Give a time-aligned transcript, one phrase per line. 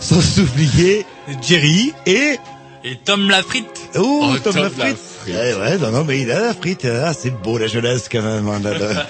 [0.00, 1.04] Sans oublier
[1.46, 2.36] Jerry et
[2.84, 3.64] Et Tom Lafrite.
[3.96, 4.78] oh, Oh, Tom Tom Lafrite.
[4.78, 4.98] Lafrite.
[5.26, 6.84] Eh ouais, non, non, mais il a la frite.
[6.84, 8.46] Ah, c'est beau la jeunesse quand même.
[8.46, 9.06] hein, là, là.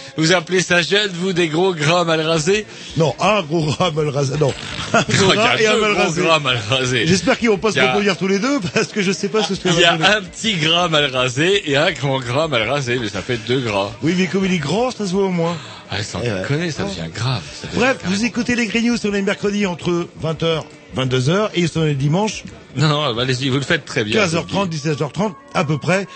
[0.16, 2.64] Vous appelez ça jeune, vous, des gros gras mal rasés?
[2.96, 4.32] Non, un gros rat mal rasé.
[4.40, 4.54] Non,
[4.94, 6.22] un gros rat et a un mal gros rasé.
[6.22, 7.06] gras mal rasés.
[7.06, 9.42] J'espère qu'ils vont pas se a- reproduire tous les deux parce que je sais pas
[9.42, 12.48] ce que ça Il y a un petit gras mal rasé et un grand gras
[12.48, 13.90] mal rasé, mais ça fait deux gras.
[14.02, 15.58] Oui, mais comme il est grand, ça se voit au moins.
[15.94, 16.40] Ah, sans Eh ouais.
[16.40, 17.42] déconner, ça devient grave.
[17.60, 20.64] ça devient Bref, carrément- vous écoutez les Grignoux sur les mercredis entre 20h,
[20.96, 22.44] 22h et sur les dimanches
[22.76, 24.24] Non, non, allez-y, vous le faites très bien.
[24.24, 26.06] 15h30, 17h30 à peu près.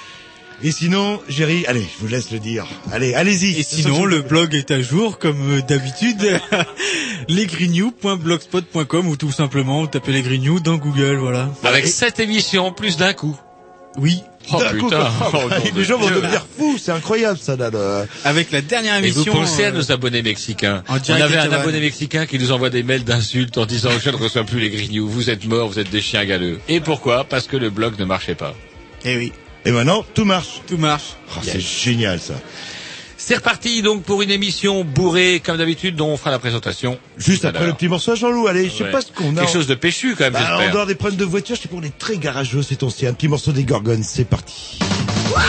[0.62, 2.64] Et sinon, Jerry, allez, je vous laisse le dire.
[2.91, 3.60] Allez, allez-y.
[3.60, 6.41] Et sinon, le blog est à jour, comme euh, d'habitude.
[7.28, 11.50] lesgrignoux.blogspot.com ou tout simplement, vous tapez les Grignoux dans Google, voilà.
[11.62, 13.37] Avec cette émission, plus d'un coup.
[13.98, 14.22] Oui.
[14.52, 15.10] Oh putain.
[15.34, 15.38] Oh,
[15.74, 16.16] les gens vont Dieu.
[16.16, 17.56] devenir fous, c'est incroyable ça.
[17.56, 19.32] Là, le- Avec la dernière Et vous émission.
[19.32, 20.82] pensez à euh, nos abonnés mexicains.
[20.88, 24.16] On avait un abonné mexicain qui nous envoie des mails d'insultes en disant je ne
[24.16, 26.60] reçois plus les grignoux, vous êtes morts, vous êtes des chiens galeux.
[26.68, 27.24] Et pourquoi?
[27.24, 28.54] Parce que le blog ne marchait pas.
[29.04, 29.32] Eh oui,
[29.64, 30.60] Et maintenant, tout marche.
[30.66, 31.16] tout marche.
[31.36, 32.34] Oh, C'est génial ça.
[33.28, 36.97] C'est reparti donc pour une émission bourrée comme d'habitude dont on fera la présentation.
[37.19, 38.92] Juste après le petit morceau à Jean-Loup, allez, je sais Ouais.
[38.92, 39.41] pas ce qu'on a.
[39.41, 40.72] Quelque chose de péchu quand même, Bah, en j'espère.
[40.72, 43.12] dehors des problèmes de voiture, je sais pas, on est très garageux, c'est ton Un
[43.14, 44.78] petit morceau des Gorgones, c'est parti.
[45.28, 45.42] When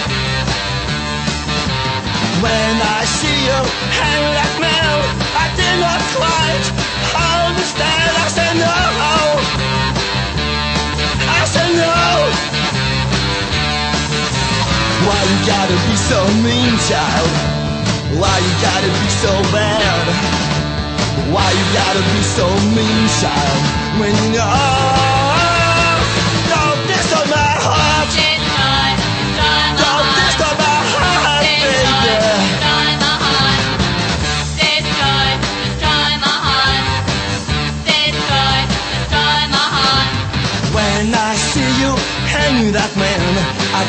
[0.00, 0.23] I
[2.44, 3.60] When I see you
[3.96, 4.96] hang like man,
[5.32, 6.66] I did not quite
[7.16, 8.10] understand.
[8.20, 8.76] I say no.
[11.24, 11.96] I say no.
[15.08, 17.32] Why you gotta be so mean, child?
[18.20, 20.04] Why you gotta be so bad?
[21.32, 23.62] Why you gotta be so mean, child?
[23.96, 24.93] When you know,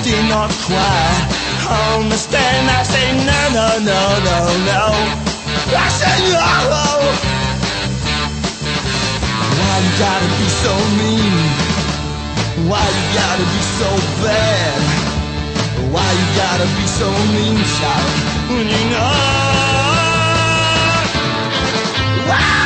[0.05, 1.25] Did not quite
[1.97, 2.69] understand.
[2.69, 4.37] I say no, no, no, no,
[4.69, 4.83] no.
[5.73, 6.45] I say no.
[9.57, 11.33] Why you gotta be so mean?
[12.69, 13.89] Why you gotta be so
[14.21, 14.77] bad?
[15.89, 18.13] Why you gotta be so mean, child?
[18.53, 19.09] When you know.
[22.29, 22.64] Why?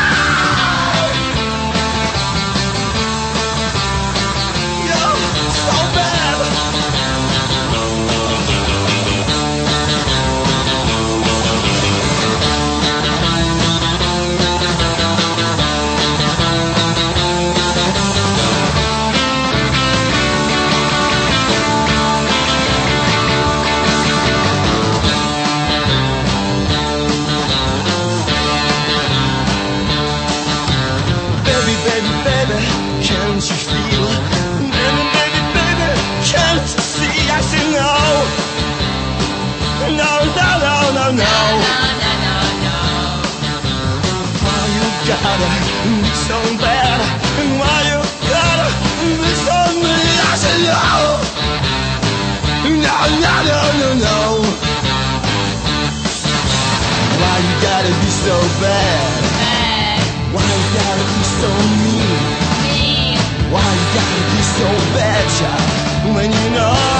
[58.01, 58.99] Be so bad?
[60.33, 61.49] Why you gotta be so
[61.83, 62.19] mean?
[63.51, 66.15] Why you gotta be so bad, child?
[66.15, 66.98] When you know.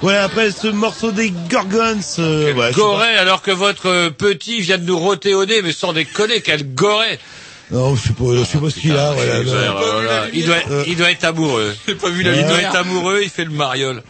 [0.00, 4.78] Voilà, après ce morceau des Gorgons, euh, ouais, Goré, alors que votre euh, petit vient
[4.78, 7.18] de nous roter au nez, mais sans déconner, quel goré
[7.70, 9.12] non, je sais pas, je sais pas ce qu'il a.
[9.12, 9.62] voilà, là.
[9.64, 10.26] là là.
[10.32, 10.56] il, doit,
[10.86, 11.76] il doit être amoureux.
[11.86, 14.02] J'ai pas vu la Il doit être amoureux, il fait le mariole.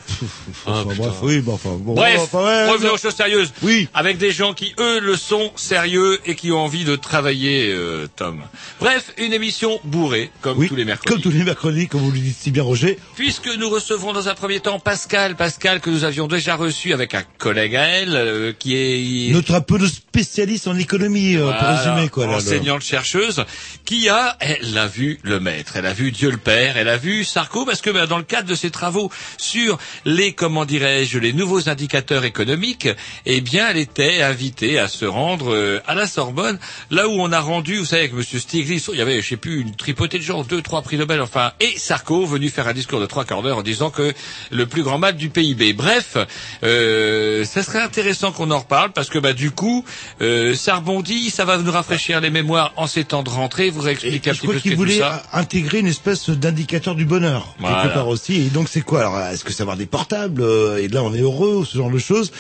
[0.69, 0.95] Enfin, putain.
[1.03, 2.95] bref, oui, bon, enfin, bon, Bref, enfin, ouais, revenons non.
[2.95, 3.53] aux choses sérieuses.
[3.63, 3.89] Oui.
[3.95, 8.07] Avec des gens qui, eux, le sont sérieux et qui ont envie de travailler, euh,
[8.17, 8.43] Tom.
[8.81, 11.13] Bref, une émission bourrée, comme Oui, tous les mercredis.
[11.13, 12.99] Comme tous les mercredis, comme vous le dites si bien, Roger.
[13.17, 17.15] Puisque nous recevrons dans un premier temps Pascal, Pascal que nous avions déjà reçu avec
[17.15, 21.51] un collègue à elle, euh, qui est Notre un peu de spécialiste en économie, euh,
[21.53, 22.27] pour résumer, quoi.
[22.27, 22.39] là, là.
[22.39, 23.45] enseignante chercheuse,
[23.85, 26.97] qui a, elle a vu le maître, elle a vu Dieu le Père, elle a
[26.97, 31.21] vu Sarko, parce que ben, dans le cadre de ses travaux sur les, comment dirais-je,
[31.21, 32.89] les nouveaux indicateurs économiques,
[33.27, 36.59] eh bien, elle était invitée à se rendre euh, à la Sorbonne,
[36.91, 39.37] là où on a rendu, vous savez, avec Monsieur Stiglitz, il y avait, je sais
[39.37, 42.73] plus, une tripotée de gens, deux, trois prix Nobel, enfin, et Sarko venu faire un
[42.73, 44.13] discours de trois quarts d'heure en disant que
[44.51, 45.75] le plus grand mal du PIB.
[45.75, 46.17] Bref,
[46.65, 49.85] euh, ça serait intéressant qu'on en reparle parce que bah du coup,
[50.23, 53.87] euh, ça rebondit, ça va nous rafraîchir les mémoires en ces temps de rentrée, vous
[53.87, 55.23] Et expliquer un petit peu ce tout voulait ça.
[55.33, 57.83] intégrer une espèce d'indicateur du bonheur Voilà.
[57.83, 58.35] quelque part aussi.
[58.47, 61.03] Et donc c'est quoi Alors est-ce que ça va avoir des portables euh, Et là
[61.03, 62.33] on est heureux ou ce genre de choses.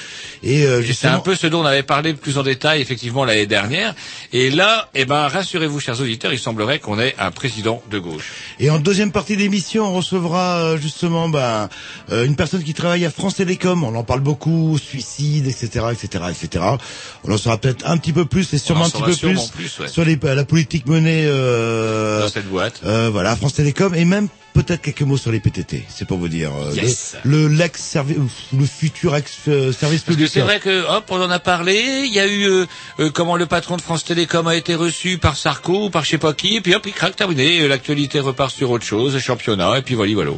[0.43, 2.81] Et euh, Et C'est justement, un peu ce dont on avait parlé plus en détail
[2.81, 3.95] effectivement l'année dernière.
[4.33, 8.33] Et là, eh ben rassurez-vous chers auditeurs, il semblerait qu'on ait un président de gauche.
[8.61, 11.69] Et en deuxième partie d'émission, on recevra euh, justement ben,
[12.11, 13.85] euh, une personne qui travaille à France Télécom.
[13.85, 16.65] On en parle beaucoup, suicide, etc., etc., etc.
[17.25, 19.51] On en saura peut-être un petit peu plus et sûrement en un petit peu plus,
[19.51, 19.89] plus, ouais.
[19.89, 22.81] sur les, la politique menée euh, dans cette boîte.
[22.85, 25.85] euh, voilà, France Télécom et même peut-être quelques mots sur les PTT.
[25.89, 27.17] C'est pour vous dire euh, Yes.
[27.25, 27.97] le, le l'ex
[28.53, 30.31] le futur ex euh, service Parce que public.
[30.33, 32.03] c'est vrai que hop, on en a parlé.
[32.07, 32.67] Il y a eu euh,
[33.01, 36.11] euh, comment le patron de France Télécom a été reçu par Sarko ou par je
[36.11, 37.67] sais pas qui, et puis hop, il craque terminé.
[37.69, 40.33] L'actualité repart sur autre chose, le championnat, et puis voilà, voilà.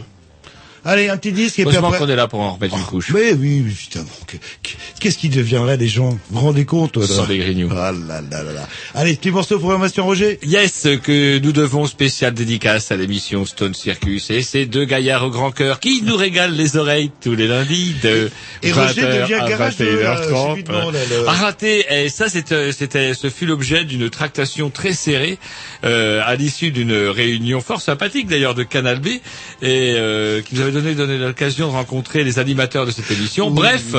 [0.85, 1.99] Allez, un petit disque et puis Heureusement après.
[1.99, 3.11] qu'on est là pour en remettre une couche.
[3.13, 6.11] Mais oui, putain, que- que- qu'est-ce qui deviendrait les gens?
[6.11, 6.97] Vous vous rendez compte?
[6.97, 7.69] Là Sans des grignoux.
[7.73, 8.69] Ah là là là là.
[8.95, 10.39] Allez, petit morceau de programmation, Roger.
[10.43, 15.31] Yes, que nous devons spécial dédicace à l'émission Stone Circus et ces deux gaillards au
[15.31, 18.31] grand cœur qui nous régalent les oreilles tous les lundis de
[18.63, 20.51] Et 20h Roger devient à garageux, là, 21h30.
[20.55, 24.93] subitement, là, le- À rater, et ça c'était, c'était, ce fut l'objet d'une tractation très
[24.95, 25.39] serrée
[25.85, 29.21] euh, à l'issue d'une réunion fort sympathique d'ailleurs de Canal B et
[29.63, 33.51] euh, qui nous avait donné, donné l'occasion de rencontrer les animateurs de cette émission.
[33.51, 33.95] Bref,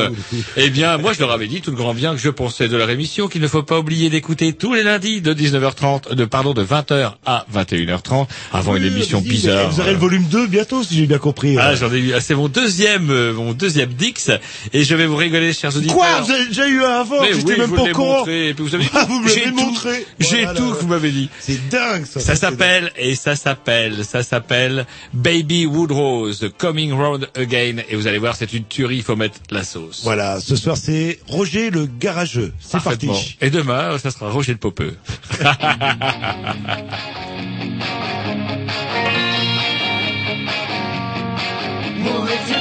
[0.57, 2.77] eh bien moi je leur avais dit tout le grand bien que je pensais de
[2.77, 6.53] leur émission qu'il ne faut pas oublier d'écouter tous les lundis de 19h30, de pardon
[6.53, 9.69] de 20h à 21h30 avant une émission bizarre.
[9.69, 11.57] Vous aurez le volume 2 bientôt, si j'ai bien compris.
[11.59, 12.13] Ah, j'en ai eu.
[12.13, 14.31] ah, C'est mon deuxième, euh, mon deuxième Dix,
[14.73, 15.95] et je vais vous rigoler, chers auditeurs.
[15.95, 18.75] Quoi Vous avez déjà eu un avant J'étais même pas au montré, et puis vous
[18.75, 20.05] avez Ah, vous me j'ai l'avez tout, montré.
[20.19, 20.53] J'ai Voilà.
[20.59, 21.29] tout que vous m'avez dit.
[21.39, 22.19] C'est dingue ça.
[22.19, 28.19] Ça s'appelle, et ça s'appelle, ça s'appelle Baby Woodrose, Coming Round Again, et vous allez
[28.19, 30.01] voir, c'est une tuerie, il faut mettre la sauce.
[30.03, 32.53] Voilà, ce soir c'est Roger le garageux.
[32.59, 33.07] C'est parti.
[33.07, 33.35] Parfaitement.
[33.41, 34.95] Et demain, ça sera Roger le Popeux.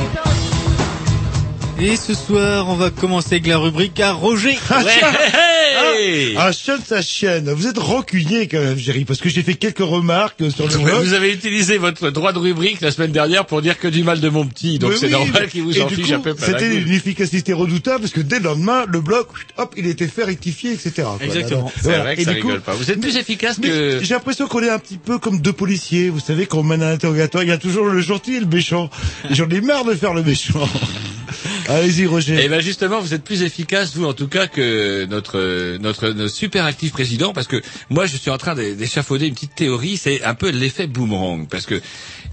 [1.83, 4.55] Et ce soir, on va commencer avec la rubrique à Roger.
[4.69, 4.83] Ah,
[5.83, 7.49] Ouais, Ah, chaîne sa chienne.
[7.53, 11.03] Vous êtes rancunier quand même, Jerry, parce que j'ai fait quelques remarques sur le blog.
[11.03, 14.19] Vous avez utilisé votre droit de rubrique la semaine dernière pour dire que du mal
[14.19, 16.35] de mon petit, donc c'est oui, normal qu'il vous et en fiche coup, un peu
[16.37, 19.25] C'était une efficacité redoutable parce que dès le lendemain, le blog,
[19.57, 20.91] hop, il était fait rectifier, etc.
[20.97, 21.17] quoi.
[21.21, 21.71] Exactement.
[21.77, 22.03] C'est Voilà.
[22.03, 22.73] vrai que Et ça du coup, rigole pas.
[22.73, 23.99] Vous êtes plus efficace mais que...
[24.03, 26.09] J'ai l'impression qu'on est un petit peu comme deux policiers.
[26.09, 28.45] Vous savez, quand on mène un interrogatoire, il y a toujours le gentil et le
[28.45, 28.89] méchant.
[29.31, 30.59] J'en ai marre de faire le méchant.
[31.67, 32.39] Allez-y, Roger.
[32.43, 36.33] Eh ben justement, vous êtes plus efficace, vous en tout cas, que notre notre, notre
[36.33, 39.97] super actif président, parce que moi, je suis en train d'é- d'échafauder une petite théorie,
[39.97, 41.81] c'est un peu l'effet boomerang, parce que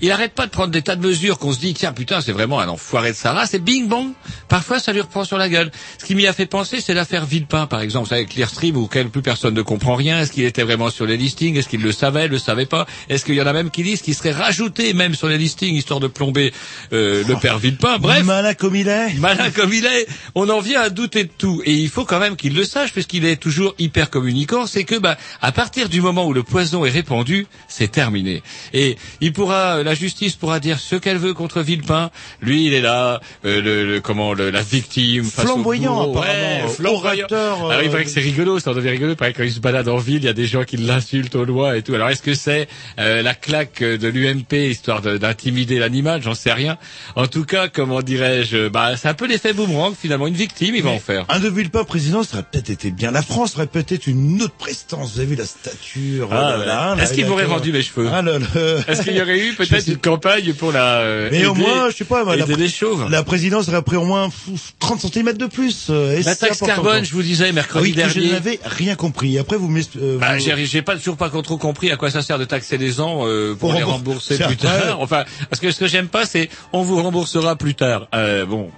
[0.00, 2.32] il arrête pas de prendre des tas de mesures qu'on se dit, tiens, putain, c'est
[2.32, 4.12] vraiment un enfoiré de sa race, et bing bong,
[4.48, 5.70] parfois ça lui reprend sur la gueule.
[5.98, 9.22] Ce qui m'y a fait penser, c'est l'affaire Villepin, par exemple, avec Clearstream, où plus
[9.22, 12.28] personne ne comprend rien, est-ce qu'il était vraiment sur les listings, est-ce qu'il le savait,
[12.28, 15.14] le savait pas, est-ce qu'il y en a même qui disent qu'il serait rajouté même
[15.14, 16.52] sur les listings, histoire de plomber
[16.92, 18.24] euh, le père Villepin, bref.
[18.24, 19.14] Malin comme il est.
[19.14, 21.62] Malin comme il est, on en vient à douter de tout.
[21.64, 24.96] Et il faut quand même qu'il le sache, puisqu'il est toujours hyper communicant, c'est que
[24.96, 28.42] bah, à partir du moment où le poison est répandu, c'est terminé.
[28.72, 32.10] Et il pourra, la justice pourra dire ce qu'elle veut contre Villepin.
[32.40, 35.24] Lui, il est là, euh, le, le- comment, le- la victime.
[35.24, 36.18] face Flamboyant, bourreau.
[36.18, 36.66] apparemment.
[36.66, 37.26] Ouais, flamboyant.
[37.28, 39.12] Orateur, euh, Alors il paraît que c'est rigolo, ça en devient rigolo.
[39.12, 40.76] Il paraît que quand il se balade en ville, il y a des gens qui
[40.76, 41.94] l'insultent aux lois et tout.
[41.94, 42.68] Alors est-ce que c'est
[42.98, 46.22] euh, la claque de l'UMP histoire de- d'intimider l'animal?
[46.22, 46.78] J'en sais rien.
[47.16, 50.26] En tout cas, comment dirais-je Bah, c'est un peu l'effet boomerang finalement.
[50.26, 51.24] Une victime, il va en faire.
[51.28, 53.10] Un de Villepin président, ça aurait peut-être été bien.
[53.10, 55.12] La France aurait peut-être une autre prestance.
[55.14, 56.28] Vous avez vu la stature.
[56.32, 58.08] Ah, oh là là, Est-ce qu'il m'aurait rendu mes cheveux?
[58.12, 58.22] Ah.
[58.88, 61.90] Est-ce qu'il y aurait eu peut-être sais- une campagne pour la euh, Mais au moins,
[61.90, 65.32] je sais pas, la, les chauves la présidence aurait pris au moins pff, 30 cm
[65.34, 65.86] de plus.
[65.90, 69.38] euh, et La taxe carbone, je vous disais mercredi oui, je n'avais rien compris.
[69.38, 72.38] Après, vous euh, Bah, vous- j'ai pas toujours pas trop compris à quoi ça sert
[72.38, 75.00] de taxer les gens euh, pour Pour les rembourser plus tard.
[75.00, 78.08] Enfin, parce que ce que j'aime pas, c'est on vous remboursera plus tard.
[78.14, 78.70] Euh, bon.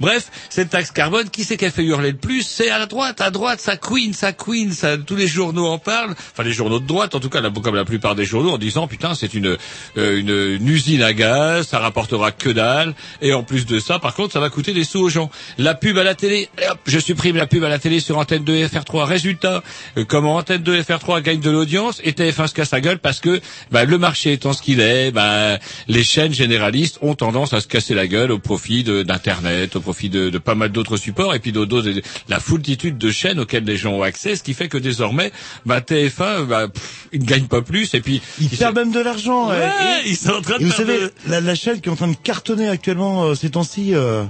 [0.00, 3.20] Bref, cette taxe carbone, qui c'est qu'elle fait hurler le plus C'est à la droite,
[3.20, 6.14] à droite, ça queen, ça queen, ça, tous les journaux en parlent.
[6.32, 8.86] Enfin, les journaux de droite, en tout cas, comme la plupart des journaux, en disant
[8.86, 9.56] putain, c'est une,
[9.96, 13.98] euh, une, une usine à gaz, ça rapportera que dalle, et en plus de ça,
[13.98, 15.30] par contre, ça va coûter des sous aux gens.
[15.58, 18.44] La pub à la télé, hop, je supprime la pub à la télé sur Antenne
[18.44, 19.04] 2 et FR3.
[19.04, 19.62] Résultat,
[19.98, 22.98] euh, comment Antenne 2 et FR3 gagnent de l'audience, et TF1 se casse la gueule
[22.98, 23.40] parce que
[23.70, 27.68] bah, le marché étant ce qu'il est, bah, les chaînes généralistes ont tendance à se
[27.68, 29.02] casser la gueule au profit de-
[29.74, 33.10] au profit de, de pas mal d'autres supports, et puis d'autres, d'autres- la foultitude de
[33.10, 35.32] chaînes auxquelles les gens ont accès, ce qui fait que désormais,
[35.66, 39.00] bah, TF1, bah, pff, ils ne gagnent pas plus, et puis ils perdent même de
[39.00, 39.48] l'argent.
[39.50, 39.56] Ouais,
[40.04, 41.96] et- ils sont en train de vous savez, de- la, la chaîne qui est en
[41.96, 44.24] train de cartonner actuellement euh, ces temps-ci, euh,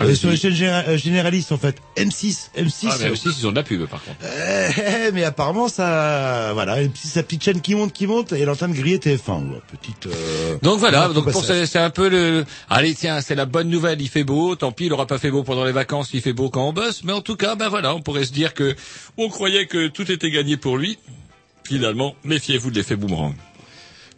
[0.00, 0.16] euh, Allez-y.
[0.16, 2.88] sur les chaînes géné- euh, généralistes en fait, M6, M6.
[2.90, 4.16] Ah, mais aussi, ils ont de la pub, par contre.
[4.22, 8.50] Eh, mais apparemment ça, voilà, sa petite chaîne qui monte, qui monte, et elle est
[8.50, 9.50] en train de griller TF1.
[9.52, 10.06] ouais, Petite.
[10.06, 12.44] euh, Donc voilà, donc pour c'est un peu le.
[12.68, 14.00] Allez tiens, c'est la bonne nouvelle.
[14.00, 14.56] Il fait beau.
[14.56, 16.10] Tant pis, il aura pas fait beau pendant les vacances.
[16.14, 17.02] Il fait beau quand on bosse.
[17.04, 18.74] Mais en tout cas, ben voilà, on pourrait se dire que
[19.18, 20.98] on croyait que tout était gagné pour lui.
[21.64, 23.34] Finalement, méfiez-vous de l'effet boomerang.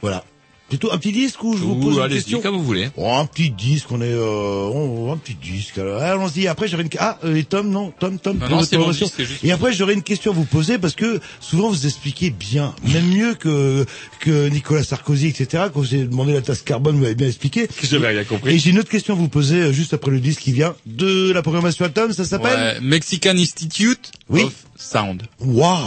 [0.00, 0.24] Voilà.
[0.72, 2.88] Plutôt un petit disque ou je vous Ou pose une question comme vous voulez.
[2.96, 5.76] Oh, un petit disque, on est, euh, oh, un petit disque.
[5.76, 6.46] Alors, allons-y.
[6.48, 8.38] Après, j'aurais une, ah, euh, et Tom, non, Tom, Tom.
[8.38, 9.04] Non, promotion.
[9.04, 12.30] disque, juste- Et après, j'aurais une question à vous poser parce que souvent vous expliquez
[12.30, 13.84] bien, même mieux que
[14.20, 15.64] que Nicolas Sarkozy, etc.
[15.74, 17.68] Quand j'ai demandé la tasse carbone, vous avez bien expliqué.
[17.82, 18.54] J'avais rien compris.
[18.54, 20.74] Et j'ai une autre question à vous poser euh, juste après le disque qui vient
[20.86, 22.14] de la programmation Atom.
[22.14, 24.44] Ça s'appelle Ouais, Mexican Institute Oui.
[24.44, 25.24] of Sound.
[25.38, 25.84] Waouh.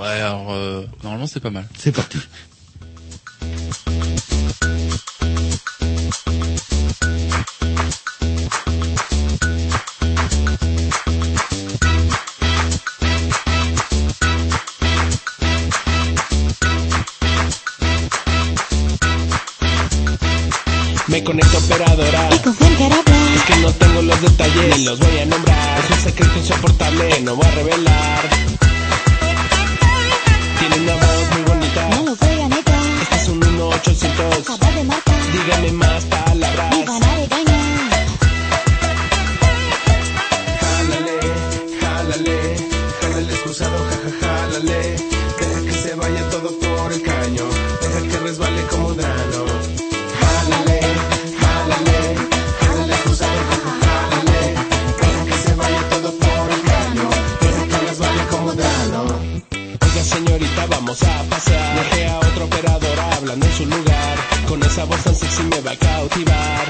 [0.00, 1.68] Ouais, alors euh, normalement c'est pas mal.
[1.76, 2.16] C'est parti.
[21.08, 22.28] Me conecto operadora.
[22.34, 22.52] ¿Y con?
[22.52, 25.78] Es que no tengo los detalles, ni los voy a nombrar.
[25.78, 28.55] Es un secreto insoportable no voy a revelar.
[33.78, 34.38] 800.
[34.40, 35.05] Acaba de marcar.
[64.76, 66.66] Esa voz tan sexy me va a cautivar.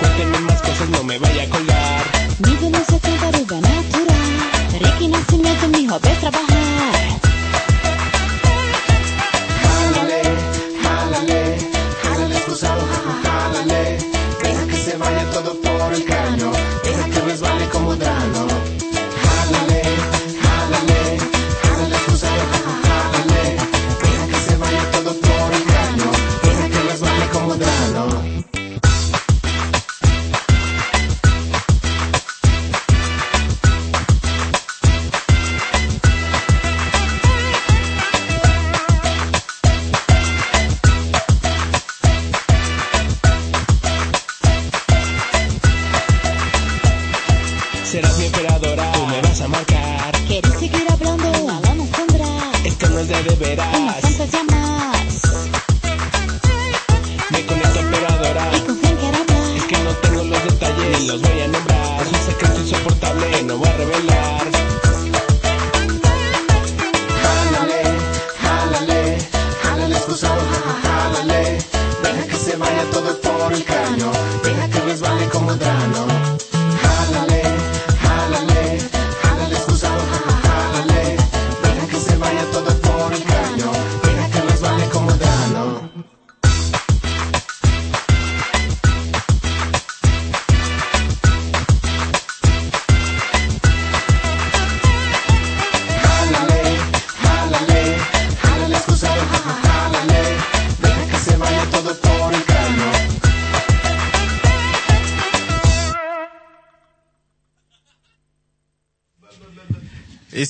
[0.00, 2.02] Cuénteme más cosas, no me vaya a colgar.
[2.40, 4.80] Mi no se trata natural.
[4.80, 5.18] Ricky no
[5.60, 6.97] se mi hobby es trabajar.
[63.48, 64.07] No voy a.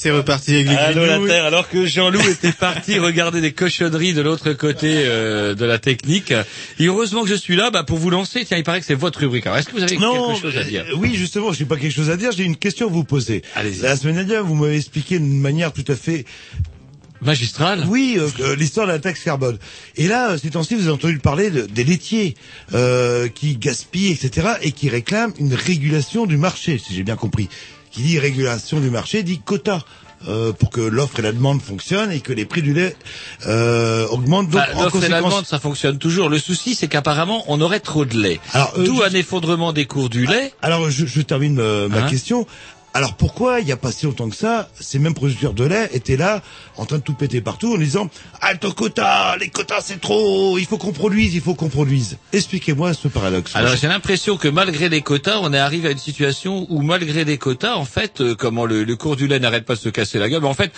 [0.09, 1.19] c'est reparti avec les Allô la.
[1.27, 5.79] Terre, alors que Jean-Loup était parti regarder des cochonneries de l'autre côté euh, de la
[5.79, 6.33] technique.
[6.79, 8.45] Et heureusement que je suis là bah, pour vous lancer.
[8.45, 9.47] Tiens, il paraît que c'est votre rubrique.
[9.47, 11.69] Alors, est-ce que vous avez Non, quelque chose à dire euh, oui, justement, je n'ai
[11.69, 13.43] pas quelque chose à dire, j'ai une question à vous poser.
[13.55, 13.81] Allez-y.
[13.83, 16.25] La semaine dernière, vous m'avez expliqué d'une manière tout à fait
[17.21, 19.59] Magistral Oui, euh, euh, l'histoire de la taxe carbone.
[19.97, 22.37] Et là, euh, ces temps-ci, vous avez entendu parler de- des laitiers
[22.75, 27.49] euh, qui gaspillent, etc., et qui réclament une régulation du marché, si j'ai bien compris.
[27.91, 29.81] Qui dit régulation du marché dit quota.
[30.27, 32.97] euh, pour que l'offre et la demande fonctionnent et que les prix du lait
[33.47, 34.51] euh, augmentent.
[34.51, 36.29] Donc, Bah, et la conséquence, demande, ça fonctionne toujours.
[36.29, 38.41] Le souci, c'est qu'apparemment, on aurait trop de lait.
[38.53, 40.53] Alors, euh, D'où je- un effondrement des cours du lait.
[40.61, 42.49] Alors, je, je termine euh, ma Hein question.
[42.99, 45.89] Alors pourquoi il n'y a pas si longtemps que ça, ces mêmes producteurs de lait
[45.93, 46.43] étaient là
[46.77, 50.67] en train de tout péter partout en disant Alto quota, les quotas c'est trop, il
[50.67, 52.19] faut qu'on produise, il faut qu'on produise.
[52.33, 53.55] Expliquez-moi ce paradoxe.
[53.55, 57.25] Alors j'ai l'impression que malgré les quotas, on est arrivé à une situation où malgré
[57.25, 59.91] les quotas, en fait, euh, comment le, le cours du lait n'arrête pas de se
[59.91, 60.43] casser la gueule.
[60.43, 60.73] mais en fait,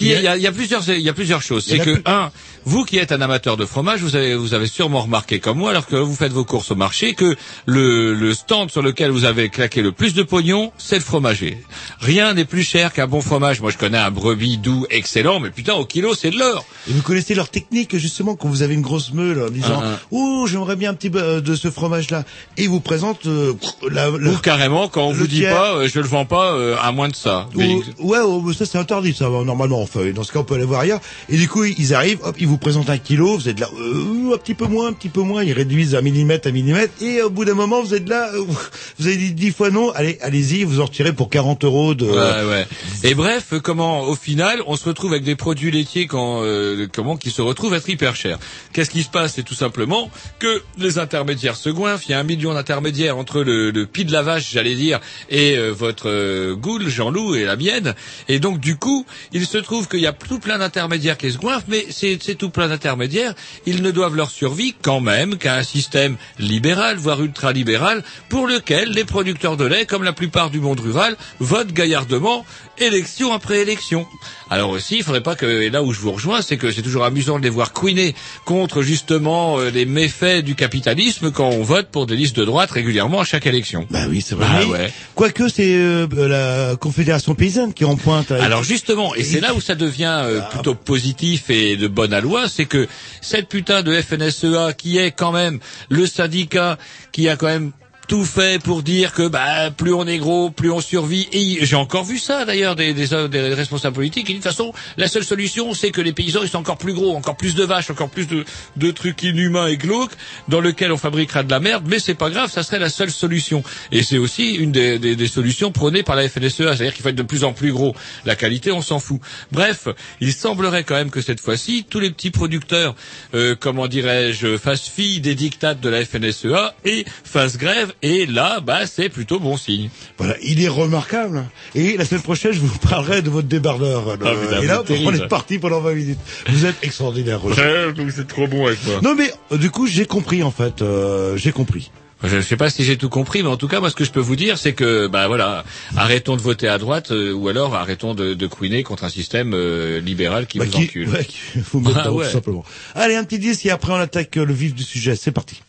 [0.00, 1.66] il y, a, il y a plusieurs, il y a plusieurs choses.
[1.66, 2.02] C'est que plus.
[2.06, 2.32] un,
[2.66, 5.70] vous qui êtes un amateur de fromage, vous avez, vous avez sûrement remarqué comme moi,
[5.70, 9.24] alors que vous faites vos courses au marché, que le, le stand sur lequel vous
[9.24, 11.58] avez claqué le plus de pognon, c'est le fromager.
[12.00, 13.60] Rien n'est plus cher qu'un bon fromage.
[13.60, 16.64] Moi, je connais un brebis doux excellent, mais putain, au kilo, c'est de l'or.
[16.88, 19.92] Et vous connaissez leur technique justement quand vous avez une grosse meule en disant Ah,
[19.96, 19.98] ah.
[20.10, 22.24] oh j'aimerais bien un petit peu de ce fromage là
[22.56, 23.54] et ils vous présentent euh,
[23.90, 25.54] la, la- Ou carrément, quand on vous dit tiers.
[25.56, 27.48] pas, euh, je le vends pas euh, à moins de ça.
[27.54, 30.54] Ou- Mais- ouais, oh, ça c'est interdit ça normalement enfin dans ce cas on peut
[30.54, 33.48] aller voir ailleurs et du coup ils arrivent hop ils vous présentent un kilo vous
[33.48, 36.48] êtes là euh, un petit peu moins un petit peu moins ils réduisent un millimètre
[36.48, 38.44] un millimètre et au bout d'un moment vous êtes là euh,
[38.98, 42.14] vous avez dit dix fois non allez allez-y vous en retirez pour 40 euros de
[42.14, 42.66] Ouais, ouais.
[43.02, 47.16] Et bref, comment au final, on se retrouve avec des produits laitiers quand, euh, comment
[47.16, 48.38] qui se retrouvent être hyper chers.
[48.72, 49.34] Qu'est-ce qui se passe?
[49.34, 52.04] C'est tout simplement que les intermédiaires se goinfrent.
[52.08, 55.00] Il y a un million d'intermédiaires entre le, le pied de la vache, j'allais dire,
[55.28, 57.94] et euh, votre euh, goule, Jean-Loup, et la mienne.
[58.28, 61.38] Et donc du coup, il se trouve qu'il y a tout plein d'intermédiaires qui se
[61.38, 63.32] goinfrent, mais c'est c'est tout plein d'intermédiaires.
[63.64, 68.90] Ils ne doivent leur survie quand même qu'à un système libéral, voire ultra-libéral, pour lequel
[68.90, 72.44] les producteurs de lait, comme la plupart du monde rural, votent gaillardement
[72.78, 74.06] élection après élection.
[74.50, 76.82] Alors aussi, il faudrait pas que, et là où je vous rejoins, c'est que c'est
[76.82, 81.62] toujours amusant de les voir couiner contre justement euh, les méfaits du capitalisme quand on
[81.62, 83.86] vote pour des listes de droite régulièrement à chaque élection.
[83.90, 84.92] bah oui c'est vrai Mais ouais.
[85.14, 89.54] quoique c'est euh, la confédération paysanne qui en pointe avec- Alors justement, et c'est là
[89.54, 92.86] où ça devient euh, plutôt positif et de bonne loi, c'est que
[93.20, 95.58] cette putain de FNSEA qui est quand même
[95.88, 96.78] le syndicat
[97.12, 97.72] qui a quand même
[98.06, 101.28] tout fait pour dire que bah plus on est gros, plus on survit.
[101.32, 104.56] Et j'ai encore vu ça d'ailleurs des, des, des responsables politiques qui disent de toute
[104.56, 107.54] façon la seule solution c'est que les paysans ils sont encore plus gros, encore plus
[107.54, 108.44] de vaches, encore plus de,
[108.76, 110.12] de trucs inhumains et glauques
[110.48, 113.10] dans lequel on fabriquera de la merde, mais c'est pas grave, ça serait la seule
[113.10, 113.62] solution.
[113.92, 117.08] Et c'est aussi une des, des, des solutions prônées par la FNSEA, c'est-à-dire qu'il faut
[117.08, 117.94] être de plus en plus gros.
[118.24, 119.20] La qualité on s'en fout.
[119.52, 119.88] Bref,
[120.20, 122.94] il semblerait quand même que cette fois-ci tous les petits producteurs,
[123.34, 128.60] euh, comment dirais-je, fassent fi des dictates de la FNSEA et fassent grève et là,
[128.60, 129.90] bah, c'est plutôt bon signe.
[130.18, 131.44] Voilà, il est remarquable.
[131.74, 134.04] Et la semaine prochaine, je vous parlerai de votre débardeur.
[134.24, 136.18] Ah, et là, on est parti pendant 20 minutes.
[136.48, 137.92] Vous êtes extraordinaire, Roger.
[137.96, 139.00] vous êtes trop bon avec moi.
[139.02, 141.90] Non mais euh, du coup j'ai compris en fait, euh, j'ai compris.
[142.22, 144.04] Je ne sais pas si j'ai tout compris, mais en tout cas, moi, ce que
[144.04, 145.62] je peux vous dire, c'est que, bah voilà,
[145.94, 149.52] arrêtons de voter à droite, euh, ou alors arrêtons de, de couiner contre un système
[149.52, 151.08] euh, libéral qui Bah, vous qui, encule.
[151.10, 151.36] ouais, qui
[151.70, 152.24] vous met Ah ouais.
[152.24, 152.64] tout simplement.
[152.94, 155.16] Allez un petit disque et après on attaque euh, le vif du sujet.
[155.16, 155.60] C'est parti.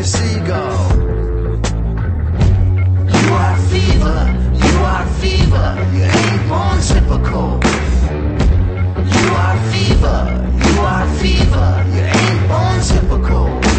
[0.00, 0.96] A seagull.
[3.12, 4.18] You are fever.
[4.64, 5.68] You are fever.
[5.94, 7.60] You ain't born typical.
[9.14, 10.18] You are fever,
[10.64, 13.69] you are fever, you ain't born typical.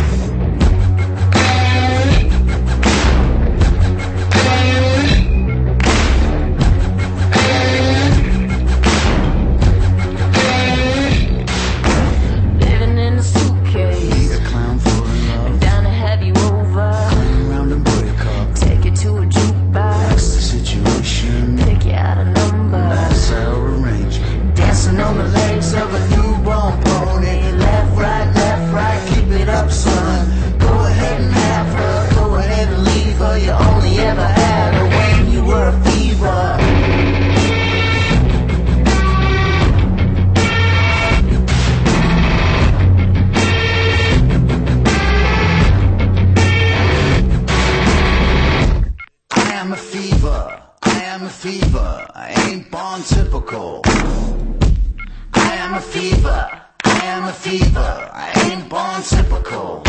[57.41, 58.09] Fever.
[58.13, 59.81] I ain't born typical.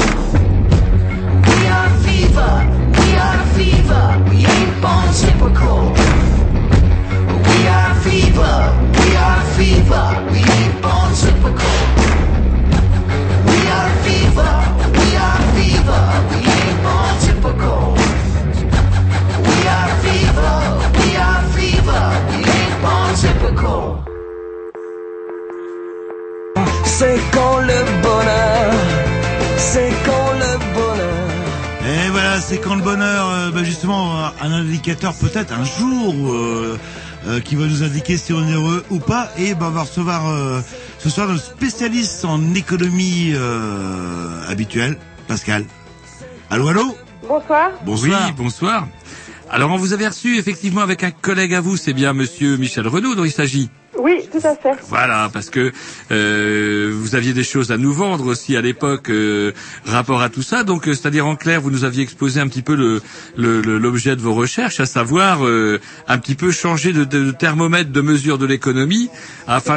[1.49, 2.53] We are fever.
[2.99, 4.07] We are fever.
[4.31, 5.81] We ain't born typical.
[7.49, 8.57] We are fever.
[8.99, 10.07] We are fever.
[10.33, 11.81] We ain't born typical.
[13.49, 14.55] We are fever.
[14.99, 16.05] We are fever.
[16.33, 18.23] We ain't born typical.
[19.45, 20.55] We are fever,
[20.99, 24.02] we are fever, we ain't born typical.
[26.99, 28.73] C'est quand le bonheur,
[29.57, 32.07] c'est quand le bonheur.
[32.07, 36.79] Et voilà, c'est quand le bonheur, euh, bah, justement, un indicateur peut-être un jour euh,
[37.27, 39.31] euh, qui va nous indiquer si on est heureux ou pas.
[39.39, 40.61] Et bah, on va recevoir euh,
[40.99, 45.65] ce soir notre spécialiste en économie euh, habituelle, Pascal.
[46.51, 46.97] Allô, allô?
[47.85, 48.27] Bonsoir.
[48.27, 48.87] Oui, bonsoir.
[49.51, 52.87] Alors, on vous avait reçu effectivement avec un collègue à vous, c'est bien Monsieur Michel
[52.87, 53.71] Renaud dont il s'agit.
[53.99, 54.73] Oui, tout à fait.
[54.89, 55.71] Voilà, parce que
[56.11, 59.53] euh, vous aviez des choses à nous vendre aussi à l'époque euh,
[59.85, 60.65] rapport à tout ça.
[60.65, 63.03] Donc, euh, c'est-à-dire en clair, vous nous aviez exposé un petit peu le
[63.37, 65.79] le- le- l'objet de vos recherches, à savoir euh,
[66.09, 69.11] un petit peu changer de, de thermomètre de mesure de l'économie,
[69.47, 69.77] afin,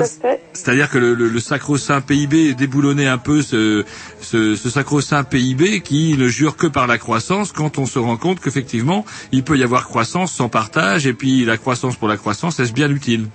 [0.53, 3.83] c'est-à-dire que le, le, le sacro-saint PIB déboulonner un peu ce,
[4.21, 8.15] ce, ce sacro-saint PIB qui ne jure que par la croissance, quand on se rend
[8.17, 12.15] compte qu'effectivement, il peut y avoir croissance sans partage, et puis la croissance pour la
[12.17, 13.27] croissance, est-ce bien utile?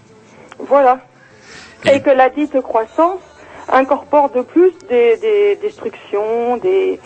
[0.68, 1.00] Voilà.
[1.90, 3.20] Et que la dite croissance
[3.72, 7.00] incorpore de plus des, des destructions, des,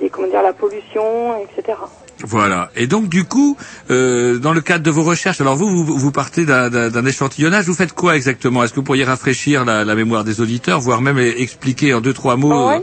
[0.00, 1.78] des comment dire la pollution, etc.
[2.24, 2.70] Voilà.
[2.74, 3.56] Et donc du coup,
[3.90, 7.66] euh, dans le cadre de vos recherches, alors vous, vous, vous partez d'un- échantillonnage.
[7.66, 8.64] Vous faites quoi exactement?
[8.64, 12.12] Est-ce que vous pourriez rafraîchir la, la mémoire des auditeurs, voire même expliquer en deux
[12.14, 12.78] trois mots euh,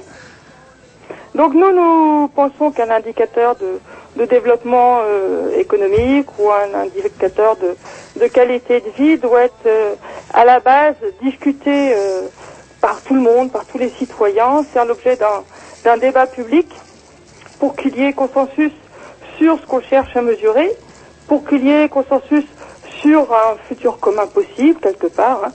[1.35, 8.79] Donc nous, nous pensons qu'un indicateur de, développement euh, économique ou un indicateur de, qualité
[8.79, 9.95] de vie doit être euh,
[10.33, 12.21] à la base discuté euh,
[12.79, 15.17] par tout le monde, par tous les citoyens, faire l'objet
[15.83, 16.69] d'un débat public
[17.59, 18.71] pour qu'il y ait consensus
[19.37, 20.71] sur ce qu'on cherche à mesurer,
[21.27, 22.45] pour qu'il y ait consensus
[23.01, 25.51] sur un futur commun possible quelque part, hein,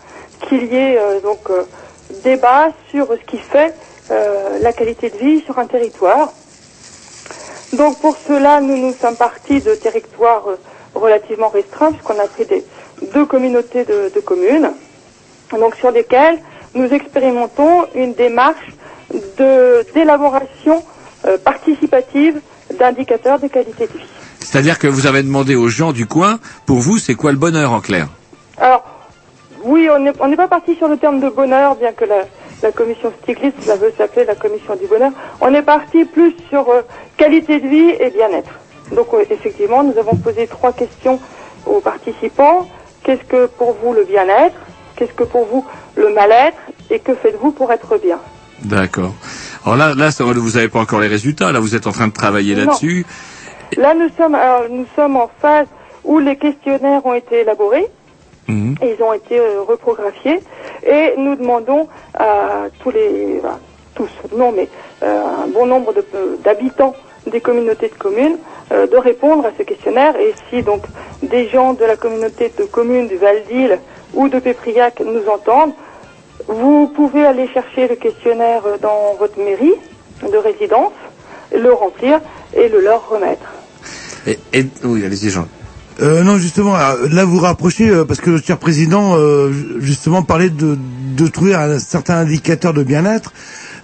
[0.47, 1.49] qu'il y ait donc
[2.23, 3.75] débat sur ce qui fait
[4.11, 6.33] euh, la qualité de vie sur un territoire.
[7.73, 10.57] Donc pour cela, nous nous sommes partis de territoires euh,
[10.95, 12.65] relativement restreints, puisqu'on a pris des,
[13.15, 14.71] deux communautés de, de communes,
[15.53, 16.39] donc sur lesquelles
[16.75, 18.71] nous expérimentons une démarche
[19.39, 20.83] de d'élaboration
[21.27, 22.41] euh, participative
[22.79, 24.05] d'indicateurs de qualité de vie.
[24.41, 27.73] C'est-à-dire que vous avez demandé aux gens du coin, pour vous, c'est quoi le bonheur
[27.73, 28.09] en clair?
[28.59, 28.85] Alors,
[29.63, 32.25] oui, on n'est on n'est pas parti sur le terme de bonheur, bien que la,
[32.63, 35.13] la commission Stiglitz, ça veut s'appeler la commission du bonheur.
[35.41, 36.83] On est parti plus sur euh,
[37.17, 38.51] qualité de vie et bien-être.
[38.95, 41.21] Donc euh, effectivement, nous avons posé trois questions
[41.67, 42.69] aux participants.
[43.03, 44.57] Qu'est-ce que pour vous le bien-être?
[44.97, 45.65] Qu'est-ce que pour vous
[45.97, 46.59] le mal-être?
[46.91, 48.19] Et que faites-vous pour être bien?
[48.63, 49.15] D'accord.
[49.65, 51.53] Alors là, là, ça, vous n'avez pas encore les résultats.
[51.53, 53.07] Là, vous êtes en train de travailler là-dessus.
[53.77, 55.69] Là, nous sommes, alors, nous sommes en phase
[56.05, 57.87] où les questionnaires ont été élaborés.
[58.51, 58.75] Mhm.
[58.83, 60.41] Ils ont été euh, reprographiés.
[60.87, 63.59] Et nous demandons à tous les, enfin,
[63.95, 64.69] tous, non, mais
[65.03, 66.95] euh, un bon nombre de- euh, d'habitants
[67.27, 68.39] des communautés de communes
[68.73, 70.15] euh, de répondre à ce questionnaire.
[70.19, 70.83] Et si donc
[71.23, 73.79] des gens de la communauté de communes du Val d'Île
[74.15, 75.73] ou de Pépriac nous entendent,
[76.49, 79.75] vous pouvez aller chercher le questionnaire dans votre mairie
[80.23, 80.93] de résidence,
[81.53, 82.21] le remplir
[82.55, 83.47] et le leur remettre.
[84.27, 85.45] Et, et- oui, allez-y, Jean.
[86.01, 89.67] Euh, non, justement, euh, là vous rapprochez euh, parce que le cher président euh, ju-
[89.81, 90.79] justement parlait de,
[91.17, 93.33] de trouver un certain indicateur de bien-être.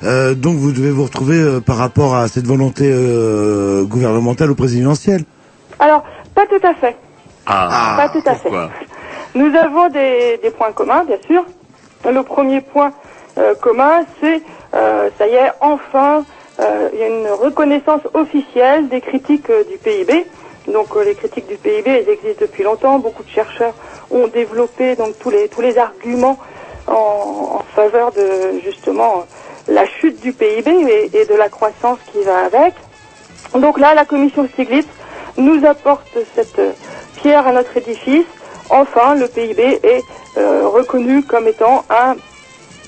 [0.04, 5.24] Euh, donc vous devez vous retrouver par rapport à cette volonté euh, gouvernementale ou présidentielle.
[5.78, 6.96] Alors, pas tout à fait.
[7.46, 8.50] Ah, pas tout à fait.
[9.34, 11.44] Nous avons des, des points communs, bien sûr.
[12.10, 12.92] Le premier point
[13.38, 14.40] euh, commun, c'est,
[14.74, 16.24] euh, ça y est, enfin,
[16.60, 20.24] euh, il y a une reconnaissance officielle des critiques euh, du PIB.
[20.68, 22.98] Donc euh, les critiques du PIB, elles existent depuis longtemps.
[22.98, 23.74] Beaucoup de chercheurs
[24.10, 26.38] ont développé tous les arguments
[26.86, 29.26] en, faveur de justement
[29.68, 32.74] la chute du PIB et, de la croissance qui va avec.
[33.54, 34.86] Donc là, la commission Stiglitz
[35.36, 36.60] nous apporte cette
[37.16, 38.26] pierre à notre édifice.
[38.70, 40.02] Enfin, le PIB est
[40.38, 42.16] euh, reconnu comme étant un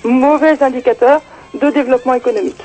[0.05, 1.21] mauvais indicateur
[1.55, 2.62] de développement économique.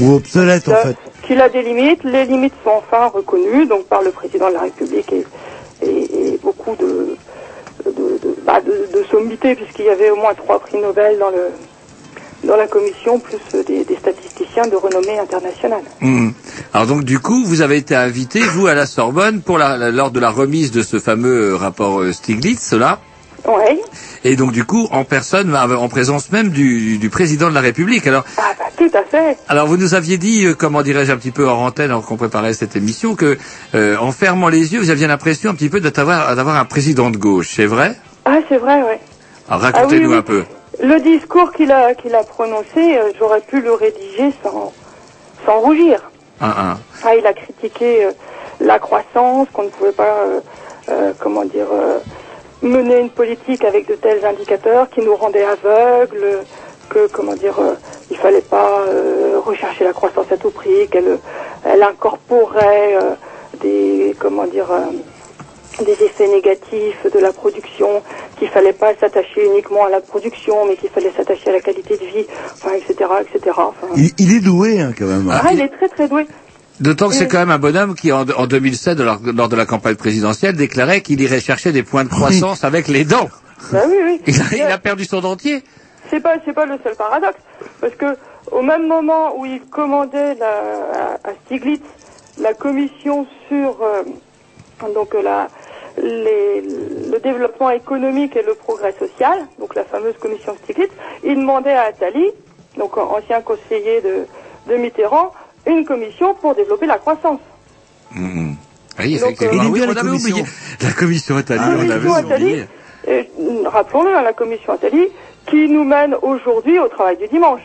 [0.00, 0.96] Ou obsolète en fait.
[1.26, 2.02] Qu'il a des limites.
[2.04, 5.26] Les limites sont enfin reconnues donc par le président de la République et,
[5.82, 7.16] et- et beaucoup de,
[7.84, 11.30] de, de, bah, de- de sommités puisqu'il y avait au moins trois prix Nobel dans
[11.30, 11.48] le
[12.44, 15.84] dans la commission, plus des, des statisticiens de renommée internationale.
[16.00, 16.32] Mhm.
[16.72, 19.92] Alors donc du coup, vous avez été invité, vous, à la Sorbonne, pour la, la-
[19.92, 22.98] lors de la remise de ce fameux euh, rapport euh, Stiglitz, là.
[23.46, 23.80] Oui.
[24.24, 27.60] Et donc du coup, en personne, en en présence même du, du président de la
[27.60, 28.06] République.
[28.06, 29.36] Alors, Ah bah tout à fait.
[29.48, 32.16] alors vous nous aviez dit, euh, comment dirais-je, un petit peu hors antenne, alors qu'on
[32.16, 33.36] préparait cette émission, que
[33.74, 37.10] euh, en fermant les yeux, vous aviez l'impression un petit peu d'avoir d'avoir un président
[37.10, 37.50] de gauche.
[37.56, 37.96] C'est vrai?
[38.24, 38.94] Ah c'est vrai, oui.
[39.48, 40.18] Alors racontez-nous Ah oui, oui.
[40.18, 40.44] un peu.
[40.82, 44.72] Le discours qu'il a, qu'il a prononcé, euh, j'aurais pu le rédiger sans,
[45.44, 46.00] sans rougir.
[46.40, 46.78] Un, un.
[47.04, 48.06] Ah, il a critiqué
[48.60, 50.14] la croissance, qu'on ne pouvait pas,
[51.18, 51.66] comment dire,
[52.62, 56.44] mener une politique avec de tels indicateurs qui nous rendaient aveugles,
[56.88, 57.74] que, comment dire, euh,
[58.10, 61.18] il fallait pas euh, rechercher la croissance à tout prix, qu'elle
[61.64, 63.10] elle incorporait euh,
[63.60, 64.66] des, comment dire,
[65.84, 68.02] des effets négatifs de la production,
[68.38, 71.96] qu'il fallait pas s'attacher uniquement à la production, mais qu'il fallait s'attacher à la qualité
[71.96, 73.54] de vie, enfin, etc., etc.
[73.56, 75.30] Enfin, Il, il est doué hein, quand même.
[75.32, 76.26] ah, il est très très doué.
[76.82, 79.66] D'autant que c'est quand même un bonhomme qui, en, en 2007, lors, lors de la
[79.66, 83.28] campagne présidentielle, déclarait qu'il irait chercher des points de croissance avec les dents.
[83.72, 84.20] Bah oui, oui.
[84.26, 85.62] Il a, il a perdu son dentier.
[86.10, 87.38] C'est pas, c'est pas le seul paradoxe,
[87.80, 88.06] parce que
[88.50, 90.48] au même moment où il commandait la,
[91.24, 91.80] à, à Stiglitz
[92.40, 94.02] la commission sur euh,
[94.94, 95.46] donc euh, la,
[96.02, 96.60] les,
[97.12, 100.90] le développement économique et le progrès social, donc la fameuse commission Stiglitz,
[101.24, 102.26] il demandait à Attali,
[102.76, 104.26] donc an- ancien conseiller de,
[104.72, 105.32] de Mitterrand,
[105.66, 107.40] une commission pour développer la croissance.
[108.14, 108.56] Mhm.
[108.98, 109.62] Oui, Donc, effectivement.
[109.64, 110.36] euh, Oui, bien, on la avait commission.
[110.36, 110.46] oublié.
[110.82, 112.66] La commission Attali, La on Attali, oublié.
[113.08, 113.22] euh,
[113.66, 115.08] rappelons-le, hein, la commission Attali,
[115.46, 117.62] qui nous mène aujourd'hui au travail du dimanche.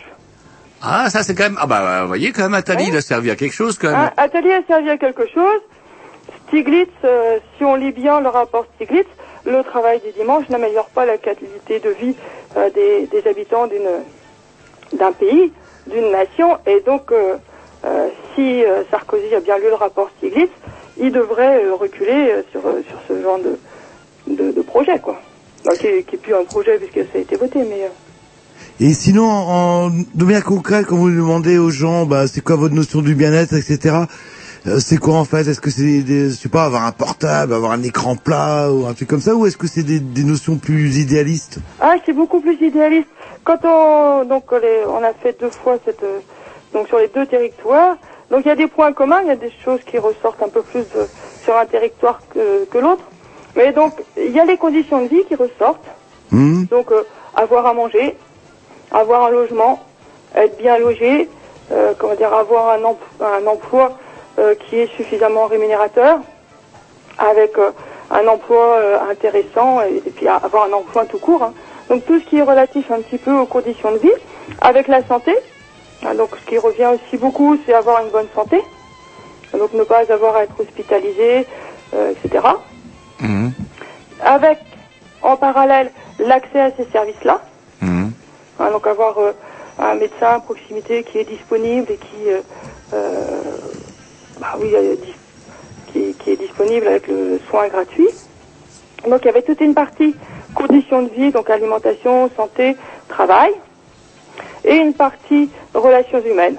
[0.82, 1.58] Ah, ça c'est quand même...
[1.60, 3.98] Ah bah, vous voyez, quand même, Attali, il a servi à quelque chose, quand même.
[3.98, 5.60] Hein, Atelier a servi à quelque chose.
[6.48, 9.08] Stiglitz, euh, si on lit bien le rapport Stiglitz,
[9.46, 12.16] le travail du dimanche n'améliore pas la qualité de vie
[12.56, 15.52] euh, des, des habitants d'une d'un pays,
[15.88, 16.58] d'une nation.
[16.66, 17.12] Et donc,
[18.36, 20.52] si euh, Sarkozy a bien lu le rapport Stiglitz,
[21.00, 23.58] il devrait euh, reculer euh, sur, euh, sur ce genre de,
[24.36, 25.19] de, de projet, quoi.
[25.65, 27.84] Bah, qui, est- qui est plus un projet puisque ça a été voté, mais...
[27.84, 32.56] euh, Et sinon, en de bien concret, quand vous demandez aux gens, bah, c'est quoi
[32.56, 33.95] votre notion du bien-être, etc.
[34.67, 35.47] euh, c'est quoi en fait?
[35.47, 38.86] Est-ce que c'est, des, je sais pas, avoir un portable, avoir un écran plat ou
[38.86, 41.60] un truc comme ça, ou est-ce que c'est des, des notions plus idéalistes?
[41.80, 43.08] Ah, c'est beaucoup plus idéaliste.
[43.43, 46.19] Quand on donc on a fait deux fois cette euh,
[46.78, 47.96] donc sur les deux territoires,
[48.30, 50.50] donc il y a des points communs, il y a des choses qui ressortent un
[50.50, 51.08] peu plus de-
[51.44, 53.04] sur un territoire que, que l'autre,
[53.56, 55.90] mais donc il y a les conditions de vie qui ressortent.
[56.32, 57.04] Hmm Donc euh,
[57.36, 58.16] avoir à manger,
[58.92, 59.86] avoir un logement,
[60.36, 61.30] être bien logé,
[61.72, 63.98] euh, comment dire, avoir un, empl- un emploi
[64.38, 66.20] euh, qui est suffisamment rémunérateur,
[67.18, 67.72] avec euh,
[68.12, 71.42] un emploi euh, intéressant et, et puis avoir un emploi tout court.
[71.44, 71.54] hein.
[71.90, 74.12] Donc tout ce qui est relatif un petit peu aux conditions de vie.
[74.62, 75.34] avec la santé.
[76.06, 78.62] Ah, Donc, ce qui revient aussi beaucoup, c'est avoir une bonne santé.
[79.54, 81.48] Donc, ne pas avoir à être hospitalisé,
[81.94, 82.44] euh, etc.
[83.20, 83.54] Mhm.
[84.22, 84.60] Avec,
[85.22, 87.42] en parallèle, l'accès à ces services-là.
[87.82, 88.12] Mhm.
[88.60, 89.34] Hein, donc avoir euh,
[89.80, 92.42] un médecin à proximité qui est disponible et qui, euh,
[92.94, 93.22] euh,
[94.40, 94.96] bah oui, euh,
[95.88, 98.10] qui, qui est disponible avec le soin gratuit.
[99.08, 100.16] Donc il y avait toute une partie
[100.56, 102.76] conditions de vie, donc alimentation, santé,
[103.08, 103.52] travail,
[104.63, 106.58] et une partie relations humaines.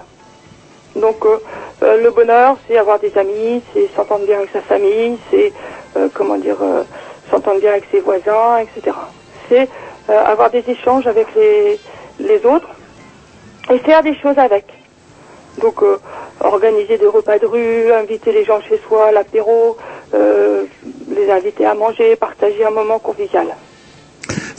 [0.96, 1.38] Donc euh,
[1.82, 5.52] euh, le bonheur, c'est avoir des amis, c'est s'entendre bien avec sa famille, c'est
[5.96, 6.58] euh, comment dire,
[7.30, 8.96] s'entendre bien avec ses voisins, etc.
[9.48, 9.68] C'est
[10.08, 11.78] avoir des échanges avec les,
[12.18, 12.68] les autres
[13.70, 14.64] et faire des choses avec.
[15.58, 15.82] Donc
[16.40, 19.76] organiser des repas de rue, inviter les gens chez soi, à l'apéro,
[20.12, 23.48] les inviter à manger, partager un moment convivial.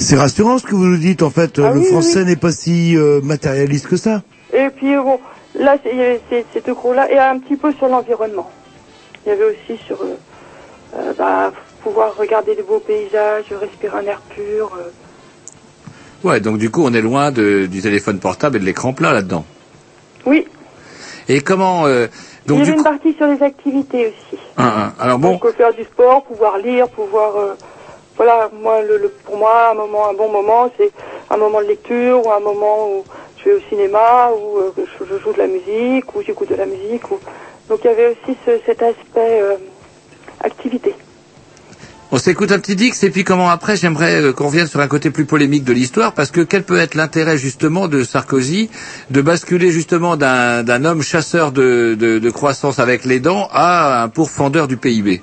[0.02, 1.60] C'est rassurant ce que vous nous dites, en fait.
[1.60, 2.26] Ah le oui, français oui.
[2.26, 4.22] n'est pas si euh, matérialiste que ça.
[4.54, 5.20] Et puis bon,
[5.56, 8.50] là, c'est- il y avait ces, ces deux gros-là, et un petit peu sur l'environnement.
[9.26, 10.16] Il y avait aussi sur euh,
[10.98, 11.52] euh, bah,
[11.84, 14.72] pouvoir regarder de beaux paysages, respirer un air pur.
[14.78, 14.90] euh.
[16.28, 19.14] Ouais, donc du coup, on est loin de, du téléphone portable et de l'écran plat
[19.14, 19.46] là-dedans.
[20.26, 20.46] Oui,
[21.28, 22.08] Et comment euh,
[22.46, 24.40] il donc y avait une coup, partie sur les activités aussi.
[24.58, 27.34] alors bon, Donc faire du sport, pouvoir lire, pouvoir...
[28.20, 30.92] voilà, moi, le, pour moi, un moment, un bon moment, c'est
[31.30, 33.04] un moment de lecture ou un moment où
[33.40, 36.66] je vais au cinéma ou euh, je, joue de la musique ou j'écoute de la
[36.66, 37.10] musique.
[37.10, 37.18] Ou...
[37.70, 39.56] Donc il y avait aussi ce- cet aspect euh,
[40.44, 40.94] activité.
[42.12, 44.90] on s'écoute un petit Dix et puis comment après, j'aimerais euh, qu'on revienne sur un
[44.90, 48.70] côté plus polémique de l'histoire parce que quel peut être l'intérêt justement de Sarkozy
[49.12, 54.76] de basculer justement d'un homme chasseur de croissance avec les dents à un pourfendeur du
[54.76, 55.22] PIB.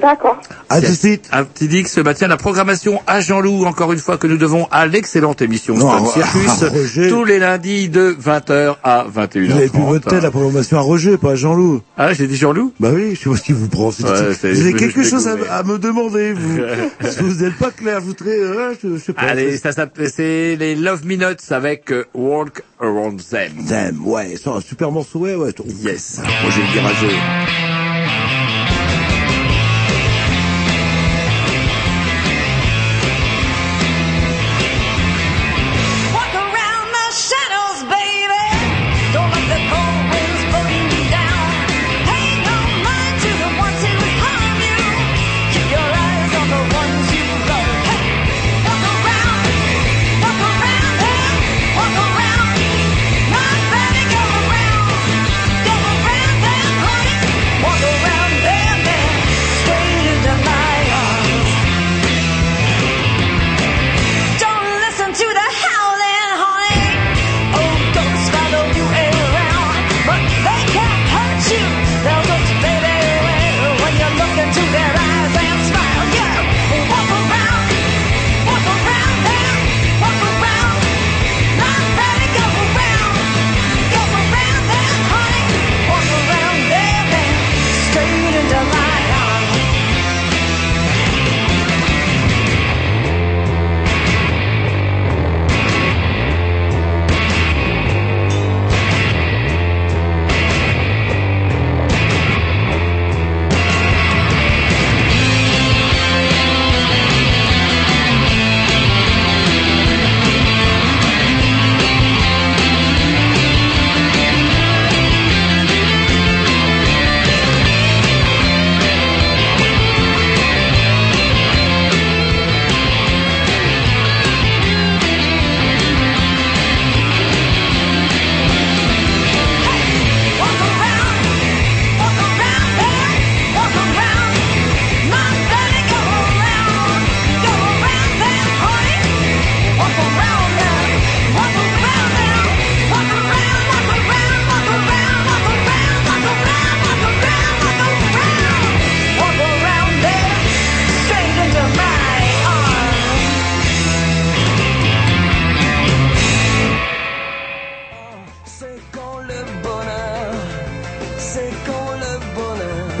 [0.00, 0.40] D'accord.
[0.68, 1.28] À tout de suite.
[1.32, 4.68] Un petit Dix, bah tiens, la programmation à Jean-Loup, encore une fois, que nous devons
[4.70, 7.08] à l'excellente émission Non, Stone à- Circus, à Roger.
[7.08, 9.46] tous les lundis de 20h à 21h30.
[9.50, 11.82] Vous avez pu voter la programmation à Roger, pas à Jean-Loup.
[11.96, 12.72] Ah, j'ai dit Jean-Loup?
[12.78, 13.86] Bah oui, je sais pas ce qui vous prend.
[13.88, 13.92] Ouais,
[14.42, 16.58] vous avez quelque chose à, me demander, vous.
[17.10, 19.22] si vous n'êtes pas clair, je voudrais, euh, je, je sais pas.
[19.22, 23.52] Allez, ça s'appelle, c'est les Love Minutes avec euh, Walk Around Them.
[23.68, 25.52] Damn, ouais, c'est un super morceau, ouais, ouais.
[25.82, 26.20] Yes.
[26.44, 27.85] Roger Guiragé.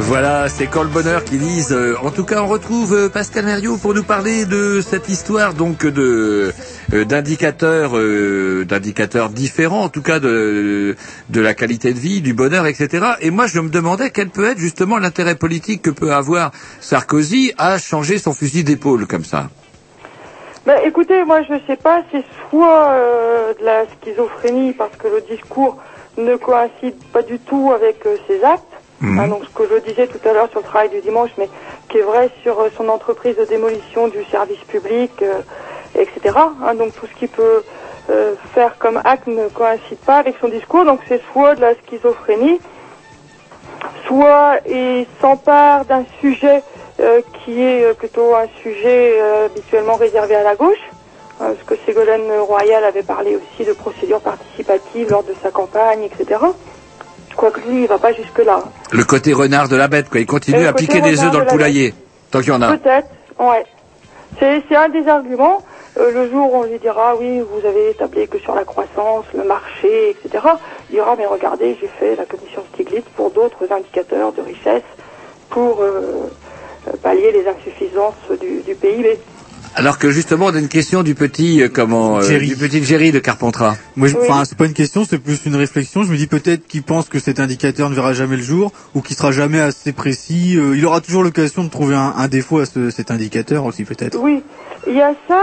[0.08, 1.72] Voilà, c'est quand le bonheur qui disent.
[1.72, 5.52] euh, en tout cas, on retrouve euh, Pascal Mériot pour nous parler de cette histoire
[5.52, 6.52] donc de
[6.92, 7.94] euh, d'indicateurs,
[8.64, 10.94] d'indicateurs différents, en tout cas de
[11.28, 13.04] de la qualité de vie, du bonheur, etc.
[13.20, 17.52] Et moi, je me demandais quel peut être justement l'intérêt politique que peut avoir Sarkozy
[17.58, 19.48] à changer son fusil d'épaule comme ça.
[20.66, 22.94] Bah, écoutez, moi je sais pas, c'est soit
[23.58, 25.78] de la schizophrénie parce que le discours
[26.16, 28.75] ne coïncide pas du tout avec ses actes.
[29.00, 29.18] Mhm.
[29.18, 31.48] Hein, donc ce que je disais tout à l'heure sur le travail du dimanche, mais
[31.88, 35.40] qui est vrai sur euh, son entreprise de démolition du service public, euh,
[35.94, 36.36] etc.
[36.36, 37.62] Hein, donc tout ce qu'il peut
[38.10, 40.84] euh, faire comme acte ne coïncide pas avec son discours.
[40.84, 42.58] Donc c'est soit de la schizophrénie,
[44.06, 46.62] soit il s'empare d'un sujet
[47.44, 50.80] qui est plutôt un sujet habituellement réservé à la gauche,
[51.42, 56.04] hein, parce que Ségolène Royal avait parlé aussi de procédures participatives lors de sa campagne,
[56.04, 56.40] etc.
[57.36, 58.60] Quoique lui, il va pas jusque-là.
[58.92, 60.20] Le côté renard de la bête, quoi.
[60.20, 61.94] Il continue à piquer des œufs dans de le la poulailler.
[62.30, 62.76] Tant qu'il y en a.
[62.76, 63.08] Peut-être,
[63.38, 63.64] ouais.
[64.38, 65.62] C'est, un des arguments.
[65.98, 69.24] Euh, le jour où on lui dira, oui, vous avez tablé que sur la croissance,
[69.34, 70.44] le marché, etc.,
[70.90, 74.82] il dira, mais regardez, j'ai fait la commission Stiglitz pour d'autres indicateurs de richesse
[75.48, 76.28] pour euh,
[76.88, 79.18] euh, pallier les insuffisances du, du PIB.
[79.78, 82.48] Alors que justement, on a une question du petit, euh, comment, euh, Jerry.
[82.48, 83.76] du petit Jerry de Carpentras.
[83.94, 84.22] Moi, je- Oui.
[84.26, 86.02] enfin, c'est pas une question, c'est plus une réflexion.
[86.02, 89.02] Je me dis peut-être qu'il pense que cet indicateur ne verra jamais le jour ou
[89.02, 90.56] qu'il sera jamais assez précis.
[90.56, 93.84] Euh, il aura toujours l'occasion de trouver un, un défaut à ce- cet indicateur aussi,
[93.84, 94.18] peut-être.
[94.18, 94.42] Oui,
[94.86, 95.42] il y a ça.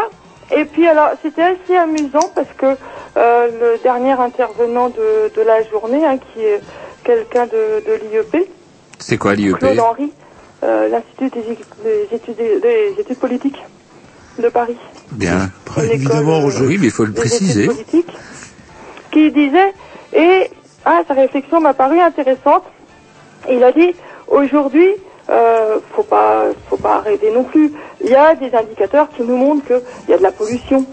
[0.56, 5.64] Et puis alors, c'était assez amusant parce que euh, le dernier intervenant de, de la
[5.70, 6.60] journée, hein, qui est
[7.04, 8.50] quelqu'un de, de l'IEP,
[8.98, 10.12] C'est quoi l'IEP Claude Henry,
[10.64, 13.62] euh, l'Institut des, des études, des études politiques
[14.40, 14.78] de Paris.
[15.12, 15.50] Bien.
[15.78, 16.66] Une évidemment, école, Roger.
[16.66, 17.70] Oui, mais il faut le préciser.
[19.12, 19.74] qui disait,
[20.14, 20.50] et
[20.86, 22.64] ah, sa réflexion m'a paru intéressante.
[23.50, 23.94] Il a dit,
[24.28, 24.90] aujourd'hui,
[25.30, 27.72] euh, faut pas, faut pas rêver non plus.
[28.04, 30.86] Il y a des indicateurs qui nous montrent qu'il y a de la pollution.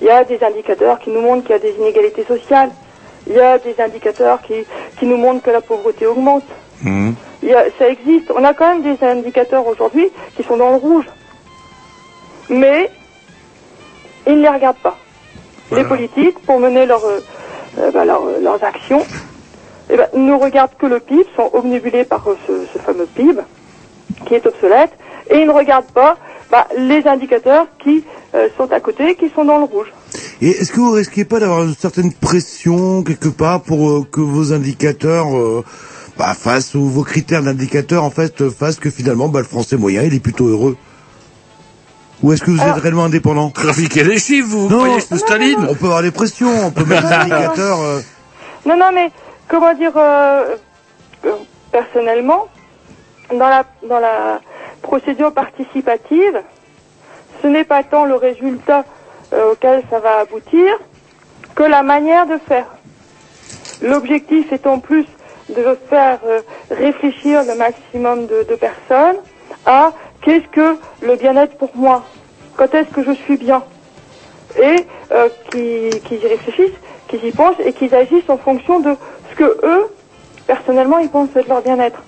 [0.00, 2.70] Il y a des indicateurs qui nous montrent qu'il y a des inégalités sociales.
[3.26, 4.54] Il y a des indicateurs qui,
[4.98, 6.44] qui nous montrent que la pauvreté augmente.
[6.82, 7.12] Mmh.
[7.42, 8.30] Il y a- ça existe.
[8.36, 11.06] On a quand même des indicateurs aujourd'hui qui sont dans le rouge.
[12.48, 12.90] Mais
[14.26, 14.98] ils ne les regardent pas.
[15.72, 17.20] Les politiques, pour mener leur, euh,
[17.78, 19.04] euh, bah, leur- euh, leurs actions,
[19.90, 23.40] eh ben, ne regardent que le PIB, sont omnibulés par ce, ce fameux PIB,
[24.26, 24.90] qui est obsolète,
[25.30, 26.16] et ils ne regardent pas
[26.50, 29.92] bah, les indicateurs qui euh, sont à côté, qui sont dans le rouge.
[30.40, 34.20] Et est-ce que vous risquez pas d'avoir une certaine pression quelque part pour euh, que
[34.20, 35.26] vos indicateurs
[36.16, 40.02] bah, fassent ou vos critères d'indicateurs en fait fassent que finalement bah, le français moyen
[40.02, 40.76] il est plutôt heureux?
[42.22, 45.74] Ou est-ce que vous êtes réellement indépendant Trafiquez les chiffres, vous Non, sous Staline on
[45.74, 47.80] peut avoir des pressions, on peut mettre des indicateurs.
[47.80, 48.00] euh,
[48.64, 49.10] Non, non, mais
[49.48, 50.56] comment dire, euh,
[51.26, 51.30] euh,
[51.70, 52.48] personnellement,
[53.30, 54.40] dans la, dans la
[54.82, 56.40] procédure participative,
[57.42, 58.84] ce n'est pas tant le résultat
[59.34, 60.64] euh, auquel ça va aboutir
[61.54, 62.66] que la manière de faire.
[63.82, 65.04] L'objectif étant plus
[65.50, 66.40] de faire euh,
[66.70, 69.16] réfléchir le maximum de, de personnes
[69.66, 69.92] à
[70.26, 72.10] qu'est-ce que le bien-être pour moi,
[72.58, 73.64] quand est-ce que je suis bien,
[74.56, 78.96] et euh, qui- qu'ils y réfléchissent, qu'ils y pensent et qu'ils agissent en fonction de
[79.30, 79.96] ce que eux,
[80.46, 82.04] personnellement, ils pensent être leur bien-être.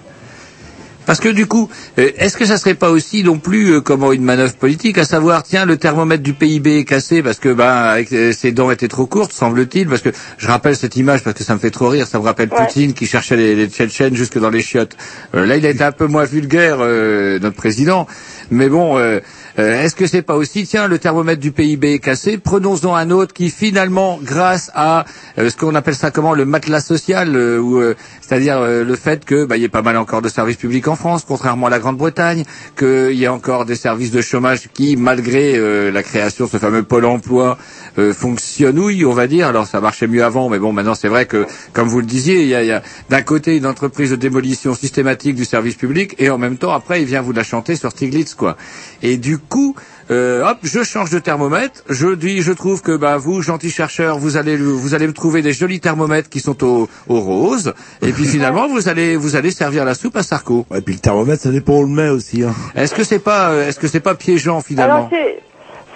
[1.09, 4.13] Parce que du coup, euh, est-ce que ça serait pas aussi non plus euh, comment
[4.13, 7.65] une manœuvre politique, à savoir tiens le thermomètre du PIB est cassé parce que ben
[7.67, 11.35] avec, euh, ses dents étaient trop courtes, semble-t-il, parce que je rappelle cette image parce
[11.35, 14.15] que ça me fait trop rire, ça me rappelle Poutine qui cherchait les, les Tchétchènes
[14.15, 14.99] jusque dans les chiottes.
[15.35, 18.07] Euh, là, il a été un peu moins vulgaire euh, notre président,
[18.51, 18.99] mais bon.
[18.99, 19.21] euh,
[19.59, 23.11] euh, Est-ce que c'est pas aussi, tiens, le thermomètre du PIB est cassé, prenons-en un
[23.11, 25.05] autre qui finalement, grâce à
[25.39, 29.25] euh, ce qu'on appelle ça comment, le matelas social, euh, ou euh, c'est-à-dire le fait
[29.25, 31.71] que bah, il y ait pas mal encore de services publics en France, contrairement à
[31.71, 32.45] la Grande-Bretagne,
[32.77, 35.59] qu'il y a encore des services de chômage qui, malgré
[35.91, 37.57] la création de ce fameux pôle emploi,
[37.99, 39.49] euh, fonctionnouille, on va dire.
[39.49, 42.43] Alors ça marchait mieux avant, mais bon, maintenant c'est vrai que, comme vous le disiez,
[42.43, 45.75] il y a, il y a d'un côté une entreprise de démolition systématique du service
[45.75, 48.57] public, et en même temps, après, il vient vous la chanter sur Stiglitz, quoi.
[49.03, 49.75] Et du coup,
[50.11, 51.83] euh, hop, je change de thermomètre.
[51.89, 55.43] Je dis, je trouve que bah vous, gentils chercheurs, vous allez vous allez me trouver
[55.43, 57.75] des jolis thermomètres qui sont au, au rose.
[58.01, 60.67] Et puis finalement, vous allez vous allez servir la soupe à Sarko.
[60.75, 62.43] Et puis le thermomètre, ça dépend où on le met aussi.
[62.43, 62.55] Hein.
[62.75, 65.09] Est-ce que c'est pas euh, est-ce que c'est pas piégeant finalement?
[65.09, 65.11] Alors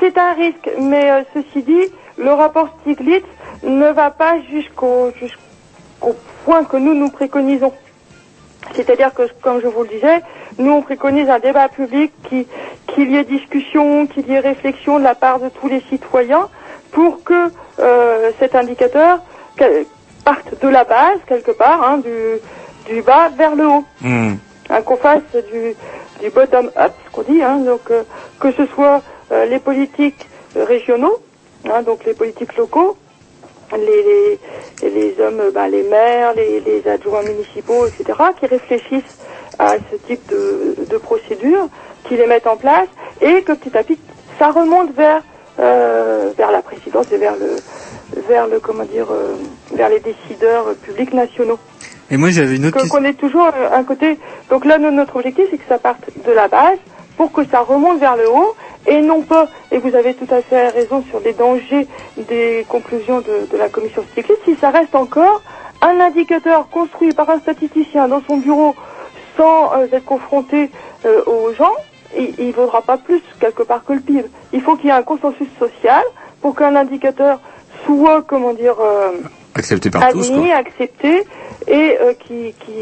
[0.02, 1.84] c'est un risque, mais euh, ceci dit,
[2.18, 3.24] le rapport Stiglitz
[3.62, 7.72] ne va pas jusqu'au jusqu'au point que nous nous préconisons.
[8.74, 10.22] C'est-à-dire que, comme je vous le disais,
[10.58, 12.48] nous on préconise un débat public qui
[12.88, 16.48] qu'il y ait discussion, qu'il y ait réflexion de la part de tous les citoyens
[16.90, 19.20] pour que euh, cet indicateur
[20.24, 23.84] parte de la base quelque part, hein, du du bas vers le haut
[24.68, 25.22] hein, qu'on fasse
[25.52, 25.74] du,
[26.20, 28.02] du bottom up, ce qu'on dit, hein, donc euh,
[28.40, 29.00] que ce soit
[29.48, 31.18] les politiques euh, régionaux,
[31.68, 32.96] hein, donc les politiques locaux,
[33.72, 34.38] les,
[34.82, 39.14] les, les hommes, euh, bah, les maires, les, les adjoints municipaux, etc., qui réfléchissent
[39.58, 41.68] à ce type de, de procédures,
[42.04, 42.88] qui les mettent en place
[43.20, 43.98] et que petit à petit
[44.38, 45.22] ça remonte vers
[45.60, 47.60] euh, vers la présidence et vers le
[48.28, 49.34] vers le comment dire euh,
[49.72, 51.58] vers les décideurs euh, publics nationaux.
[52.10, 52.98] Et moi j'avais une autre Que- question.
[52.98, 54.18] Qu'on ait toujours euh, un côté.
[54.50, 56.78] Donc là, no- notre objectif, c'est que ça parte de la base
[57.16, 58.54] pour que ça remonte vers le haut
[58.86, 59.48] et non pas.
[59.70, 63.68] Et vous avez tout à fait raison sur les dangers des conclusions de, de la
[63.68, 64.38] commission Stiglitz.
[64.44, 65.42] Si ça reste encore
[65.80, 68.74] un indicateur construit par un statisticien dans son bureau
[69.36, 70.70] sans euh, être confronté
[71.06, 71.72] euh, aux gens,
[72.16, 74.24] il, il vaudra pas plus quelque part que le PIB.
[74.52, 76.02] Il faut qu'il y ait un consensus social
[76.40, 77.40] pour qu'un indicateur
[77.86, 79.12] soit, comment dire, euh,
[79.54, 80.36] Accepté par tous, quoi.
[80.38, 81.24] admis, accepté
[81.68, 82.72] et qui, qui,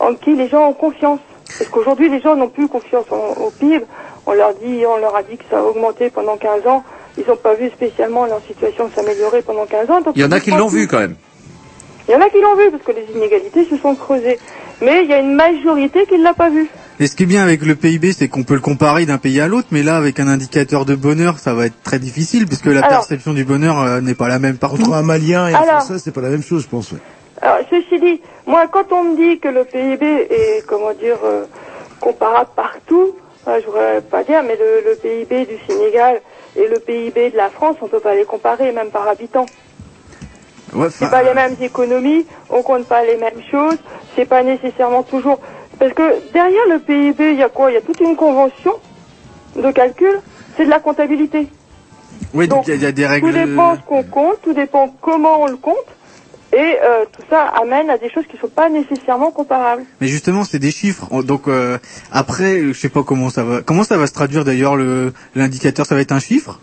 [0.00, 1.20] en qui les gens ont confiance.
[1.58, 3.84] Parce qu'aujourd'hui, les gens n'ont plus confiance en- au PIB.
[4.30, 6.84] On leur dit, on leur a dit que ça a augmenté pendant 15 ans.
[7.16, 10.00] Ils n'ont pas vu spécialement leur situation s'améliorer pendant 15 ans.
[10.02, 11.14] donc Il y en a qui l'ont vu quand même.
[12.06, 14.38] Il y en a qui l'ont vu parce que les inégalités se sont creusées.
[14.82, 16.68] Mais il y a une majorité qui ne l'a pas vu.
[17.00, 19.40] Et ce qui est bien avec le PIB, c'est qu'on peut le comparer d'un pays
[19.40, 22.66] à l'autre, mais là, avec un indicateur de bonheur, ça va être très difficile, puisque
[22.66, 24.82] la Alors- perception du bonheur euh, n'est pas la même partout.
[24.82, 26.92] Entre un Malien et un Alors- Français, c'est pas la même chose, je pense.
[26.92, 26.98] ouais.
[27.40, 31.44] Alors, ceci dit, moi, quand on me dit que le PIB est, comment dire, euh,
[32.00, 33.27] comparable partout, euh,
[33.60, 36.20] je voudrais pas dire, mais le, le PIB du Sénégal
[36.56, 39.46] et le PIB de la France, on peut pas les comparer, même par habitant.
[40.74, 43.78] Ouais, C'est pas les mêmes économies, on compte pas les mêmes choses,
[44.14, 45.38] c'est pas nécessairement toujours.
[45.78, 47.70] Parce que derrière le PIB, il y a quoi?
[47.70, 48.74] Il y a toute une convention
[49.56, 50.20] de calcul,
[50.56, 51.46] c'est de la comptabilité.
[52.34, 53.32] Oui, donc il y, y a des Tout règles.
[53.32, 55.76] dépend ce qu'on compte, tout dépend comment on le compte,
[56.52, 59.84] et euh, tout ça amène à des choses qui ne sont pas nécessairement comparables.
[60.00, 61.06] Mais justement, c'est des chiffres.
[61.10, 61.78] On- Donc euh,
[62.12, 63.60] après, je sais pas comment ça va.
[63.62, 66.58] Comment ça va se traduire d'ailleurs le l'indicateur Ça va être un chiffre?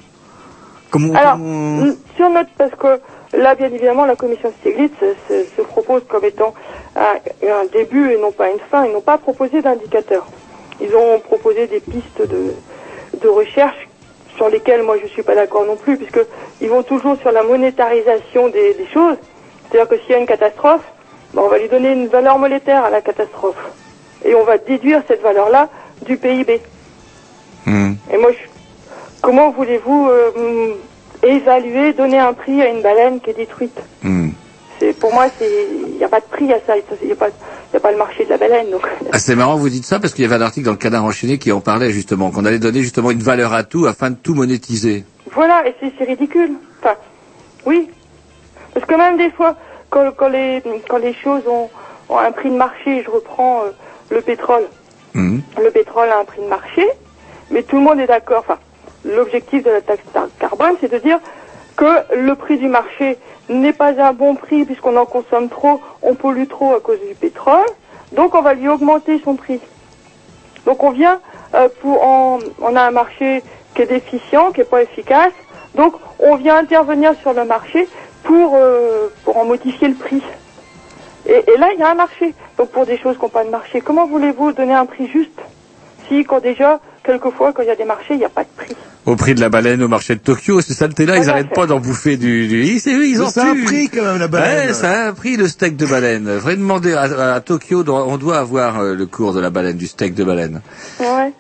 [0.92, 3.00] Comment, Alors, comment- sur notre, parce que
[3.38, 6.54] là, bien évidemment, la commission Stiglitz se, se- se propose comme étant
[6.96, 7.16] un,
[7.48, 8.86] un début et non pas une fin.
[8.86, 10.26] Ils n'ont pas proposé d'indicateur.
[10.82, 12.54] Ils ont proposé des pistes de,
[13.22, 13.88] de recherche
[14.38, 16.20] sur lesquelles moi je suis pas d'accord non plus, puisque
[16.62, 19.18] ils vont toujours sur la monétarisation des, des choses.
[19.72, 20.82] C'est-à-dire que s'il y a une catastrophe,
[21.34, 23.56] ben, on va lui donner une valeur monétaire à la catastrophe.
[24.24, 25.70] Et on va déduire cette valeur-là
[26.06, 26.62] du PIB.
[27.68, 28.48] Et moi, je-
[29.22, 30.74] comment voulez-vous euh,
[31.24, 33.78] évaluer, donner un prix à une baleine qui est détruite?
[34.80, 36.74] C'est pour moi, il n'y a pas de prix à ça.
[37.02, 37.16] Il n'y a
[37.76, 38.70] a pas le marché de la baleine.
[38.72, 40.78] Donc, Ah, c'est marrant, vous dites ça, parce qu'il y avait un article dans le
[40.78, 44.12] Canard enchaîné qui en parlait justement, qu'on allait donner justement une valeur à tout afin
[44.12, 45.04] de tout monétiser.
[45.34, 46.52] voilà, et c'est c'est ridicule.
[46.82, 46.96] Enfin,
[47.66, 47.90] oui,
[48.76, 49.56] parce que même des fois,
[49.90, 51.70] quand, quand les quand les choses ont,
[52.10, 53.72] ont un prix de marché, je reprends euh,
[54.12, 54.66] le pétrole.
[55.64, 56.86] Le pétrole a un prix de marché,
[57.50, 58.40] mais tout le monde est d'accord.
[58.48, 58.60] Enfin,
[59.06, 60.04] l'objectif de la taxe
[60.40, 61.20] carbone, c'est de dire
[61.78, 63.18] que le prix du marché
[63.50, 67.16] n'est pas un bon prix puisqu'on en consomme trop, on pollue trop à cause du
[67.16, 67.66] pétrole,
[68.12, 69.60] donc on va lui augmenter son prix.
[70.66, 71.20] Donc on vient
[71.54, 75.34] euh, pour, en- on a un marché qui est déficient, qui est pas efficace,
[75.76, 77.88] donc on vient intervenir sur le marché
[78.26, 80.22] pour euh, pour en modifier le prix.
[81.28, 82.34] Et, et là, il y a un marché.
[82.58, 85.32] Donc pour des choses qui n'ont pas de marché, comment voulez-vous donner un prix juste
[86.08, 88.50] si, quand déjà, quelquefois, quand il y a des marchés, il n'y a pas de
[88.56, 88.76] prix?
[89.08, 91.56] Au prix de la baleine au marché de Tokyo, ces saletés-là, ils Voilà, arrêtent c'est-
[91.56, 92.48] pas d'en bouffer du...
[92.48, 92.62] du...
[92.64, 94.68] Ils, c'est eux, ils en ça a un prix, quand même, la baleine.
[94.68, 96.28] Ouais, ça a un prix, le steak de baleine.
[96.40, 99.88] Faudrait demander à, à Tokyo, on doit avoir euh, le cours de la baleine, du
[99.88, 100.62] steak de baleine.
[101.00, 101.34] Ouais.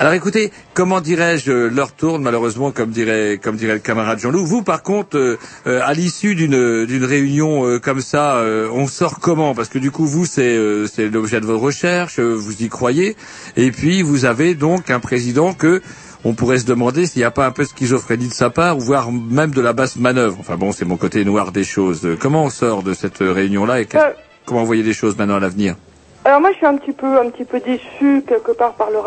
[0.00, 4.46] Alors écoutez, comment dirais-je, euh, l'heure tourne malheureusement, comme dirait, comme dirait le camarade Jean-Loup.
[4.46, 8.86] Vous, par contre, euh, euh, à l'issue d'une d'une réunion euh, comme ça, euh, on
[8.86, 9.54] sort comment?
[9.54, 12.70] Parce que du coup, vous, c'est euh, c'est l'objet de votre recherche, euh, vous y
[12.70, 13.14] croyez,
[13.58, 15.82] et puis vous avez donc un président que
[16.24, 18.78] on pourrait se demander s'il n'y a pas un peu de schizophrénie de sa part,
[18.78, 20.38] ou voire même de la basse manœuvre.
[20.40, 22.06] Enfin bon, c'est mon côté noir des choses.
[22.06, 24.12] Euh, Comment on sort de cette euh, réunion-là et Euh.
[24.46, 25.76] comment vous voyez les choses maintenant à l'avenir?
[26.24, 28.98] Alors moi, je suis un petit peu, un petit peu déçu quelque part par le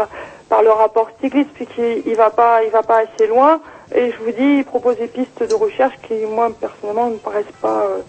[0.49, 3.59] par le rapport Stiglitz, puisqu'il il va pas, il va pas assez loin.
[3.93, 7.17] Et je vous dis, il propose des pistes de recherche qui, moi, personnellement, ne me
[7.17, 7.99] paraissent pas euh,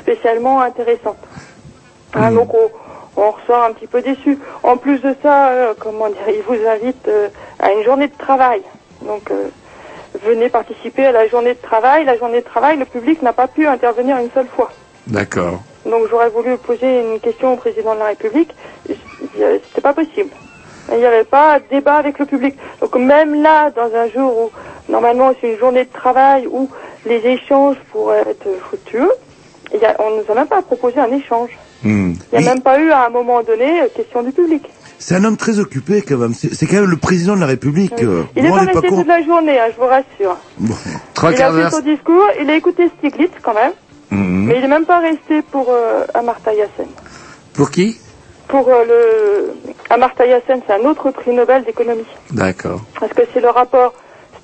[0.00, 1.18] spécialement intéressantes.
[2.14, 2.70] Hein, donc on,
[3.16, 4.38] on ressort un petit peu déçu.
[4.62, 7.28] En plus de ça, euh, comment dire, il vous invite euh,
[7.58, 8.62] à une journée de travail.
[9.02, 9.48] Donc euh,
[10.24, 12.04] venez participer à la journée de travail.
[12.04, 14.70] La journée de travail, le public n'a pas pu intervenir une seule fois.
[15.08, 15.60] D'accord.
[15.86, 18.50] Donc j'aurais voulu poser une question au président de la République.
[18.86, 20.30] C'était pas possible.
[20.92, 22.56] Il n'y avait pas de débat avec le public.
[22.80, 26.68] Donc même là, dans un jour où normalement c'est une journée de travail où
[27.06, 29.10] les échanges pourraient être fructueux,
[29.72, 31.50] il y a, on nous a même pas proposé un échange.
[31.84, 34.62] Il n'y a même pas eu à un moment donné euh, question du public.
[34.98, 36.32] C'est un homme très occupé, quand même.
[36.32, 37.92] C'est quand même le président de la République.
[38.02, 40.36] euh, Il n'est vous pas resté toute la journée, hein, je vous rassure.
[40.58, 40.74] Bon.
[41.12, 43.72] Trois il a fait son discours, il a écouté Stiglitz quand même,
[44.14, 44.44] Mhm.
[44.46, 46.86] mais il n'est même pas resté pour euh, Amartya Sen.
[47.54, 47.98] Pour qui?
[48.48, 52.06] Pour euh, le Amartya Sen, c'est un autre prix Nobel d'économie.
[52.30, 52.80] D'accord.
[53.00, 53.92] Parce que c'est le rapport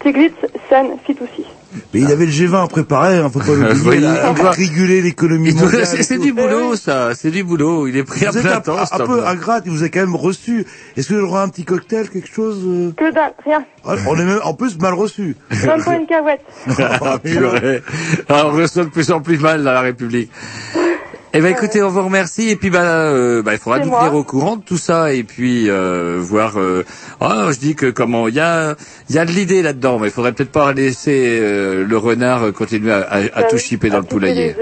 [0.01, 0.35] Stiglitz,
[0.69, 1.45] Sen, Fitoussi.
[1.93, 4.09] Mais il avait le G20 préparé, hein, faut pas Vous l'oublier,
[4.51, 5.87] réguler l'économie mondiale.
[5.87, 7.15] C'est du boulot, ça.
[7.15, 7.87] C'est du boulot.
[7.87, 8.79] Il est pris à Vous êtes plein un, temps.
[8.79, 10.67] un cet peu ingrate, il vous a quand même reçu.
[10.97, 13.65] Est-ce que j'aurai un petit cocktail, quelque chose euh Que dalle, rien.
[13.85, 15.37] Ah, On est même en plus mal reçu.
[15.67, 16.45] Même pas une cahouette.
[16.79, 17.83] Ah, purée.
[18.29, 20.31] Ah, on reçoit de plus en plus mal dans la République.
[21.33, 24.15] Eh ben écoutez, on vous remercie et puis bah, euh, bah, il faudra nous tenir
[24.15, 26.59] au courant de tout ça et puis euh, voir.
[26.59, 26.85] euh,
[27.21, 28.75] ah, je dis que comment il y a
[29.09, 32.53] il y a de l'idée là-dedans, mais il faudrait peut-être pas laisser euh, le renard
[32.53, 34.57] continuer à, à- à tout chipper dans le poulailler.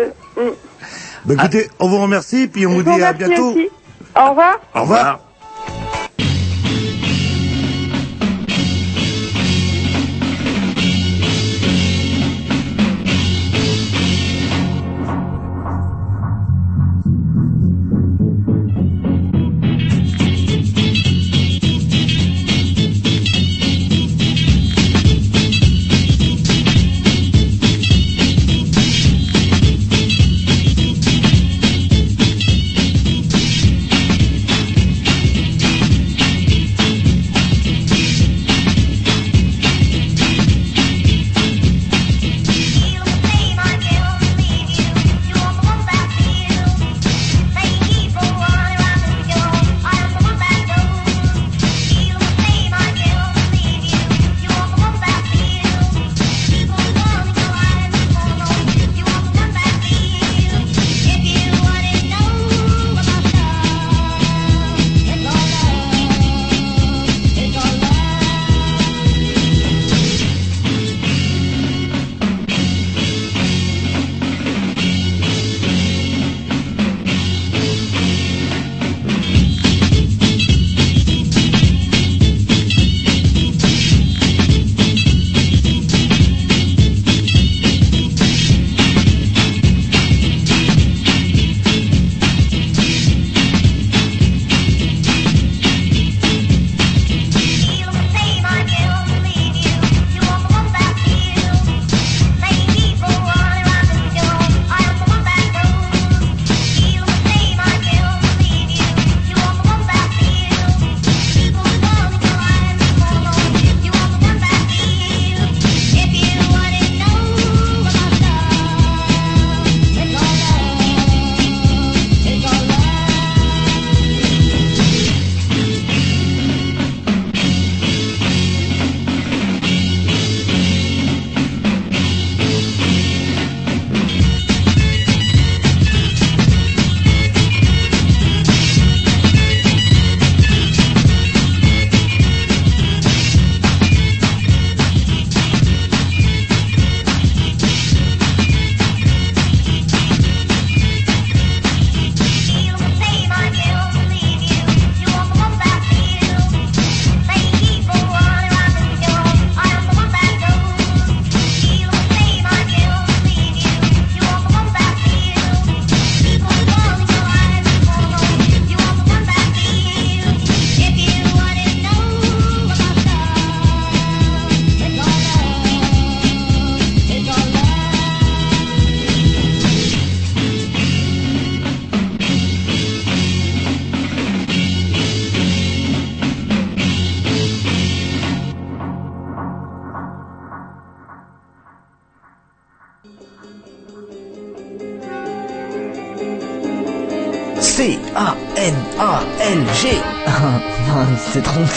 [1.24, 3.50] Bah, écoutez, on vous remercie, puis on vous Je vous dit à bientôt.
[3.52, 3.68] aussi.
[4.16, 4.60] Au revoir.
[4.74, 5.20] Au revoir.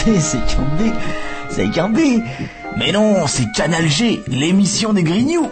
[0.04, 0.92] c'est c'est Cambé.
[1.48, 2.22] C'est Cambé.
[2.76, 5.48] Mais non, c'est Canal G, l'émission des Grignoux.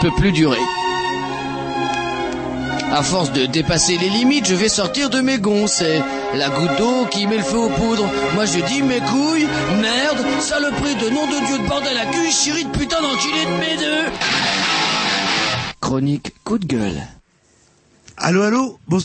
[0.00, 0.58] Peut plus durer.
[2.92, 5.66] À force de dépasser les limites, je vais sortir de mes gonds.
[5.66, 6.02] C'est
[6.34, 8.08] la goutte d'eau qui met le feu aux poudres.
[8.34, 9.46] Moi je dis mes couilles,
[9.80, 13.60] merde, saloperie de nom de Dieu de bordel à cul, chérie de putain d'enculé de
[13.60, 14.10] mes deux.
[15.80, 17.00] Chronique coup de gueule.
[18.16, 18.98] Allô, allô Bon-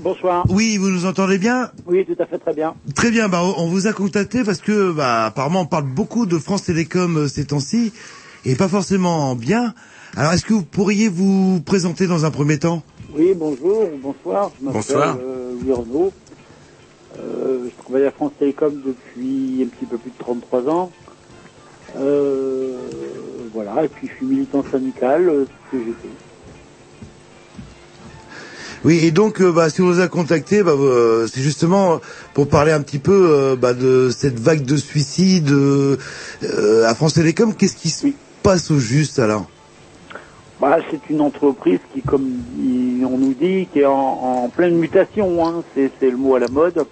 [0.00, 0.44] Bonsoir.
[0.48, 2.74] Oui, vous nous entendez bien Oui, tout à fait, très bien.
[2.94, 6.38] Très bien, bah, on vous a contacté parce que bah, apparemment on parle beaucoup de
[6.38, 7.92] France Télécom euh, ces temps-ci
[8.46, 9.74] et pas forcément bien.
[10.16, 12.82] Alors est-ce que vous pourriez vous présenter dans un premier temps?
[13.14, 14.50] Oui, bonjour, bonsoir.
[14.58, 15.16] Je m'appelle Bonsoir.
[15.20, 16.12] euh, Louis Renaud.
[17.18, 20.90] Euh, je travaille à France Télécom depuis un petit peu plus de 33 ans.
[21.96, 22.76] Euh,
[23.52, 26.08] voilà, et puis je suis militant syndical, euh, ce que j'ai fait.
[28.84, 32.00] Oui, et donc euh, bah, si on vous a contacté, bah, euh, c'est justement
[32.32, 35.52] pour parler un petit peu euh, bah, de cette vague de suicides
[36.86, 37.54] à France Télécom.
[37.54, 38.06] Qu'est-ce qui se
[38.42, 39.48] passe au juste alors
[40.60, 42.42] Bah, c'est une entreprise qui, comme
[43.02, 46.84] on nous dit, qui est en, pleine mutation, hein, c'est, le mot à la mode,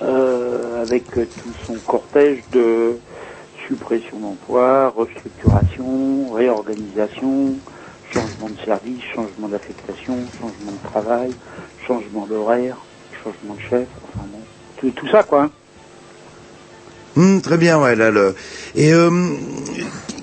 [0.00, 2.96] euh, avec tout son cortège de
[3.68, 7.56] suppression d'emplois, restructuration, réorganisation,
[8.14, 11.32] changement de service, changement d'affectation, changement de travail,
[11.86, 12.78] changement d'horaire,
[13.22, 14.40] changement de chef, enfin bon,
[14.78, 15.42] tout, tout ça quoi.
[15.42, 15.50] hein.
[17.16, 17.96] Hum, Très bien, ouais.
[17.96, 18.34] Là, le...
[18.74, 19.10] Et euh,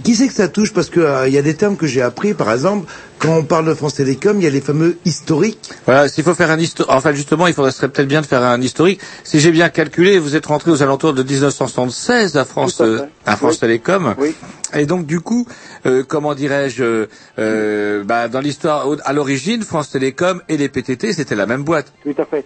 [0.07, 2.01] qui c'est que ça touche Parce que euh, il y a des termes que j'ai
[2.01, 2.89] appris, par exemple,
[3.19, 5.69] quand on parle de France Télécom, il y a les fameux historiques.
[5.85, 8.61] Voilà, s'il faut faire un historique, enfin justement, il faudrait peut-être bien de faire un
[8.61, 9.01] historique.
[9.25, 13.35] Si j'ai bien calculé, vous êtes rentré aux alentours de 1976 à France, euh, à
[13.35, 13.59] France Oui.
[13.59, 14.15] Télécom.
[14.17, 14.33] Oui.
[14.73, 15.47] Et donc du coup,
[15.85, 17.05] euh, comment dirais-je, euh,
[17.39, 21.93] euh, bah, dans l'histoire, à l'origine, France Télécom et les PTT, c'était la même boîte.
[22.03, 22.45] Tout à fait.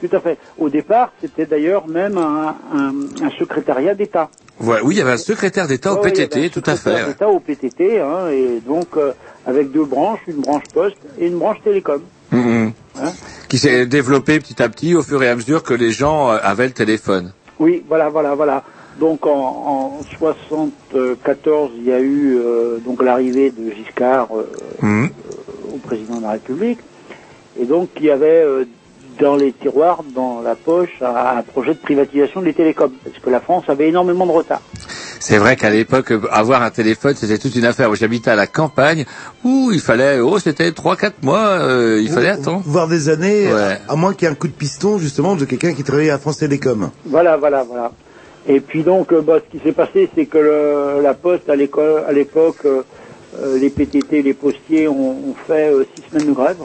[0.00, 0.38] Tout à fait.
[0.58, 2.92] Au départ, c'était d'ailleurs même un, un,
[3.22, 4.30] un secrétariat d'État.
[4.60, 6.78] Ouais, oui, il y avait un secrétaire d'État au Ouais, PTT, un tout à fait.
[6.90, 9.12] secrétaire d'État au PTT, hein, et donc euh,
[9.46, 12.02] avec deux branches, une branche poste et une branche télécom.
[12.30, 12.72] Mhm.
[13.02, 13.12] Hein
[13.48, 16.38] Qui s'est développé petit à petit au fur et à mesure que les gens euh,
[16.42, 17.32] avaient le téléphone.
[17.58, 18.62] Oui, voilà, voilà, voilà.
[18.98, 19.30] Donc en,
[20.00, 24.50] en 74, il y a eu euh, donc l'arrivée de Giscard euh,
[24.82, 25.10] Mhm.
[25.74, 26.80] au président de la République,
[27.58, 28.44] et donc il y avait
[29.20, 33.30] dans les tiroirs, dans la poche, un, un projet de privatisation des télécoms, parce que
[33.30, 34.60] la France avait énormément de retard.
[35.22, 37.88] C'est vrai qu'à l'époque, avoir un téléphone, c'était toute une affaire.
[37.88, 39.04] Moi, J'habitais à la campagne
[39.44, 42.62] où il fallait, oh, c'était trois, quatre mois, euh, il fallait attendre.
[42.64, 43.78] Voire des années, Ouais.
[43.88, 46.18] à moins qu'il y ait un coup de piston, justement, de quelqu'un qui travaillait à
[46.18, 46.90] France Télécom.
[47.04, 47.92] Voilà, voilà, voilà.
[48.48, 51.56] Et puis donc, euh, bah, ce qui s'est passé, c'est que le- la Poste, à
[51.56, 52.82] l'école- à l'époque, euh,
[53.38, 56.56] euh, les PTT, les postiers ont, ont fait euh, six semaines de grève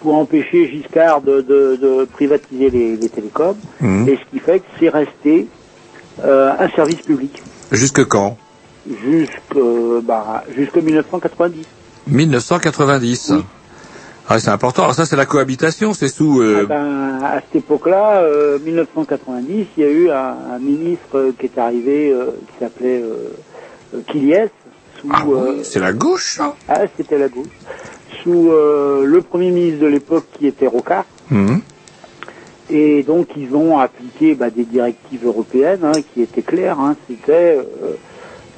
[0.00, 3.56] pour empêcher Giscard de, de- de privatiser les, les télécoms.
[3.80, 4.08] Mhm.
[4.08, 5.46] Et ce qui fait que c'est resté
[6.24, 7.42] euh, un service public
[7.72, 8.36] Jusque quand?
[8.88, 9.60] Jusqu'à
[10.02, 11.64] bah, jusqu'en 1990.
[12.06, 13.32] 1990.
[14.30, 14.82] Ah, c'est important.
[14.82, 16.40] Alors ça, c'est la cohabitation, c'est sous...
[16.42, 21.16] euh, Ah ben, à cette époque-là, euh, 1990, il y a eu un, un ministre
[21.18, 23.30] euh, qui est arrivé, euh, qui s'appelait euh,
[23.94, 24.50] euh, Kiliès,
[25.00, 27.48] sous, Ah euh, oui, c'est la gauche, ça ah, c'était la gauche,
[28.22, 31.04] sous euh, le premier ministre de l'époque qui était Rocard.
[31.30, 31.60] Mhm.
[32.70, 36.78] Et donc ils ont appliqué bah, des directives européennes hein, qui étaient claires.
[36.78, 37.62] Hein, C'était euh,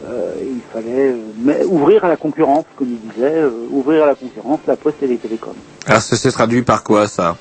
[0.09, 4.61] euh, il fallait mais- ouvrir à la concurrence, comme il disait, ouvrir à la concurrence
[4.66, 5.55] la poste et les télécoms.
[5.86, 7.36] Alors ça s'est traduit par quoi, ça?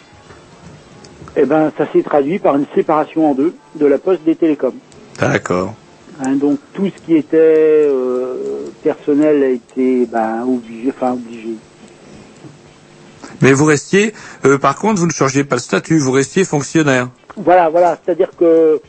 [1.35, 4.73] Eh ben, ça s'est traduit par une séparation en deux de la poste des télécoms.
[5.19, 5.73] D'accord.
[6.23, 7.87] Hein, donc tout ce qui était
[8.83, 11.55] personnel a été ben, obligé, enfin obligé.
[13.41, 14.13] Mais vous restiez,
[14.45, 17.09] euh, par contre, vous ne changez pas le statut, vous restiez fonctionnaire.
[17.37, 18.79] Voilà, voilà, c'est-à-dire que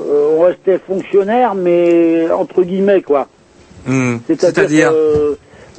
[0.00, 3.28] euh, on restait fonctionnaire, mais entre guillemets quoi.
[3.86, 4.18] Hmm.
[4.26, 5.34] C'est-à-dire, euh,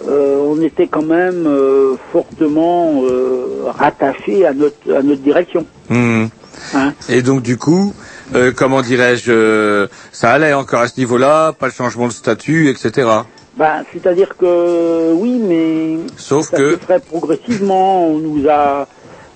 [0.08, 5.66] euh, on était quand même euh, fortement euh, rattaché à notre à notre direction.
[5.90, 6.26] Hmm.
[6.74, 7.94] Hein Et donc, du coup,
[8.36, 12.70] euh, comment dirais-je, euh, ça allait encore à ce niveau-là, pas de changement de statut,
[12.70, 13.08] etc.
[13.60, 18.08] Ben, c'est-à-dire que oui, mais Sauf ça que- se ferait progressivement.
[18.08, 18.88] On nous a,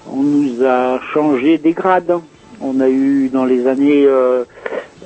[0.10, 2.14] on nous a changé des grades.
[2.62, 4.46] On a eu dans les années euh,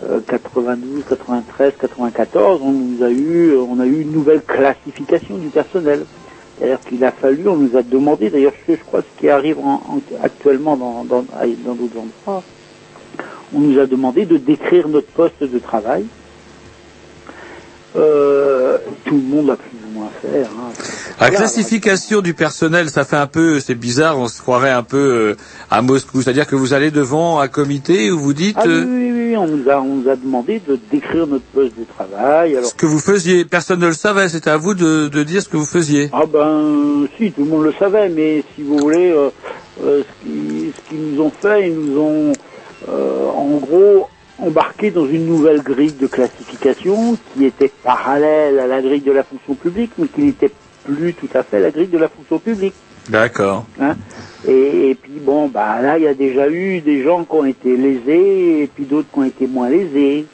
[0.04, 5.48] euh, 92, 93, 94, on nous a eu, on a eu une nouvelle classification du
[5.48, 6.06] personnel.
[6.60, 9.82] C'est-à-dire qu'il a fallu, on nous a demandé, d'ailleurs je, crois ce qui arrive en-
[9.90, 12.44] en- actuellement dans dans dans d'autres endroits,
[13.56, 16.06] on nous a demandé de décrire notre poste de travail.
[17.98, 20.44] Euh, tout le monde a plus ou moins fait.
[20.44, 20.72] Hein.
[21.20, 24.98] La classification du personnel, ça fait un peu, c'est bizarre, on se croirait un peu
[24.98, 25.36] euh,
[25.72, 26.22] à Moscou.
[26.22, 29.28] C'est-à-dire que vous allez devant un comité où vous dites Ah oui, euh, oui, oui,
[29.30, 32.56] oui, on nous a, on nous a demandé de décrire notre poste de travail.
[32.56, 33.46] Alors, ce que vous faisiez.
[33.46, 36.10] Personne ne le savait, c'était à vous de, de dire ce que vous faisiez.
[36.14, 39.30] ah ben, si, tout le monde le savait, mais si vous voulez, euh,
[39.84, 42.34] euh, ce qu'ils nous ont fait, ils nous ont,
[42.90, 44.08] euh, en gros,
[44.40, 49.24] embarqué dans une nouvelle grille de classification qui était parallèle à la grille de la
[49.24, 50.52] fonction publique, mais qui n'était
[50.84, 52.74] plus tout à fait la grille de la fonction publique.
[53.10, 53.66] D'accord.
[53.80, 53.96] Hein
[54.48, 57.46] et, et puis bon, bah là, il y a déjà eu des gens qui ont
[57.46, 60.26] été lésés, et puis d'autres qui ont été moins lésés.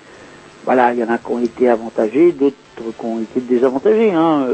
[0.66, 4.12] Voilà, il y en a qui ont été avantagés, d'autres qui ont été désavantagés.
[4.12, 4.49] Hein.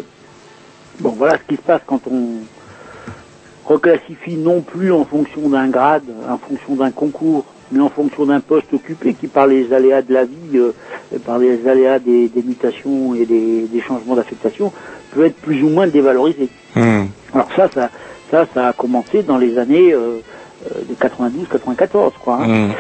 [0.99, 2.39] Bon, voilà ce qui se passe quand on
[3.65, 8.39] reclassifie non plus en fonction d'un grade, en fonction d'un concours, mais en fonction d'un
[8.39, 10.71] poste occupé qui, par les aléas de la vie, euh,
[11.25, 14.71] par les aléas des, des mutations et des, des changements d'affectation,
[15.13, 16.49] peut être plus ou moins dévalorisé.
[16.75, 17.05] Hmm.
[17.33, 17.89] Alors ça, ça,
[18.31, 20.17] ça, ça a commencé dans les années euh,
[20.71, 22.39] euh, de 92-94, quoi.
[22.41, 22.67] hein.
[22.69, 22.71] Hmm.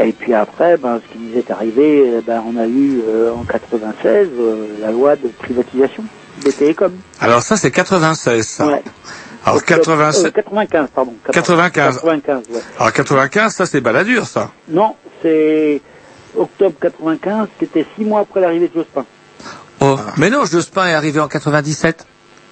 [0.00, 3.32] Et puis après, ben, ce qui nous est arrivé, euh, ben, on a eu euh,
[3.32, 6.04] en 96 euh, la loi de privatisation
[6.44, 6.92] des télécoms.
[7.20, 8.66] Alors ça, c'est 96, ça.
[8.68, 8.82] Ouais.
[9.44, 10.26] Alors Octobre- 87.
[10.26, 11.14] euh, 95, pardon.
[11.32, 11.94] 95.
[11.96, 12.60] 95, ouais.
[12.78, 14.50] Alors 95, ça c'est baladure, ça.
[14.68, 15.80] Non, c'est
[16.36, 19.04] octobre 95, c'était six mois après l'arrivée de Jospin.
[19.80, 19.96] Oh.
[20.16, 22.04] Mais non, Jospin est arrivé en 97.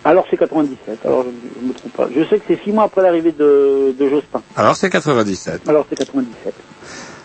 [0.04, 2.08] Alors c'est 97, alors je ne me trompe pas.
[2.14, 4.40] Je sais que c'est six mois après l'arrivée de, de Jospin.
[4.56, 5.62] Alors c'est 97.
[5.68, 6.54] Alors c'est 97.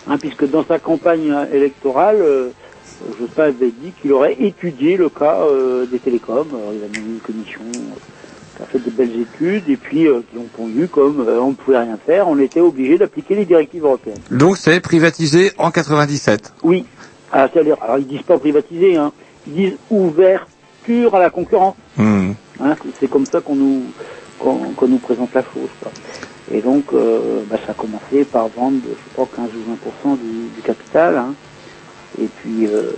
[0.07, 2.49] Hein, puisque dans sa campagne euh, électorale, euh,
[3.20, 6.47] Jospin avait dit qu'il aurait étudié le cas euh, des télécoms.
[6.49, 7.80] Alors, il a mis une commission euh,
[8.56, 11.49] qui a fait de belles études et puis euh, qui ont pondu comme euh, on
[11.52, 14.20] ne pouvait rien faire, on était obligé d'appliquer les directives européennes.
[14.30, 16.54] Donc c'est privatisé en 97.
[16.64, 16.86] Oui.
[17.32, 19.12] Ah, c'est-à-dire, alors ils disent pas privatiser, hein,
[19.47, 21.76] ils disent ouverture à la concurrence.
[21.97, 22.32] Hmm.
[22.60, 23.84] Hein, c'est- c'est comme ça qu'on nous
[24.39, 25.70] qu'on qu'on nous présente la chose.
[25.82, 25.91] Quoi.
[26.52, 30.49] Et donc, euh, bah, ça a commencé par vendre, je pas, 15 ou 20% du,
[30.56, 31.16] du capital.
[31.18, 31.34] hein.
[32.22, 32.91] Et puis, euh,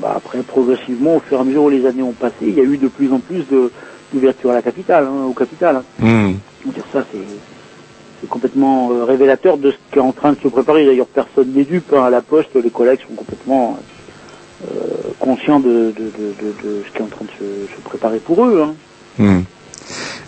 [0.00, 2.60] bah, après, progressivement, au fur et à mesure où les années ont passé, il y
[2.60, 3.70] a eu de plus en plus de-
[4.14, 5.76] d'ouverture à la capitale, hein, au capital.
[5.76, 6.32] hein.
[6.64, 10.48] Veux dire, ça, c'est complètement euh, révélateur de ce qui est en train de se
[10.48, 10.86] préparer.
[10.86, 11.92] D'ailleurs, personne n'est dupe.
[11.94, 12.04] hein.
[12.04, 13.78] À la poste, les collègues sont complètement
[14.64, 14.66] euh,
[15.20, 18.18] conscients de, de, de, de- de ce qui est en train de se, se préparer
[18.18, 18.62] pour eux.
[18.62, 18.74] Hein.
[19.18, 19.42] Hmm.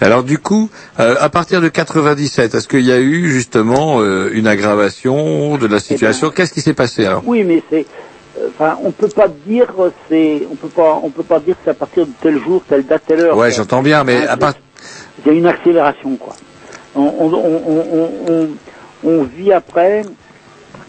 [0.03, 0.69] Alors du coup,
[1.01, 5.67] euh, à partir de 97, est-ce qu'il y a eu justement euh, une aggravation de
[5.67, 6.29] la situation?
[6.31, 7.23] Qu'est-ce qui s'est passé alors?
[7.25, 7.87] Oui, mais c'est,
[8.49, 11.61] enfin, on peut pas dire, euh, c'est, on peut pas, on peut pas dire que
[11.65, 13.37] c'est à partir de tel jour, telle date, telle heure.
[13.37, 14.55] Ouais, j'entends bien, mais Hein, à part...
[15.25, 16.35] Il y a une accélération, quoi.
[16.95, 18.49] On, on, on,
[19.05, 20.05] on vit après.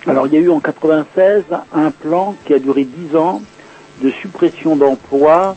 [0.06, 1.44] Alors, il y a eu en 96
[1.74, 3.42] un plan qui a duré 10 ans
[4.02, 5.56] de suppression d'emplois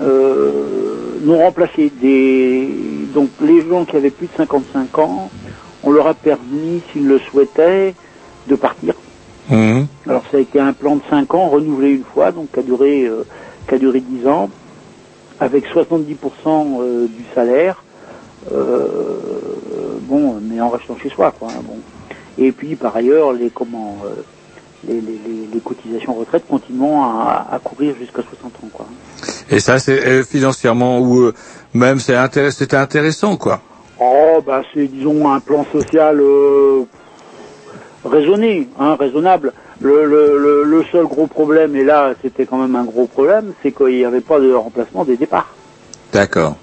[0.00, 1.90] euh, non remplacés.
[2.00, 2.68] Des,
[3.14, 5.30] donc, les gens qui avaient plus de 55 ans,
[5.82, 7.94] on leur a permis, s'ils le souhaitaient,
[8.48, 8.94] de partir.
[9.52, 9.84] Hmm.
[10.08, 12.62] Alors ça a été un plan de 5 ans renouvelé une fois, donc qui a
[12.62, 13.22] duré, euh,
[13.68, 14.48] qui a duré 10 ans,
[15.40, 16.16] avec 70%
[16.80, 17.84] euh, du salaire,
[18.50, 19.18] euh,
[20.02, 21.48] bon, mais en restant chez soi, quoi.
[21.50, 21.76] hein, bon.
[22.38, 23.98] Et puis par ailleurs, les comment,
[24.88, 28.86] les, les, les, les cotisations retraite continuant à, à courir jusqu'à 60 ans, quoi.
[29.50, 31.30] Et ça, c'est financièrement ou
[31.74, 33.60] même c'était intéressant, quoi.
[34.00, 36.20] Oh, bah c'est disons un plan social
[38.04, 39.52] raisonné, hein, raisonnable.
[39.80, 43.52] Le, le, le, le seul gros problème, et là c'était quand même un gros problème,
[43.62, 45.54] c'est qu'il n'y avait pas de remplacement des départs.
[46.12, 46.56] D'accord.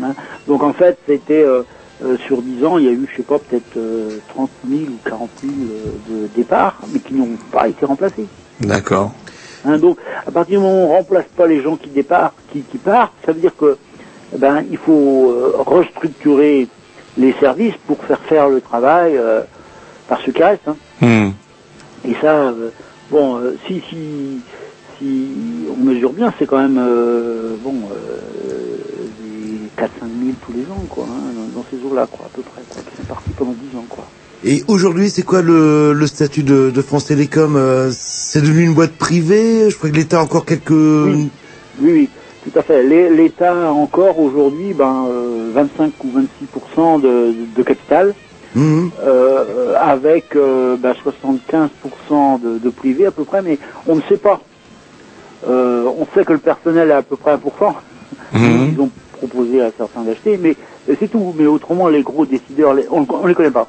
[0.00, 0.14] hein.
[0.46, 1.62] Donc en fait, c'était euh,
[2.04, 4.82] euh, sur 10 ans, il y a eu, je sais pas, peut-être euh, 30 000
[4.84, 5.92] ou 40 000 euh,
[6.24, 8.26] de départs, mais qui n'ont pas été remplacés.
[8.60, 9.12] D'accord.
[9.64, 12.62] Hein, donc, à partir du moment où on remplace pas les gens qui départent, qui,
[12.62, 13.76] qui partent, ça veut dire que,
[14.34, 16.66] eh ben, il faut euh, restructurer
[17.18, 19.42] les services pour faire faire le travail euh,
[20.08, 20.68] par ceux qui restent.
[20.68, 20.76] hein.
[22.04, 22.70] Et ça, euh,
[23.10, 24.40] bon, euh, si, si,
[24.98, 25.28] si
[25.70, 28.66] on mesure bien, c'est quand même, euh, bon, euh,
[29.22, 32.42] des 4-5 000 tous les ans, quoi, hein, dans, dans ces eaux-là, quoi, à peu
[32.42, 34.04] près, quoi, qui sont partis pendant 10 ans, quoi.
[34.44, 38.74] Et aujourd'hui, c'est quoi le, le statut de, de France Télécom euh, C'est devenu une
[38.74, 39.70] boîte privée?
[39.70, 40.70] Je crois que l'État a encore quelques...
[40.72, 41.30] Oui,
[41.80, 42.08] oui,
[42.42, 42.82] tout à fait.
[42.82, 46.28] L'É- L'État a encore aujourd'hui ben, euh, 25 ou 26
[47.02, 48.14] de, de capital,
[48.54, 48.90] Mhm.
[49.02, 51.70] euh, avec euh, ben, 75
[52.42, 54.40] de, de privé à peu près, mais on ne sait pas.
[55.48, 57.38] Euh, on sait que le personnel est à peu près 1
[58.32, 58.72] Mhm.
[58.74, 60.56] Ils ont proposé à certains d'acheter, mais
[61.00, 61.34] c'est tout.
[61.36, 63.68] Mais autrement, les gros décideurs, on ne les connaît pas.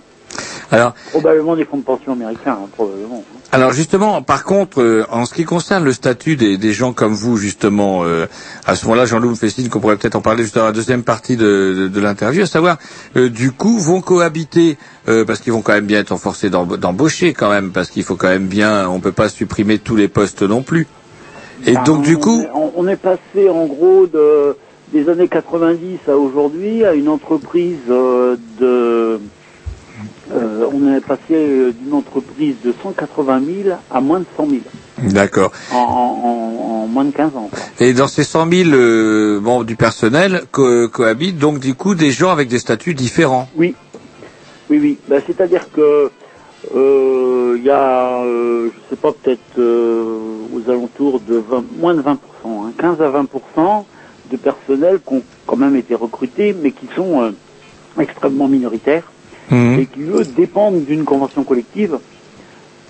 [0.74, 3.24] Alors, Probablement des fonds de pension américains, hein, probablement.
[3.52, 7.14] Alors justement, par contre, euh, en ce qui concerne le statut des, des gens comme
[7.14, 8.26] vous, justement, euh,
[8.66, 10.72] à ce moment-là, Jean-Loup me fait signe qu'on pourrait peut-être en parler juste dans la
[10.72, 12.78] deuxième partie de, de, de l'interview, à savoir,
[13.16, 16.78] euh, du coup, vont cohabiter, euh, parce qu'ils vont quand même bien être forcés d'emb-
[16.78, 20.08] d'embaucher quand même, parce qu'il faut quand même bien, on peut pas supprimer tous les
[20.08, 20.88] postes non plus.
[21.68, 22.44] Et Ben, donc du coup,
[22.76, 24.58] on est passé en gros de,
[24.92, 29.20] des années 90 à aujourd'hui à une entreprise euh, de...
[30.32, 34.62] euh, on est passé euh, d'une entreprise de 180 000 à moins de 100 000
[35.12, 35.52] d'accord.
[35.72, 37.50] en, en- en- en moins de 15 ans.
[37.80, 42.12] Et dans ces 100 000 euh, membres du personnel co- cohabitent donc du coup des
[42.12, 43.50] gens avec des statuts différents.
[43.58, 43.76] Oui,
[44.70, 44.98] oui, oui.
[45.08, 46.10] Ben, C'est-à-dire que
[46.76, 52.16] euh, il y a, je sais pas, peut-être aux alentours de 20, moins de 20%,
[52.46, 53.84] hein, 15 à 20%
[54.32, 57.34] de personnel qui ont quand même été recrutés, mais qui sont
[58.00, 59.04] extrêmement minoritaires
[59.52, 61.98] et qui eux dépendent d'une convention collective.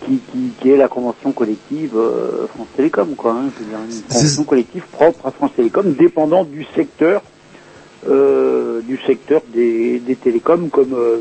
[0.05, 3.31] Qui, qui, qui est la convention collective euh, France Télécom, quoi.
[3.31, 7.21] Hein, je veux dire, une convention collective propre à France Télécom, dépendant du secteur,
[8.09, 11.19] euh, du secteur des, des télécoms, comme euh,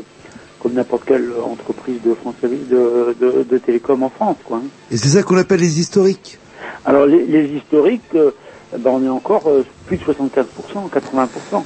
[0.59, 4.57] comme n'importe quelle entreprise de France de, de, de télécom en France, quoi.
[4.57, 4.67] hein.
[4.91, 6.37] Et c'est ça qu'on appelle les historiques.
[6.85, 9.49] Alors les, les historiques, ben, on est encore
[9.87, 10.45] plus de 75%,
[10.89, 11.63] 80%.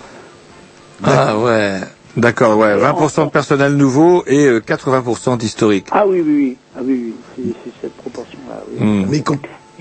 [1.03, 1.79] Ah ouais.
[2.17, 2.75] D'accord, ouais.
[2.75, 5.85] 20% de personnel nouveau et euh, 80% d'historique.
[5.91, 7.53] Ah oui, oui, oui, ah, oui, oui.
[7.63, 8.63] C'est, cette proportion-là.
[8.71, 8.83] Oui.
[8.83, 9.05] Hmm.
[9.07, 9.23] Mais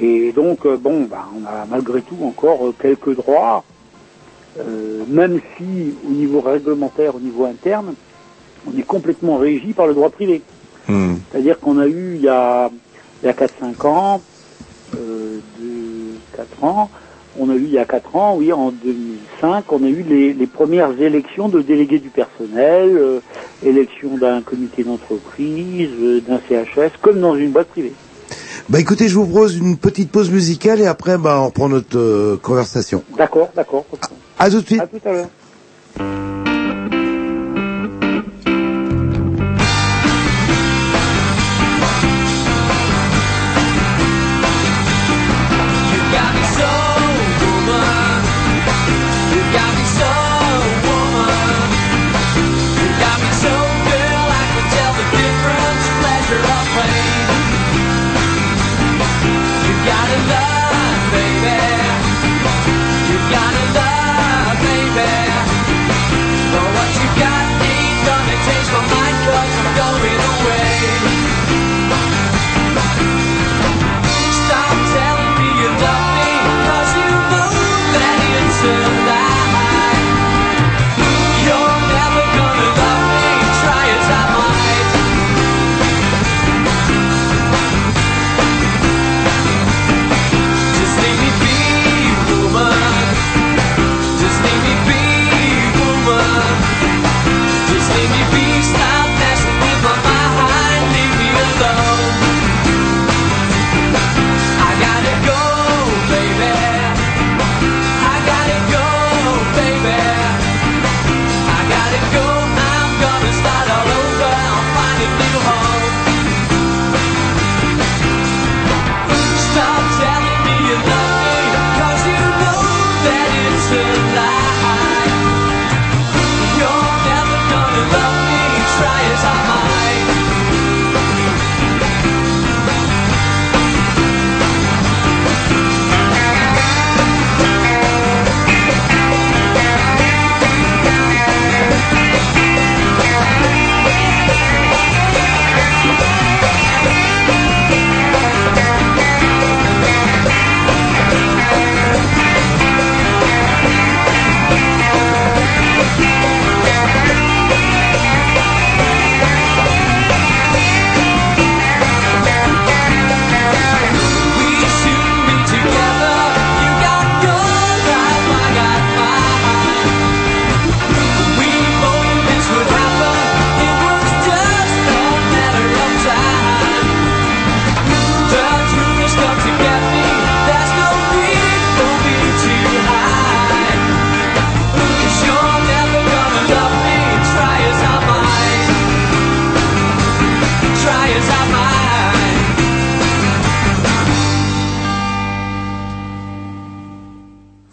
[0.07, 3.65] Et donc, euh, bon, bah, on a malgré tout encore euh, quelques droits,
[4.59, 7.95] euh, même si au niveau réglementaire, au niveau interne,
[8.67, 10.43] on est complètement régi par le droit privé.
[10.89, 11.15] Hmm.
[11.31, 12.71] C'est-à-dire qu'on a eu il y a,
[13.23, 14.21] il y a 4-5 ans,
[14.95, 15.39] euh,
[16.37, 16.91] 4 ans,
[17.39, 20.33] on a eu il y a 4 ans, oui, en 2005, on a eu les,
[20.33, 23.21] les premières élections de délégués du personnel, euh,
[23.65, 27.93] élection d'un comité d'entreprise, euh, d'un CHS, comme dans une boîte privée.
[28.69, 31.99] Bah écoutez, je vous propose une petite pause musicale et après, bah, on reprend notre
[31.99, 33.05] euh, conversation.
[33.17, 33.87] D'accord, d'accord.
[34.39, 34.81] À tout de suite.
[34.81, 36.56] À tout à l'heure.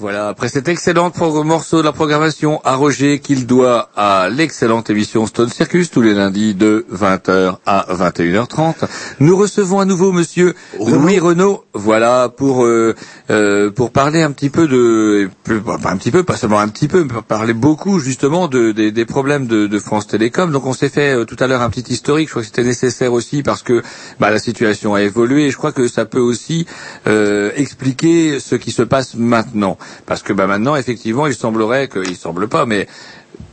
[0.08, 1.12] Après cet excellent
[1.46, 6.14] morceau de la programmation à Roger qu'il doit à l'excellente émission Stone Circus tous les
[6.14, 8.76] lundis de 20h à 21h30,
[9.22, 12.96] nous recevons à nouveau monsieur Louis Renaud, voilà, pour euh,
[13.32, 17.04] euh, pour parler un petit peu de un petit peu, pas seulement un petit peu,
[17.04, 20.52] mais pour parler beaucoup justement de, des, des problèmes de, de France Télécom.
[20.52, 22.64] Donc on s'est fait euh, tout à l'heure un petit historique, je crois que c'était
[22.64, 23.82] nécessaire aussi parce que
[24.20, 25.46] bah, la situation a évolué.
[25.46, 26.66] Et je crois que ça peut aussi
[27.08, 29.78] euh, expliquer ce qui se passe maintenant.
[30.06, 32.88] Parce que bah, maintenant, effectivement, il semblerait que, il semble pas, mais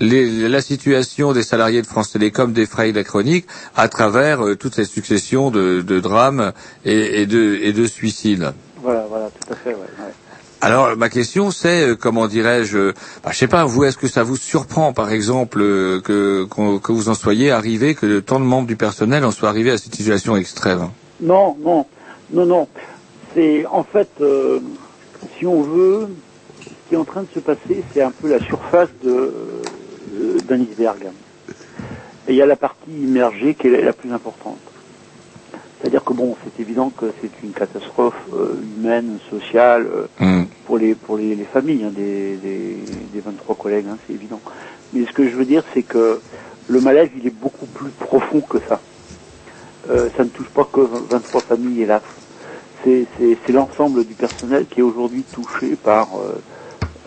[0.01, 3.47] les- la situation des salariés de France Télécom défraye la chronique
[3.77, 6.53] à travers euh, toute cette succession de, de drames
[6.85, 8.53] et, et de, et de suicides.
[8.83, 9.81] Voilà, voilà, tout à fait, ouais.
[9.81, 10.13] ouais.
[10.63, 12.93] Alors ma question c'est euh, comment dirais-je euh,
[13.25, 16.47] bah, je sais pas vous est-ce que ça vous surprend par exemple euh, que
[16.79, 19.79] que vous en soyez arrivé que tant de membres du personnel en soient arrivés à
[19.79, 20.91] cette situation extrême?
[21.23, 21.87] Non, non,
[22.35, 22.69] non, non.
[23.35, 24.11] C'est en fait,
[25.39, 26.09] si on veut,
[26.91, 29.33] qui est en train de se passer, c'est un peu la surface de
[30.49, 31.07] d'un iceberg.
[32.27, 34.59] Et il y a la partie immergée qui est la plus importante.
[35.79, 39.87] C'est-à-dire que bon, c'est évident que c'est une catastrophe euh, humaine, sociale,
[40.21, 42.77] euh, pour les pour les, les familles hein, des, des,
[43.13, 44.41] des 23 collègues, hein, c'est évident.
[44.93, 46.21] Mais ce que je veux dire, c'est que
[46.69, 48.81] le malaise, il est beaucoup plus profond que ça.
[49.91, 52.03] Euh, ça ne touche pas que 23 familles, hélas.
[52.83, 56.09] C'est, c'est, c'est l'ensemble du personnel qui est aujourd'hui touché par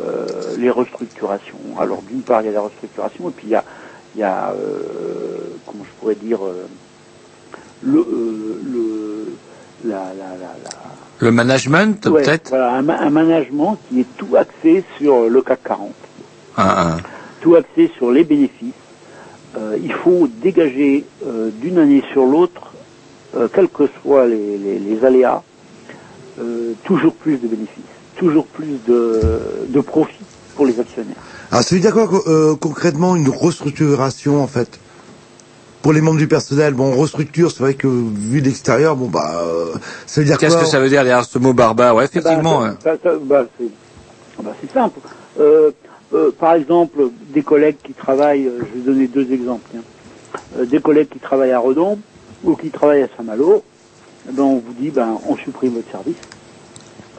[0.02, 1.60] euh, les restructurations.
[1.80, 3.64] Alors d'une part, il y a la restructuration, et puis il y a,
[4.16, 6.66] il y a euh, comment je pourrais dire, euh,
[7.84, 8.06] le,
[8.64, 9.28] le,
[9.86, 10.54] la, la, la,
[11.20, 15.42] le management Ouais, peut-être voilà, un, ma- un management qui est tout axé sur le
[15.42, 15.92] CAC 40
[16.58, 16.98] Ah, ah.
[17.42, 18.74] tout axé sur les bénéfices.
[19.84, 21.06] Il faut dégager
[21.62, 22.74] d'une année sur l'autre,
[23.54, 25.44] quels que soient les, les- les aléas,
[26.84, 27.84] toujours plus de bénéfices,
[28.16, 30.24] toujours plus de, de profits
[30.56, 31.16] pour les actionnaires.
[31.52, 34.80] Alors, ça veut dire quoi euh, concrètement une restructuration en fait?
[35.82, 39.42] Pour les membres du personnel Bon, on restructure, c'est vrai que vu d'extérieur, bon bah,
[39.44, 39.74] euh,
[40.08, 42.64] ça veut dire qu'est-ce quoi que ça veut dire derrière ce mot barbare ouais effectivement
[42.64, 42.78] hein.
[42.84, 43.68] ça- ça- ça- bah, c'est
[44.42, 45.00] bah, c'est simple.
[45.40, 45.72] Euh,
[46.14, 49.70] euh, par exemple, des collègues qui travaillent, je vais donner deux exemples.
[50.58, 52.00] Euh, des collègues qui travaillent à Redon
[52.44, 53.64] ou qui travaillent à Saint-Malo,
[54.30, 56.16] eh ben, on vous dit, ben, on supprime votre service.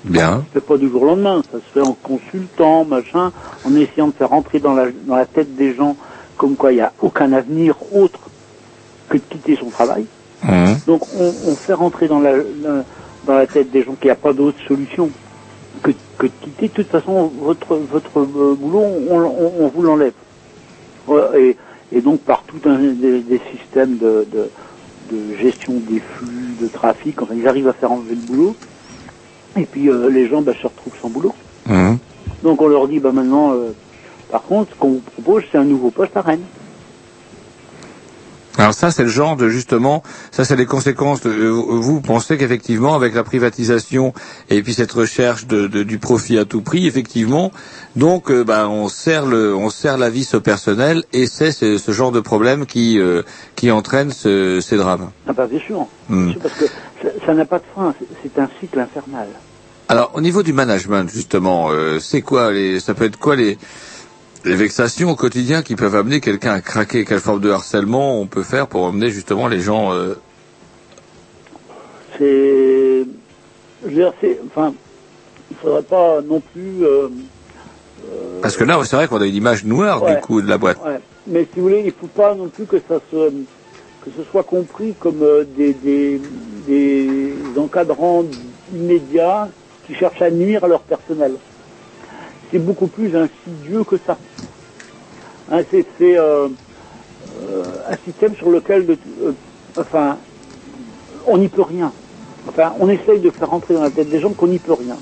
[0.04, 3.32] Bien Ça se fait pas du jour au lendemain, ça se fait en consultant, machin,
[3.64, 5.96] en essayant de faire rentrer dans la, dans la tête des gens
[6.38, 8.30] comme quoi il n'y a aucun avenir autre
[9.08, 10.08] que de quitter son travail.
[10.42, 10.80] Mhm.
[10.86, 12.84] Donc on, on fait rentrer dans la, la-
[13.24, 15.12] dans la tête des gens qu'il n'y a pas d'autre solution
[15.82, 16.68] que, que de quitter.
[16.68, 20.14] De toute façon, votre, votre euh, boulot, on, on- on vous l'enlève.
[21.36, 21.56] Et,
[21.92, 24.50] et donc par tout un des, des systèmes de, de,
[25.10, 28.56] de gestion des flux, de trafic, enfin ils arrivent à faire enlever le boulot.
[29.56, 31.34] Et puis euh, les gens bah, se retrouvent sans boulot.
[31.66, 31.98] Mhm.
[32.42, 33.72] Donc on leur dit bah maintenant, euh,
[34.30, 36.44] par contre, ce qu'on vous propose, c'est un nouveau poste à Rennes.
[38.56, 41.20] Alors ça, c'est le genre de justement, ça c'est les conséquences.
[41.22, 44.12] De, euh, vous pensez qu'effectivement, avec la privatisation
[44.48, 47.50] et puis cette recherche de, de- du profit à tout prix, effectivement,
[47.96, 51.78] donc euh, ben, on sert le, on sert la vis au personnel et c'est ce,
[51.92, 53.22] genre de problème qui euh,
[53.56, 55.10] qui entraîne ce- ces drames.
[55.26, 56.32] Ah bah bien sûr, Hmm.
[56.40, 56.66] Parce que
[57.26, 59.28] ça- n'a pas de fin, c'est- c'est un cycle infernal.
[59.88, 63.58] Alors au niveau du management, justement, euh, c'est quoi les, ça peut être quoi les
[64.44, 68.26] les vexations au quotidien qui peuvent amener quelqu'un à craquer Quelle forme de harcèlement on
[68.26, 70.14] peut faire pour emmener justement les gens euh,
[72.18, 73.04] C'est,
[73.82, 74.74] je veux dire, c'est, enfin,
[75.50, 76.84] il faudrait pas non plus.
[76.84, 77.08] euh,
[78.42, 80.14] Parce que là, c'est vrai qu'on a une image noire Ouais.
[80.16, 80.78] du coup de la boîte.
[80.84, 81.00] Ouais.
[81.26, 83.30] Mais si vous voulez, il faut pas non plus que ça se
[84.04, 86.20] que ce soit compris comme euh, des, des,
[86.68, 88.22] des encadrants
[88.74, 89.48] immédiats
[89.86, 91.32] qui cherchent à nuire à leur personnel.
[92.54, 94.16] C'est beaucoup plus insidieux que ça.
[95.50, 95.84] Hein, c'est
[96.16, 96.46] euh,
[97.50, 99.32] euh, un système sur lequel, de- euh,
[99.76, 100.18] enfin,
[101.26, 101.92] on n'y peut rien.
[102.46, 104.98] Enfin, on essaye de faire rentrer dans la tête des gens qu'on n'y peut rien,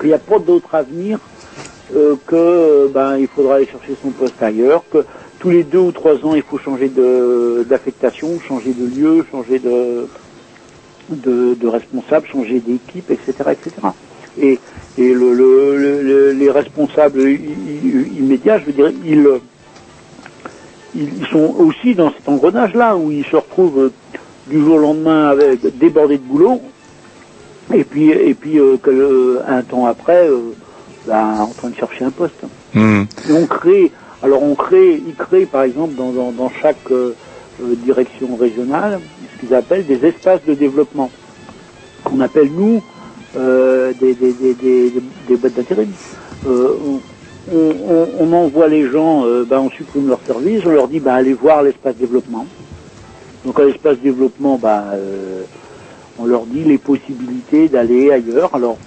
[0.00, 1.20] qu'il n'y a pas d'autre avenir
[2.26, 5.04] que ben il faudra aller chercher son poste ailleurs, que
[5.38, 6.90] tous les deux ou trois ans il faut changer
[7.68, 10.08] d'affectation, changer de lieu, changer de
[11.10, 13.70] de, de responsable, changer d'équipe, etc., etc.
[14.38, 14.58] Et
[14.98, 18.90] et le, le- le- le- les responsables immédiats, je veux dire,
[20.94, 23.90] ils sont aussi dans cet engrenage-là où ils se retrouvent euh,
[24.48, 26.62] du jour au lendemain avec débordés de boulot,
[27.74, 30.54] et puis et puis euh, que, euh, un temps après, euh,
[31.06, 32.40] ben, en train de chercher un poste.
[33.28, 33.92] Et on crée,
[34.22, 36.78] alors on crée, ils créent par exemple dans, dans, dans chaque
[37.84, 39.00] direction régionale
[39.34, 41.10] ce qu'ils appellent des espaces de développement,
[42.04, 42.82] qu'on appelle nous
[43.36, 45.96] euh, des, des, des, des, des d'intérim.
[46.46, 47.02] euh, on,
[47.48, 51.34] on- envoie les gens, euh, ben, on supprime leur service, on leur dit ben, allez
[51.34, 52.48] voir l'espace développement.
[53.44, 54.92] Donc à l'espace développement, ben,
[56.18, 58.54] on leur dit les possibilités d'aller ailleurs.
[58.54, 58.80] Alors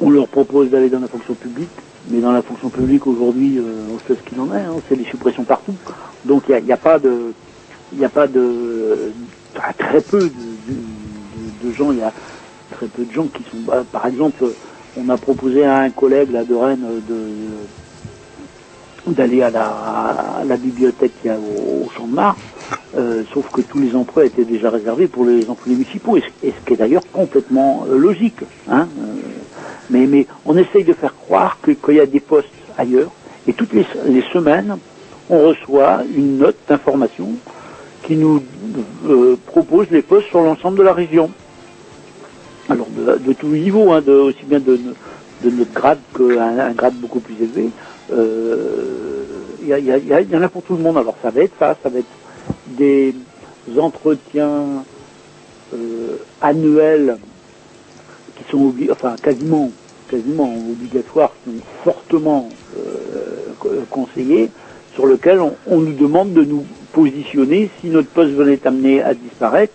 [0.00, 4.00] on leur propose d'aller dans la fonction publique, mais dans la fonction publique aujourd'hui, on
[4.00, 5.78] sait ce qu'il en est, hein, c'est les suppressions partout.
[6.24, 7.36] Donc il n'y a, pas de,
[9.78, 12.14] très peu de, de- de gens, il y a
[12.76, 14.44] très peu de gens qui sont, bah, par exemple,
[14.96, 17.14] on a proposé à un collègue là de Rennes de
[19.06, 22.38] d'aller à la, bibliothèque au, Champ de Mars,
[22.96, 26.66] euh, sauf que tous les emplois étaient déjà réservés pour les emplois municipaux, et ce,
[26.66, 28.40] qui est d'ailleurs complètement euh, logique.
[28.68, 29.14] Hein, euh,
[29.90, 32.48] mais, on essaye de faire croire qu'il y a des postes
[32.78, 33.10] ailleurs,
[33.46, 33.84] et toutes les,
[34.32, 34.78] semaines,
[35.28, 37.28] on reçoit une note d'information
[38.04, 38.42] qui nous
[39.06, 41.30] euh, propose les postes sur l'ensemble de la région.
[42.68, 44.78] Alors de, de tous les niveaux, hein, de, aussi bien de,
[45.44, 47.70] de notre grade qu'un un grade beaucoup plus élevé.
[48.12, 49.24] Euh,
[49.62, 50.96] Il il y en a pour tout le monde.
[50.98, 52.06] Alors ça va être ça, ça va être
[52.78, 53.14] des
[53.78, 54.84] entretiens
[55.74, 57.18] euh, annuels
[58.36, 59.70] qui sont enfin quasiment
[60.10, 64.50] quasiment obligatoires, qui sont fortement euh, co- conseillés,
[64.94, 69.72] sur lesquels on, nous demande de nous positionner si notre poste venait amené à disparaître,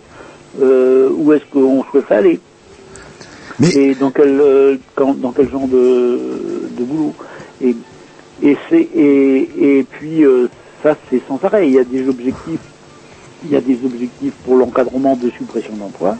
[0.60, 2.40] euh, où est-ce qu'on souhaiterait aller.
[3.76, 6.18] Et dans quel, euh, quand- dans quel genre de,
[6.78, 7.12] de boulot.
[7.62, 7.76] Et,
[8.42, 10.48] et, c'est, et, et puis euh,
[10.82, 11.68] ça c'est sans arrêt.
[11.68, 12.60] Il y a des objectifs,
[13.44, 16.16] il y a des objectifs pour l'encadrement de suppression d'emplois,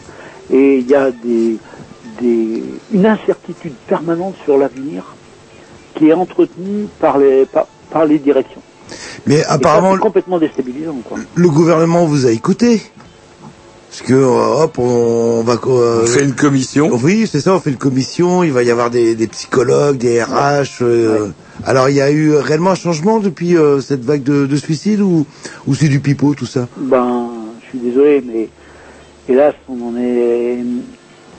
[0.53, 1.57] et il y a des,
[2.21, 2.63] des,
[2.93, 5.15] une incertitude permanente sur l'avenir
[5.95, 8.61] qui est entretenue par les, par, par les directions.
[9.27, 10.97] Mais ça, apparemment, c'est complètement déstabilisant.
[11.09, 11.19] Quoi.
[11.35, 12.83] le gouvernement vous a écouté.
[13.91, 16.89] Parce que euh, hop, on va euh, On fait une commission.
[17.03, 18.45] Oui, c'est ça, on fait une commission.
[18.45, 20.83] Il va y avoir des, des psychologues, des RH.
[20.83, 21.29] euh,
[21.67, 25.01] Alors, il y a eu réellement un changement depuis euh, cette vague de, de suicides
[25.01, 25.27] ou,
[25.67, 26.69] ou c'est du pipeau tout ça?
[26.77, 27.31] Ben,
[27.65, 28.49] je suis désolé, mais
[29.29, 30.59] hélas, on en est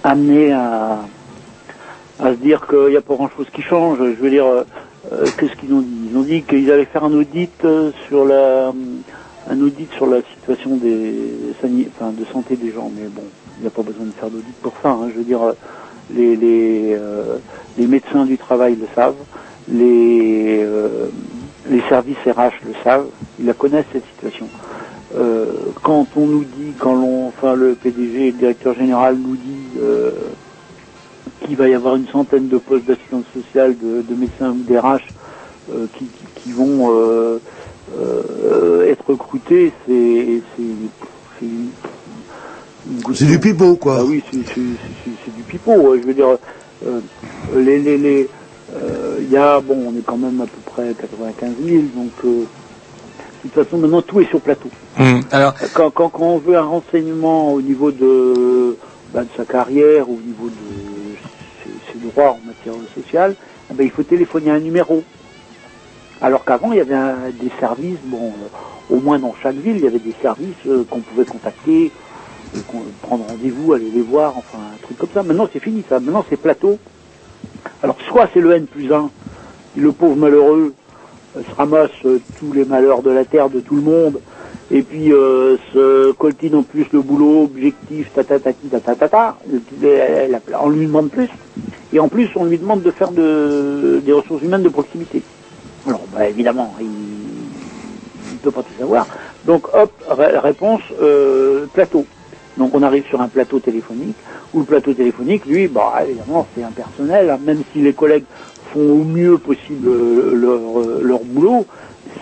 [0.03, 1.05] amené à,
[2.19, 3.97] à se dire qu'il n'y a pas grand-chose qui change.
[3.99, 6.09] Je veux dire, euh, qu'est-ce qu'ils ont dit?
[6.11, 7.49] Ils ont dit qu'ils allaient faire un audit
[8.09, 8.73] sur la,
[9.49, 11.31] un audit sur la situation des
[11.63, 12.91] de santé des gens.
[12.95, 13.23] Mais bon,
[13.57, 14.89] il n'y a pas besoin de faire d'audit pour ça.
[14.89, 15.09] hein.
[15.13, 15.53] Je veux dire, euh,
[16.17, 17.37] euh,
[17.77, 19.15] les médecins du travail le savent,
[19.69, 21.07] les, euh,
[21.87, 23.07] services RH le savent,
[23.39, 24.47] ils la connaissent cette situation.
[25.83, 29.77] Quand on nous dit, quand l'on, enfin le PDG le directeur général nous dit
[31.43, 35.03] qu'il va y avoir une centaine de postes d'assistance sociale, de, de médecins ou d'RH
[35.97, 37.39] qui, vont
[38.87, 40.41] être recrutés, c'est
[43.25, 43.97] du pipeau, quoi.
[43.99, 44.37] Ah oui, c'est
[45.35, 45.73] du pipeau.
[45.73, 45.99] ouais.
[46.01, 46.37] Je veux dire,
[46.85, 46.99] euh,
[47.55, 48.29] les les les,
[48.75, 52.11] euh, il y a bon, on est quand même à peu près 95 000, donc
[52.25, 52.41] euh,
[53.43, 54.69] de toute façon maintenant tout est sur plateau.
[55.31, 58.77] Alors, Quand, quand, quand on veut un renseignement au niveau de,
[59.13, 63.35] bah, de sa carrière, au niveau de ses, ses droits en matière sociale,
[63.69, 65.03] eh ben, il faut téléphoner à un numéro.
[66.21, 69.83] Alors qu'avant, il y avait des services, bon, euh, au moins dans chaque ville, il
[69.83, 71.91] y avait des services euh, qu'on pouvait contacter,
[72.55, 72.59] euh,
[73.01, 75.23] prendre rendez-vous, aller les voir, enfin, un truc comme ça.
[75.23, 75.99] Maintenant, c'est fini, ça.
[75.99, 76.77] Maintenant, c'est plateau.
[77.81, 79.09] Alors, soit c'est le N plus 1,
[79.77, 80.75] le pauvre malheureux
[81.35, 81.89] se ramasse
[82.37, 84.19] tous les malheurs de la terre de tout le monde,
[84.69, 85.07] et puis
[85.73, 91.29] se coltine en plus le boulot, objectif, tatatati, tatatata, ta, on lui demande plus,
[91.93, 95.23] et en plus on lui demande de faire de, des ressources humaines de proximité.
[95.85, 99.07] Alors bah, évidemment, il ne peut pas tout savoir.
[99.43, 102.07] Donc hop, ré- réponse, euh, plateau.
[102.57, 104.19] Donc on arrive sur un plateau téléphonique,
[104.53, 108.25] où le plateau téléphonique, lui, bah évidemment c'est impersonnel, hein, même si les collègues
[108.73, 111.65] font au mieux possible euh, leur, euh, leur boulot,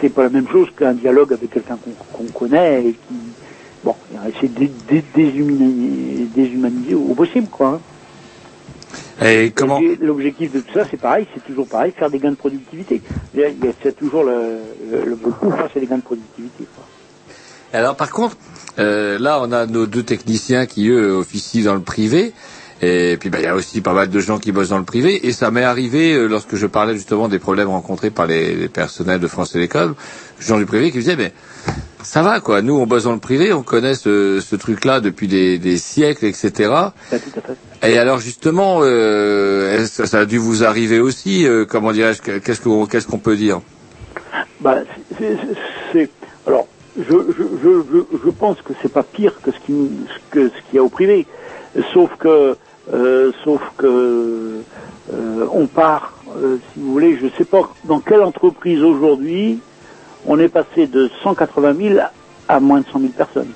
[0.02, 3.36] c'est pas la même chose qu'un dialogue avec quelqu'un qu'on connaît et qui,
[3.84, 3.96] bon,
[4.40, 7.68] c'est dé- dé- déshumaniser, déshumaniser au possible, quoi.
[7.70, 7.82] hein.
[9.22, 12.36] Et comment L'objectif de tout ça, c'est pareil, c'est toujours pareil, faire des gains de
[12.36, 13.02] productivité.
[13.84, 14.60] C'est toujours le,
[14.92, 16.66] le, le hein, c'est les gains de productivité.
[17.74, 18.38] Alors par contre,
[18.80, 22.34] euh, là on a nos deux techniciens qui eux officient dans le privé.
[22.82, 24.86] Et puis bah, il y a aussi pas mal de gens qui bossent dans le
[24.86, 25.28] privé.
[25.28, 28.70] Et ça m'est arrivé euh, lorsque je parlais justement des problèmes rencontrés par les, les
[28.70, 29.96] personnels de France Télécom,
[30.40, 31.34] gens du privé qui me disaient mais
[32.04, 35.28] ça va quoi, nous on bosse dans le privé, on connaît ce, ce truc-là depuis
[35.28, 36.52] des, des siècles, etc.
[36.70, 37.90] Bah, tout à fait.
[37.92, 42.62] Et alors justement, euh, ça a dû vous arriver aussi euh, Comment dirais-je que- Qu'est-ce
[42.62, 43.62] qu'on qu'est-ce qu'on peut dire?
[44.60, 44.78] Bah,
[45.18, 46.10] c'est-
[46.46, 46.68] alors
[46.98, 49.74] je, je, je, je, pense que c'est pas pire que ce qui
[50.32, 51.26] que ce qu'il y a au privé,
[51.94, 52.56] sauf que
[52.94, 54.62] euh, sauf que
[55.14, 59.60] euh, on part euh, si vous voulez, je ne sais pas dans quelle entreprise aujourd'hui
[60.30, 62.00] on est passé de 180 000
[62.48, 63.52] à moins de 100 000 personnes.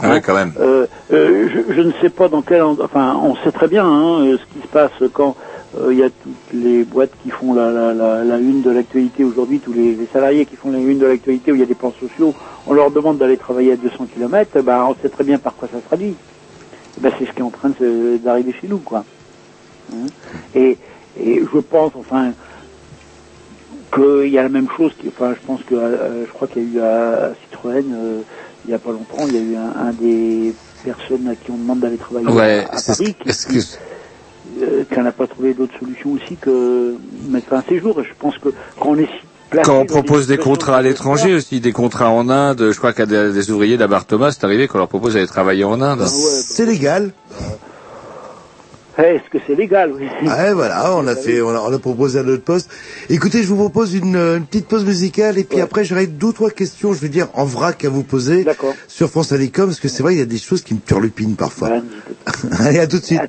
[0.00, 0.52] Ah ouais, quand même.
[0.58, 3.86] Euh, euh, je, je ne sais pas dans quel, en- enfin, on sait très bien
[3.86, 5.36] hein, euh, ce qui se passe quand
[5.78, 8.70] euh, il y a toutes les boîtes qui font la, la, la, la une de
[8.70, 11.64] l'actualité aujourd'hui, tous les, les salariés qui font la une de l'actualité où il y
[11.64, 12.34] a des plans sociaux,
[12.66, 15.68] on leur demande d'aller travailler à 200 km, ben, on sait très bien par quoi
[15.72, 16.14] ça se traduit.
[17.00, 17.70] Ben, c'est ce qui est en train
[18.24, 19.04] d'arriver chez nous, quoi.
[19.92, 20.06] Hein.
[20.54, 20.76] et,
[21.20, 22.32] et je pense, enfin,
[23.94, 24.92] qu'il y a la même chose.
[25.00, 28.20] Qui, enfin, je pense que, euh, je crois qu'il y a eu à, Citroën, euh,
[28.66, 30.54] il y a pas longtemps, il y a eu un, un des
[30.84, 33.14] personnes à qui on demande d'aller travailler Ouais, à, à Paris,
[33.48, 33.58] qui,
[34.62, 36.94] euh, qui n'a pas trouvé d'autre solution aussi que
[37.28, 38.00] mettre fin à ses jours.
[38.00, 39.08] Et je pense que quand on est
[39.64, 43.06] Quand on propose des contrats à l'étranger aussi, des contrats en Inde, je crois qu'à
[43.06, 46.04] des, des ouvriers d'Abar Thomas, c'est arrivé qu'on leur propose d'aller travailler en Inde.
[46.06, 47.12] C'est légal.
[48.98, 50.06] Eh, Est-ce que c'est légal oui.
[50.22, 52.70] Ouais, voilà, on a fait, on a, on a proposé à notre poste.
[53.10, 56.28] Écoutez, je vous propose une, euh, une petite pause musicale et puis après j'aurai deux
[56.28, 58.46] ou trois questions, je vais dire en vrac à vous poser
[58.86, 61.36] sur France Télécom parce que c'est vrai il y a des choses qui me turlupinent
[61.36, 61.82] parfois.
[62.60, 63.20] Allez, à tout de suite.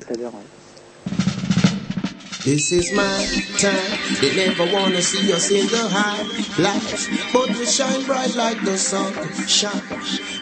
[2.46, 3.26] This is my
[3.58, 3.98] time.
[4.20, 6.22] They never wanna see us in the high
[6.62, 9.12] life, but we shine bright like the sun.
[9.48, 9.82] Shine.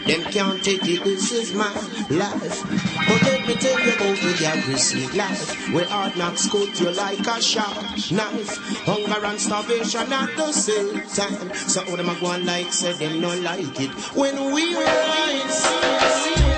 [0.07, 1.03] Them can't take it.
[1.03, 1.73] This is my
[2.11, 2.61] life.
[3.09, 7.27] But let me tell you about the garrison life, where hard knocks cut you like
[7.27, 7.75] a sharp
[8.13, 8.59] knife.
[8.85, 11.55] Hunger and starvation at the same time.
[11.55, 16.54] So all them a go on like say them not like it when we rise.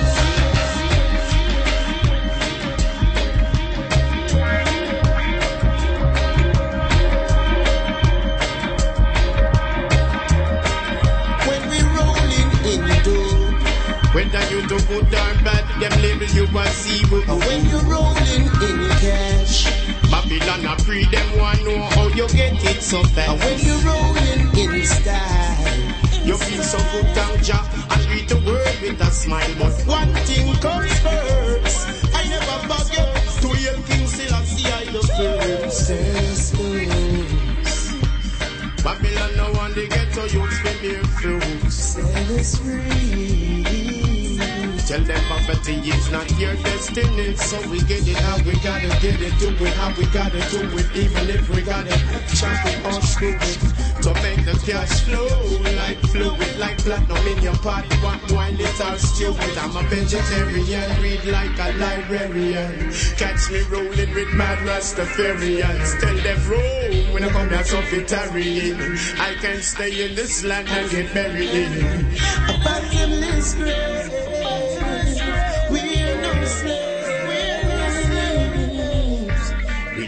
[14.16, 17.20] Whether you do good or bad, them label you as zero.
[17.28, 19.68] And when you're rolling in cash,
[20.10, 23.28] Babylon a free them want know how you get it so fast.
[23.28, 27.60] And when you're rolling in style, you feel so good and ja
[27.90, 29.54] and greet the world with a smile.
[29.58, 31.86] But one thing comes first.
[32.14, 33.12] I never forget
[33.42, 35.90] to hear King Selassie I the first.
[35.90, 38.06] Yes, first.
[38.82, 41.74] Babylon no one they get to you spend their fruits.
[41.74, 43.85] Set us free.
[44.86, 47.34] Tell them poverty is not your destiny.
[47.34, 50.62] So we get it how we gotta get it, do it how we gotta do
[50.78, 50.86] it.
[50.94, 51.90] Even if we gotta
[52.38, 53.58] chop it or screw it.
[54.06, 55.26] To make the cash flow
[55.74, 57.84] like fluid, like platinum in your pot.
[58.00, 59.58] What wine it or stew it.
[59.58, 62.92] I'm a vegetarian, read like a librarian.
[63.18, 65.98] Catch me rolling with mad Rastafarians.
[65.98, 67.78] Tell them roll when I come down so.
[67.78, 72.06] I can stay in this land and get buried in.
[72.62, 73.56] But them this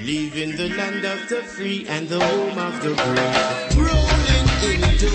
[0.08, 3.76] live in the land of the free and the home of the brave.
[3.76, 5.12] Rolling into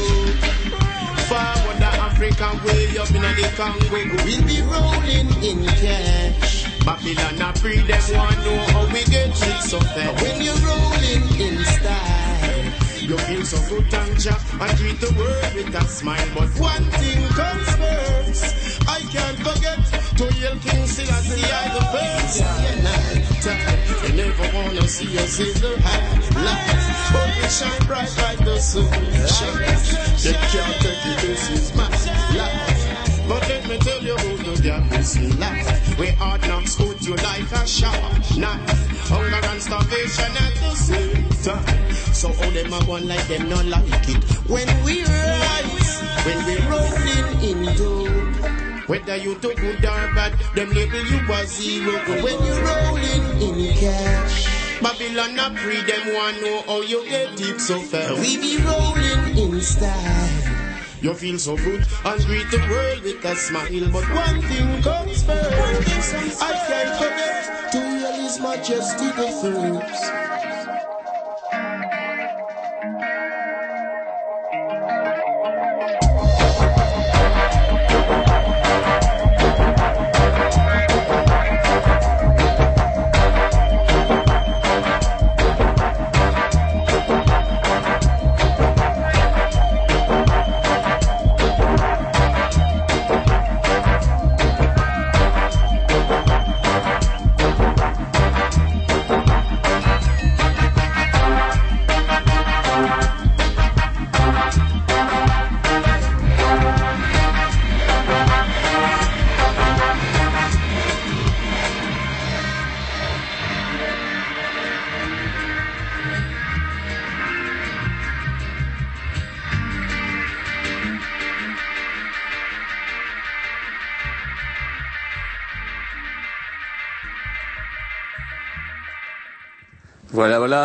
[1.25, 3.85] forward the African way up in the Congo.
[3.89, 6.69] We'll be rolling in cash.
[6.85, 10.21] Babylon a free them want know how we get it so fast.
[10.21, 12.63] When you're rolling in style,
[13.01, 16.29] you feel so good and jack and greet the world with a smile.
[16.35, 18.87] But one thing comes first.
[18.87, 19.81] I can't forget
[20.19, 22.39] to hail King Selassie I the first.
[22.41, 28.13] Yeah, night You never wanna see us in the high life, but we shine bright
[28.17, 28.89] like the sun.
[30.23, 31.21] They can't take it.
[31.21, 31.89] This is my
[32.37, 33.27] life.
[33.27, 35.97] But let me tell you who the gap is in life.
[35.97, 39.09] Where hard knocks put you like a sharp knife.
[39.09, 41.93] Hunger and starvation at the same time.
[42.13, 44.23] So all them are one like them not like it.
[44.49, 48.62] When we rise, when we rolling in dough.
[48.87, 51.93] Whether you do good or bad, them label you as zero.
[52.21, 54.63] When you rolling in cash.
[54.81, 58.19] Babylon a free them want know how you get it so fast.
[58.19, 60.63] We be rolling in style.
[61.01, 63.89] You feel so good and greet the world with a smile.
[63.89, 66.43] But one thing comes first.
[66.43, 70.03] I can't forget to hear His Majesty the first.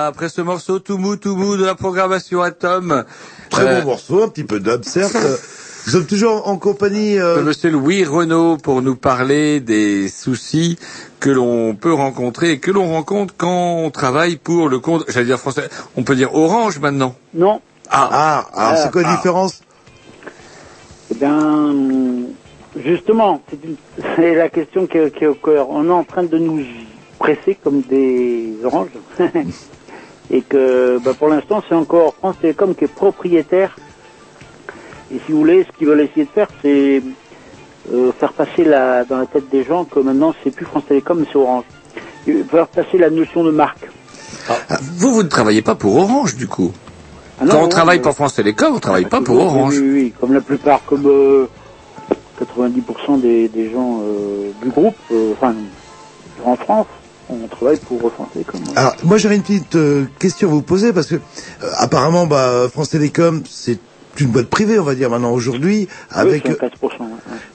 [0.08, 3.04] Après ce morceau tout mou, tout mou de la programmation Atom.
[3.50, 5.14] Très euh, bon morceau, un petit peu d'ub, certes.
[5.86, 7.18] Nous sommes toujours en compagnie...
[7.18, 10.78] euh, de Monsieur Louis Renault pour nous parler des soucis
[11.20, 15.26] que l'on peut rencontrer et que l'on rencontre quand on travaille pour le compte, j'allais
[15.26, 17.14] dire français, on peut dire Orange maintenant.
[17.32, 17.60] Non.
[17.90, 19.16] Ah, Ah, alors c'est quoi la Ah.
[19.16, 19.60] différence?
[21.10, 21.74] Eh bien,
[22.84, 23.76] justement, c'est une-
[24.16, 25.70] c'est la question qui est, qui est au cœur.
[25.70, 26.62] On est en train de nous
[27.18, 28.88] presser comme des oranges.
[30.30, 33.76] Et que bah, pour l'instant, c'est encore France Télécom qui est propriétaire.
[35.10, 37.02] Et si vous voulez, ce qu'ils veulent essayer de faire, c'est
[37.92, 41.20] euh, faire passer la, dans la tête des gens que maintenant, c'est plus France Télécom,
[41.20, 41.64] mais c'est Orange.
[42.26, 43.88] Et Faire passer la notion de marque.
[44.80, 46.72] Vous, vous ne travaillez pas pour Orange du coup.
[47.40, 49.74] Ah non, quand on non, travaille pour France Télécom, on ne travaille pas pour Orange.
[49.78, 51.46] Oui, oui, oui, comme la plupart, comme euh,
[52.40, 55.54] 90% des, des gens euh, du groupe, euh, enfin,
[56.44, 56.86] en France,
[57.28, 58.60] on travaille pour France Télécom.
[58.60, 58.72] ouais.
[58.76, 62.68] Alors, moi j'aurais une petite euh, question à vous poser parce que euh, apparemment, bah,
[62.72, 63.78] France Télécom, c'est
[64.20, 66.72] une boîte privée, on va dire maintenant aujourd'hui, avec Oui, c'est à 4%.
[66.82, 67.10] ouais, ouais.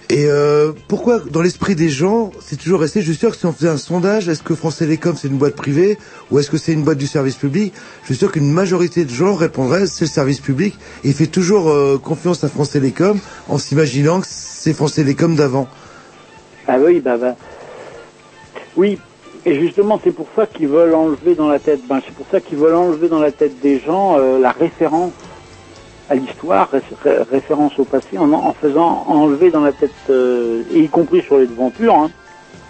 [0.09, 3.01] et euh, pourquoi dans l'esprit des gens, c'est toujours resté.
[3.01, 5.37] Je suis sûr que si on faisait un sondage, est-ce que France Télécom c'est une
[5.37, 5.97] boîte privée
[6.31, 7.73] ou est-ce que c'est une boîte du service public
[8.03, 11.69] Je suis sûr qu'une majorité de gens répondraient c'est le service public et fait toujours
[11.69, 13.19] euh, confiance à France Télécom
[13.49, 15.67] en s'imaginant que c'est France Télécom d'avant.
[16.69, 17.35] Ah oui, bah, bah.
[18.77, 18.97] Oui,
[19.45, 22.39] et justement, c'est pour ça qu'ils veulent enlever dans la tête, ben, c'est pour ça
[22.41, 25.13] qu'ils veulent enlever dans la tête des gens euh, la référence
[26.09, 30.81] à l'histoire, ré- ré- référence au passé, en, faisant enlever dans la tête, euh, et
[30.81, 32.11] y compris sur les devantures hein,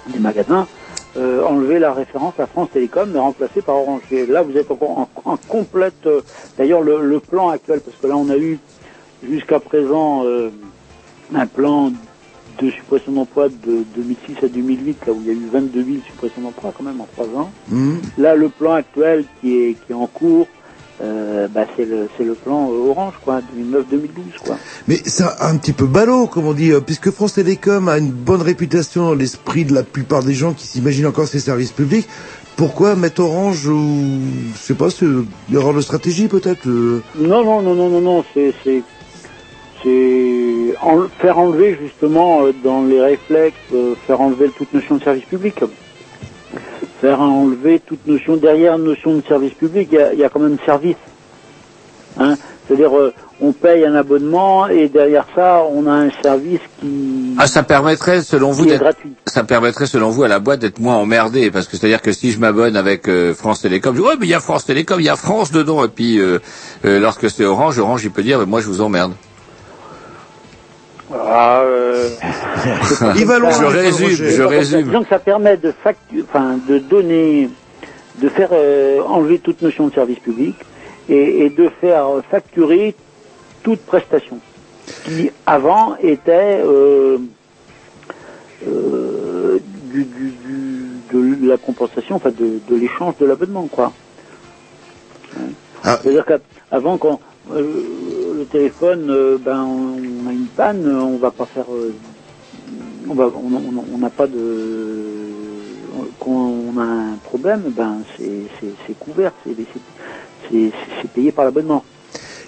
[0.08, 0.68] des magasins,
[1.16, 4.02] euh, enlever la référence à France Télécom et remplacer par Orange.
[4.12, 6.08] Là, vous êtes encore en, complète.
[6.58, 8.60] D'ailleurs, le, le plan actuel, parce que là, on a eu
[9.22, 10.26] jusqu'à présent
[11.34, 11.92] un plan
[12.62, 15.98] de suppression d'emploi de 2006 à 2008, là où il y a eu 22 000
[16.06, 17.52] suppressions d'emplois quand même en trois ans.
[17.70, 18.00] Mhm.
[18.18, 20.48] Là, le plan actuel qui est, qui est en cours,
[21.02, 24.58] euh, bah, c'est le, c'est le plan Orange, quoi, 2009-2012, quoi.
[24.88, 28.12] Mais c'est un petit peu ballot, comme on dit, euh, puisque France Télécom a une
[28.12, 32.08] bonne réputation dans l'esprit de la plupart des gens qui s'imaginent encore ces services publics.
[32.56, 34.20] Pourquoi mettre Orange ou
[34.54, 38.02] je sais pas, c'est une erreur de stratégie peut-être euh, Non, non, non, non, non,
[38.02, 38.54] non, c'est,
[39.84, 45.04] c'est, en- faire enlever justement euh, dans les réflexes, euh, faire enlever toute notion de
[45.04, 45.56] service public.
[47.02, 50.30] Faire enlever toute notion, derrière notion de service public, il y a, il y a
[50.30, 50.96] quand même service.
[52.18, 52.36] Hein?
[52.66, 57.48] C'est-à-dire, euh, on paye un abonnement et derrière ça, on a un service qui, Ah,
[57.48, 59.12] ça permettrait, selon vous, d'être, gratuit.
[59.26, 62.32] ça permettrait, selon vous, à la boîte d'être moins emmerdée, parce que c'est-à-dire que si
[62.32, 64.98] je m'abonne avec euh, France Télécom, je dis, ouais, mais il y a France Télécom,
[65.02, 66.40] il y a France dedans, et puis euh,
[66.86, 69.12] euh, lorsque c'est Orange, Orange, il peut dire, mais moi, je vous emmerde.
[71.16, 72.10] Ah, euh,
[73.16, 74.92] Il va loin, Je résume, je résume.
[74.92, 77.50] Donc ça permet de factu- enfin de donner,
[78.22, 80.56] de faire euh, enlever toute notion de service public
[81.10, 82.96] et, et de faire facturer
[83.64, 84.40] toute prestation
[85.06, 87.18] qui avant était euh,
[88.68, 89.60] euh,
[89.92, 93.94] du, du- du- de la compensation, enfin de, de l'échange de l'abonnement quoi.
[95.84, 96.00] Ah.
[96.02, 97.20] C'est-à-dire qu'avant quand
[97.54, 97.84] euh,
[98.38, 99.98] le téléphone, euh, ben on
[100.56, 101.96] panne, on va pas faire euh,
[103.10, 105.90] on va, on on- on n'a pas de,
[106.20, 111.86] quand on a un problème, ben c'est couvert, c'est payé par l'abonnement.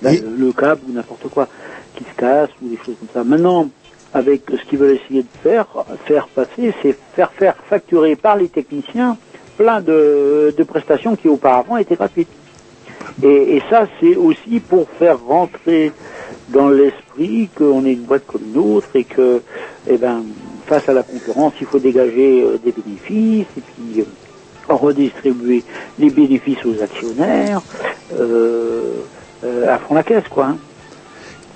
[0.01, 1.49] Ben, Et- le câble ou n'importe quoi
[1.95, 3.23] qui se casse ou des choses comme ça.
[3.23, 3.69] Maintenant,
[4.13, 5.67] avec ce qu'ils veulent essayer de faire,
[6.07, 9.19] faire passer, c'est faire faire facturer par les techniciens
[9.57, 12.31] plein de, de prestations qui auparavant étaient gratuites.
[13.23, 15.91] Et, et ça, c'est aussi pour faire rentrer
[16.49, 19.41] dans l'esprit qu'on est une boîte comme une autre et que,
[19.89, 20.23] eh ben,
[20.67, 25.63] face à la concurrence, il faut dégager euh, des bénéfices et puis euh, redistribuer
[25.99, 27.61] les bénéfices aux actionnaires
[28.19, 29.01] euh,
[29.67, 30.45] à fond la caisse, quoi.
[30.47, 30.57] hein.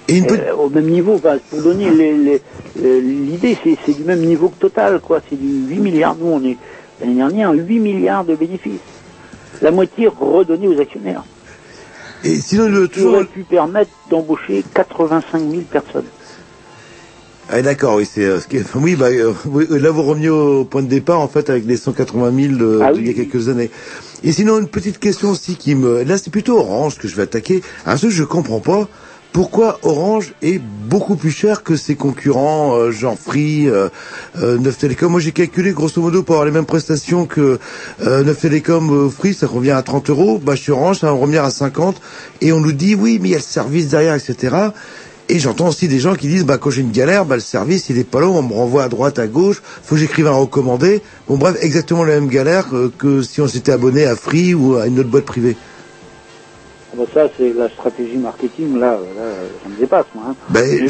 [0.08, 1.90] Et une petite- Euh, au même niveau, bah, pour donner
[2.76, 5.20] l'idée, c'est c'est du même niveau que Total, quoi.
[5.30, 6.16] C'est du 8 milliards.
[6.16, 6.58] Nous, on est
[7.00, 8.80] l'année dernière 8 milliards de bénéfices.
[9.62, 11.24] La moitié redonnée aux actionnaires.
[12.24, 13.14] Et sinon, le, toujours...
[13.16, 16.06] aurait pu permettre d'embaucher 85 000 personnes.
[17.52, 20.30] Ah, d'accord, oui, c'est euh, ce qui est- oui, bah, euh, oui, là vous reveniez
[20.30, 23.10] au point de départ en fait avec les 180 000 de, Ah d'il y a
[23.10, 23.72] oui, quelques années.
[24.24, 27.24] Et sinon une petite question aussi qui me, là c'est plutôt Orange que je vais
[27.24, 27.64] attaquer.
[27.88, 28.88] Un truc que je comprends pas.
[29.32, 33.90] Pourquoi Orange est beaucoup plus cher que ses concurrents, euh, genre Free, euh,
[34.42, 35.12] euh, Neuf Télécom?
[35.12, 37.60] Moi j'ai calculé grosso modo pour avoir les mêmes prestations que
[38.02, 40.40] euh, Neuf Télécom euh, Free, ça revient à 30 euros.
[40.44, 42.02] Bah chez Orange ça revenir à 50.
[42.42, 44.72] Et on nous dit oui mais il y a le service derrière, etc.
[45.32, 47.90] Et j'entends aussi des gens qui disent, bah, quand j'ai une galère, bah, le service,
[47.90, 50.32] il est pas long, on me renvoie à droite, à gauche, faut que j'écrive un
[50.32, 51.04] recommandé.
[51.28, 54.78] Bon, bref, exactement la même galère euh, que si on s'était abonné à Free ou
[54.78, 55.56] à une autre boîte privée.
[56.92, 59.32] Ah bah ça, c'est la stratégie marketing, là, là,
[59.64, 60.26] ça me dépasse, moi.
[60.30, 60.36] Hein.
[60.50, 60.90] Ben,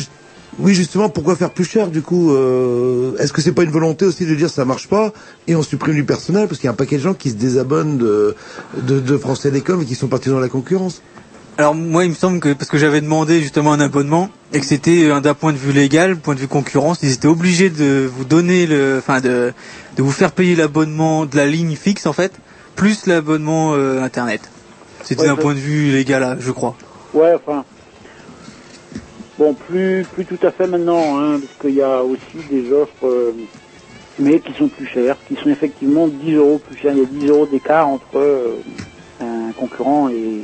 [0.57, 4.05] oui, justement, pourquoi faire plus cher, du coup euh, Est-ce que c'est pas une volonté
[4.05, 5.13] aussi de dire ça marche pas
[5.47, 7.35] et on supprime du personnel Parce qu'il y a un paquet de gens qui se
[7.35, 8.35] désabonnent de,
[8.77, 11.01] de, de France Télécom et qui sont partis dans la concurrence?
[11.57, 14.65] Alors moi, il me semble que parce que j'avais demandé justement un abonnement et que
[14.65, 18.09] c'était euh, d'un point de vue légal, point de vue concurrence, ils étaient obligés de
[18.13, 19.53] vous donner le, enfin de,
[19.97, 22.31] de vous faire payer l'abonnement de la ligne fixe en fait,
[22.75, 24.41] plus l'abonnement euh, internet.
[25.03, 26.75] C'était Ouais, d'un point de vue légal, là, je crois.
[27.13, 27.63] Ouais, enfin.
[29.37, 33.05] Bon, plus, plus tout à fait maintenant, hein, parce qu'il y a aussi des offres,
[33.05, 33.31] euh,
[34.19, 36.91] mais qui sont plus chères, qui sont effectivement 10 euros plus chères.
[36.93, 38.55] Il y a 10 euros d'écart entre euh,
[39.21, 40.41] un concurrent et,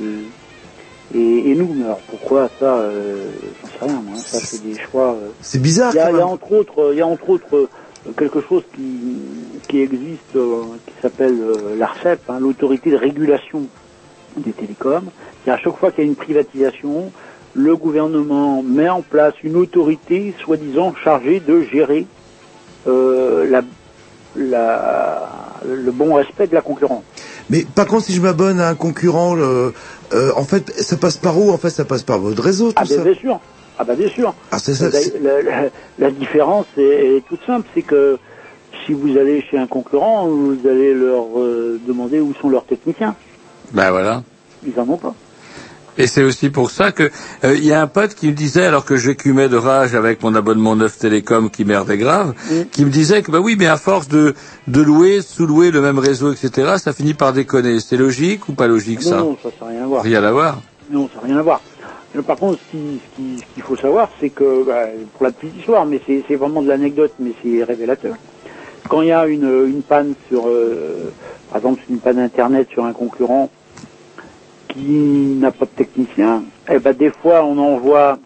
[1.13, 1.73] et, et nous.
[1.75, 4.15] Mais alors pourquoi ça euh, J'en sais rien, moi.
[4.17, 4.21] hein.
[4.31, 5.13] Ça, c'est des choix.
[5.21, 5.27] euh.
[5.41, 7.29] C'est bizarre, Il y a, quand il y a entre autres, il y a entre
[7.29, 7.69] autres
[8.17, 8.81] quelque chose qui,
[9.67, 11.37] qui existe, qui s'appelle
[11.77, 13.63] l'ARCEP, hein, l'autorité de régulation
[14.37, 15.11] des télécoms.
[15.47, 17.11] Et à chaque fois qu'il y a une privatisation,
[17.53, 22.05] le gouvernement met en place une autorité soi-disant chargée de gérer
[22.87, 23.61] euh, la,
[24.35, 25.29] la,
[25.65, 27.03] le bon respect de la concurrence.
[27.49, 29.73] Mais par contre, si je m'abonne à un concurrent, le-
[30.13, 32.73] euh, en fait, ça passe par où En fait, ça passe par votre réseau, tout
[32.77, 33.03] Ah ben ça.
[33.03, 33.39] bien sûr.
[33.77, 34.33] Ah ben bien sûr.
[34.51, 38.17] Ah, c'est ça, La, c'est- la- la- la différence est, est toute simple, c'est que
[38.85, 43.15] si vous allez chez un concurrent, vous allez leur euh, demander où sont leurs techniciens.
[43.73, 44.23] Ben voilà.
[44.65, 45.13] Ils en ont pas.
[45.97, 47.09] Et c'est aussi pour ça que
[47.45, 50.21] euh, il y a un pote qui me disait, alors que j'écumais de rage avec
[50.23, 52.33] mon abonnement Neuf Télécom qui merdait grave,
[52.73, 54.35] qui me disait que bah oui, mais à force de
[54.67, 57.79] de louer, sous-louer le même réseau, etc., ça finit par déconner.
[57.79, 59.17] C'est logique ou pas logique non, ça?
[59.19, 60.03] Non, ça n'a rien à voir.
[60.03, 60.61] Rien à voir.
[60.91, 61.61] Non, ça n'a rien à voir.
[62.13, 64.87] Mais par contre, ce qui- ce qui- qu'il faut savoir, c'est que, bah,
[65.17, 68.15] pour la petite histoire, mais c'est vraiment de l'anecdote, mais c'est révélateur.
[68.89, 71.11] Quand il y a une, une panne sur, euh,
[71.49, 73.49] par exemple, une panne internet sur un concurrent
[74.69, 74.81] qui
[75.39, 78.17] n'a pas de technicien, eh ben des fois on envoie,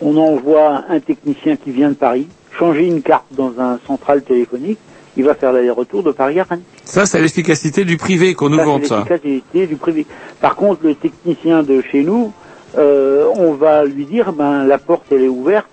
[0.00, 2.26] on envoie un technicien qui vient de Paris
[2.58, 4.78] changer une carte dans un central téléphonique.
[5.16, 6.62] Il va faire l'aller-retour de Paris à Rennes.
[6.84, 8.98] Ça, c'est l'efficacité du privé qu'on nous Ça, vante c'est ça.
[9.08, 10.06] l'efficacité du privé.
[10.40, 12.32] Par contre, le technicien de chez nous,
[12.78, 15.66] euh, on va lui dire, ben la porte elle est ouverte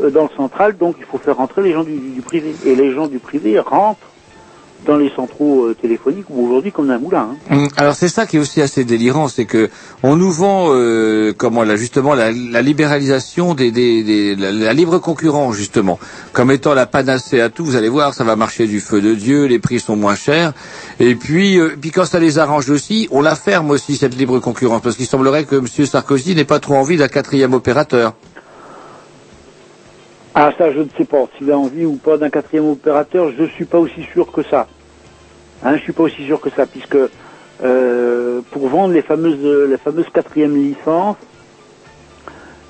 [0.00, 2.54] dans le central, donc il faut faire rentrer les gens du, du privé.
[2.64, 4.00] Et les gens du privé rentrent
[4.86, 7.30] dans les centraux euh, téléphoniques où aujourd'hui comme dans un moulin.
[7.50, 7.54] hein.
[7.56, 9.70] Hum, Alors c'est ça qui est aussi assez délirant, c'est que
[10.04, 14.72] on nous vend euh, comment là justement la, la libéralisation des, des, des- la, la
[14.72, 15.98] libre concurrence justement
[16.32, 17.64] comme étant la panacée à tout.
[17.64, 20.52] Vous allez voir, ça va marcher du feu de dieu, les prix sont moins chers.
[21.00, 24.38] Et puis euh, puis quand ça les arrange aussi, on la ferme aussi cette libre
[24.38, 25.66] concurrence parce qu'il semblerait que M.
[25.86, 28.14] Sarkozy n'ait pas trop envie d'un quatrième opérateur.
[30.40, 33.44] Ah ça je ne sais pas s'il a envie ou pas d'un quatrième opérateur, je
[33.56, 34.68] suis pas aussi sûr que ça.
[35.64, 36.96] Hein, je suis pas aussi sûr que ça, puisque
[37.64, 41.16] euh, pour vendre les fameuses les fameuses quatrièmes licences,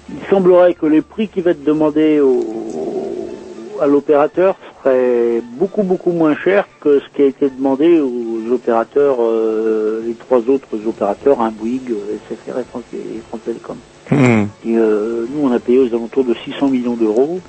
[0.08, 2.22] il semblerait que les prix qui va être demandé
[3.82, 9.18] à l'opérateur serait beaucoup beaucoup moins cher que ce qui a été demandé aux opérateurs,
[9.20, 11.92] euh, les trois autres opérateurs, un Bouygues,
[12.30, 13.76] SFR et France, et France Télécom.
[14.10, 17.40] Et, euh, nous, on a payé aux alentours de 600 millions d'euros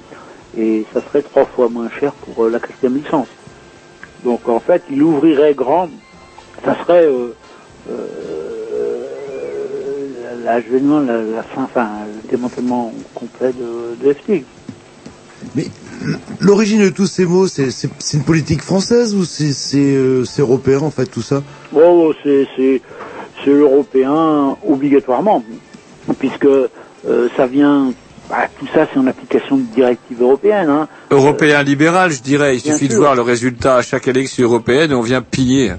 [0.58, 3.28] et ça serait trois fois moins cher pour euh, la quatrième licence.
[4.24, 5.90] Donc en fait, il ouvrirait grand,
[6.66, 7.34] ça serait euh,
[7.90, 9.06] euh,
[10.44, 11.88] la, la fin, enfin,
[12.24, 14.44] le démantèlement complet de, de FT.
[15.56, 15.68] Mais
[16.40, 17.70] l'origine de tous ces mots, c'est
[18.14, 21.44] une politique française ou c'est euh, c'est européen en fait tout ça?
[22.24, 22.82] C'est
[23.46, 25.44] c'est européen obligatoirement,
[26.18, 27.94] puisque euh, ça vient,
[28.30, 30.70] bah, tout ça c'est en application de directives européennes.
[30.70, 30.88] Hein.
[31.12, 32.56] Européen libéral, je dirais.
[32.58, 35.74] Il Bien suffit de voir le résultat à chaque élection européenne et on vient piller.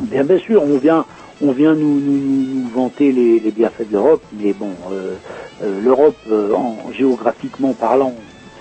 [0.00, 1.04] Bien, bien sûr, on vient,
[1.40, 5.14] on vient nous, nous, nous- nous vanter les, les bienfaits de l'Europe, mais bon, euh,
[5.62, 8.14] euh, l'Europe, euh, en, géographiquement parlant,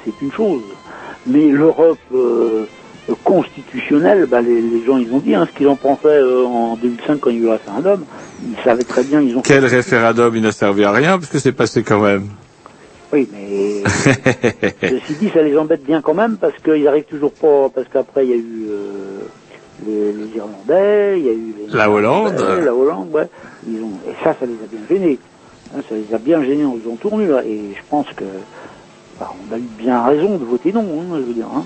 [0.03, 0.61] c'est une chose,
[1.27, 1.97] mais l'Europe
[3.23, 6.75] constitutionnelle, bah, les, les gens, ils ont dit hein, ce qu'ils en pensaient euh, en
[6.75, 8.05] 2005 quand il y a eu le référendum,
[8.43, 11.39] ils savaient très bien, ils ont Quel référendum, il n'a servi à rien parce que
[11.39, 12.27] c'est passé quand même.
[13.13, 13.83] Oui, mais
[14.81, 18.25] ceci dit, ça les embête bien quand même parce qu'ils arrivent toujours pas, parce qu'après
[18.25, 19.19] il y a eu euh,
[19.85, 22.33] les, les Irlandais, il y a eu les La Hollande.
[22.63, 23.27] La Hollande, ouais.
[23.67, 25.19] Ils ont, et ça, ça les a bien gênés.
[25.75, 28.25] Hein, ça les a bien gênés aux entournures et je pense que
[29.19, 31.47] bah, on a eu bien raison de voter non, hein, je veux dire.
[31.55, 31.65] Hein.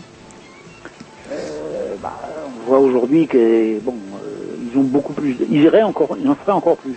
[1.32, 6.18] Euh, bah, on voit aujourd'hui que bon, euh, ils ont beaucoup plus, ils iraient encore,
[6.22, 6.96] ils en feraient encore plus.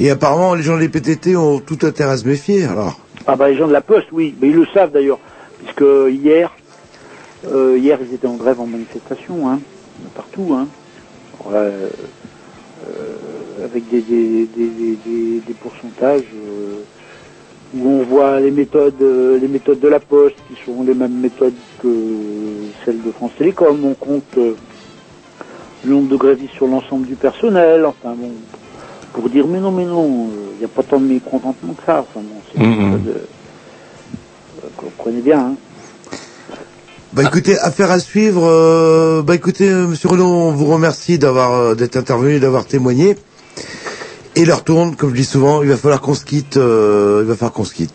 [0.00, 2.98] Et apparemment les gens des PTT ont tout intérêt à se méfier alors.
[3.26, 5.18] Ah bah les gens de la Poste, oui, mais ils le savent d'ailleurs,
[5.58, 6.52] puisque hier,
[7.46, 9.60] euh, hier ils étaient en grève en manifestation, hein,
[10.14, 10.66] partout, hein,
[11.46, 11.72] Alors,
[13.64, 16.24] avec des, des, des, des, des- des pourcentages
[17.76, 21.18] où on voit les méthodes, euh, les méthodes de la Poste qui sont les mêmes
[21.20, 21.88] méthodes que
[22.84, 23.84] celles de France Télécom.
[23.84, 24.54] On compte euh,
[25.84, 27.84] le nombre de grévistes sur l'ensemble du personnel.
[27.84, 28.30] Enfin bon,
[29.12, 32.00] pour dire mais non, mais non, il n'y a pas tant de mécontentement que ça.
[32.00, 33.14] Enfin bon, c'est de- euh,
[34.62, 35.40] vous comprenez bien.
[35.40, 35.54] Hein.
[37.12, 38.44] Bah écoutez, affaire à suivre.
[38.44, 43.16] euh, bah écoutez, euh, Monsieur Renaud, on vous remercie d'avoir euh, d'être intervenu, d'avoir témoigné.
[44.36, 46.56] Et l'heure tourne, comme je dis souvent, il va falloir qu'on se quitte.
[46.56, 47.94] euh, il va falloir qu'on se quitte.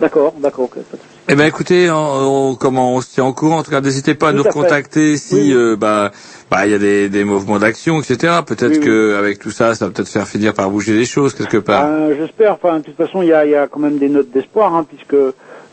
[0.00, 0.64] D'accord, d'accord.
[0.64, 1.02] ok, pas de souci.
[1.28, 3.58] Eh ben écoutez, on, on- comment on se tient au courant.
[3.58, 4.50] En tout cas, n'hésitez pas à Tout nous à fait.
[4.58, 6.10] recontacter si euh, bah
[6.50, 8.40] bah il y a des, des mouvements d'action, etc.
[8.44, 8.84] Peut-être Oui, oui.
[8.84, 11.84] que avec tout ça, ça va peut-être faire finir par bouger les choses quelque part.
[11.86, 12.54] Euh, J'espère.
[12.54, 14.74] Enfin, de toute façon, il y a, il y a quand même des notes d'espoir,
[14.74, 15.14] hein, puisque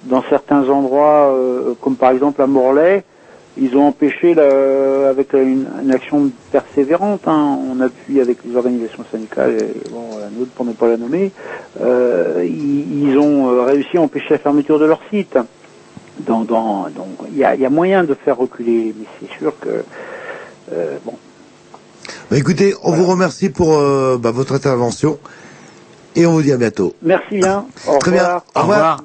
[0.03, 3.03] dans certains endroits, euh, comme par exemple à Morlaix,
[3.57, 9.03] ils ont empêché, la- avec une, une action persévérante, hein, on appuie avec les organisations
[9.11, 11.31] syndicales, et bon, la nôtre pour ne pas la nommer,
[11.81, 15.38] euh, ils, ils ont euh, réussi à empêcher la fermeture de leur site.
[16.19, 19.31] Donc, dans- donc, il y a, il y a moyen de faire reculer, mais c'est
[19.38, 19.84] sûr que
[20.73, 21.13] euh, bon.
[22.30, 25.17] Bah écoutez, on vous remercie pour euh, bah, votre intervention.
[26.15, 26.93] Et on vous dit à bientôt.
[27.01, 27.65] Merci bien.
[27.88, 28.23] Au Très bien.
[28.23, 28.43] Au revoir.
[28.55, 29.03] Au revoir.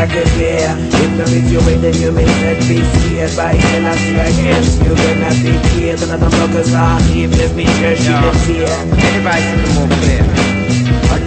[0.00, 3.96] like a bear If the video with the human head be scared by hell I
[3.96, 8.34] smack him You cannot be killed Another mother's heart even if me sure she didn't
[8.44, 8.70] see it.
[8.70, 10.69] Everybody see the more clear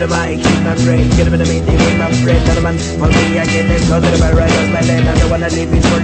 [0.07, 1.37] my keep my brain, get the
[1.75, 2.43] with my friend.
[2.63, 4.31] Man for me, I get this cause of my
[4.87, 5.09] land.
[5.09, 5.99] I don't wanna leave for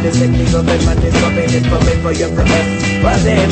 [0.53, 0.97] of it, man.
[0.99, 2.67] It's coming, it's coming for your progress.
[2.99, 3.49] For them,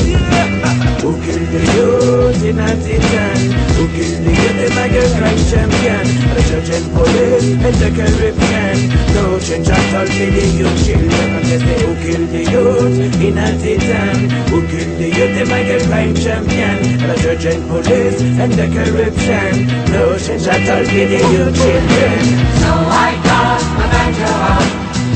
[1.00, 3.40] who killed the youth in Antitan?
[3.80, 6.06] Who killed the youth in like crime champion?
[6.36, 8.78] The church and police and the Caribbean.
[9.16, 11.30] No change at all, me the youth children.
[11.48, 14.18] Who killed the youth in Antitan?
[14.52, 16.76] Who killed the youth in like a crime champion?
[17.08, 19.56] The church and police and the Caribbean.
[19.96, 22.20] No change kids at the you children.
[22.62, 24.70] So I got my banjo out,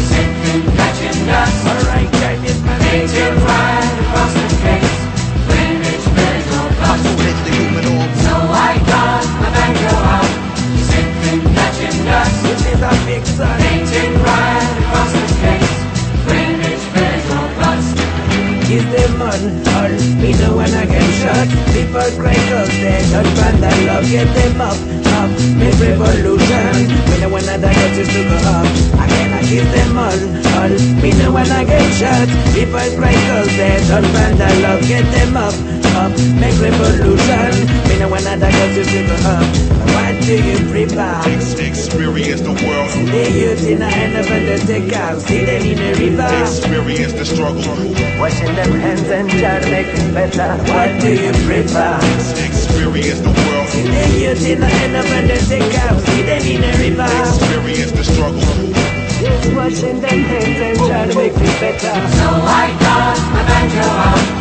[0.10, 1.68] sitting catching dust.
[1.68, 4.98] All right, I did my Things get right across the case,
[5.48, 6.42] when it's very
[7.92, 8.12] old.
[8.26, 10.32] So I got my banjo out,
[10.90, 12.36] sitting catching dust.
[12.44, 14.11] Which is a big sun.
[18.72, 19.44] Is the man
[19.76, 19.92] all
[20.24, 24.08] me know when I get shot People cry cause they don't find that love.
[24.08, 24.80] Get them up,
[25.12, 25.30] up,
[25.60, 26.88] make revolution.
[27.12, 28.68] We know when got just to go up.
[28.96, 30.20] I kiss them all,
[30.56, 30.72] all
[31.04, 34.82] Me know when I get shot People cry cause they don't find that love.
[34.88, 37.52] Get them up, up, make revolution
[37.90, 39.46] Me know when I die got just to go up
[39.94, 41.22] What do you prepare?
[41.60, 42.90] Experience the world.
[42.90, 44.94] See the youth in the end of the take
[45.28, 47.62] See them in the river Experience the struggle.
[48.20, 50.50] Washing them hands and trying to make it better.
[50.72, 51.98] What do you prefer?
[52.46, 53.68] Experience the world.
[53.70, 55.72] See the youth in the end of the take.
[56.06, 57.10] See them in the river.
[57.26, 58.42] Experience the struggle.
[59.56, 61.80] Washing them hands and trying to make it better.
[61.80, 64.41] So I got my banjo out,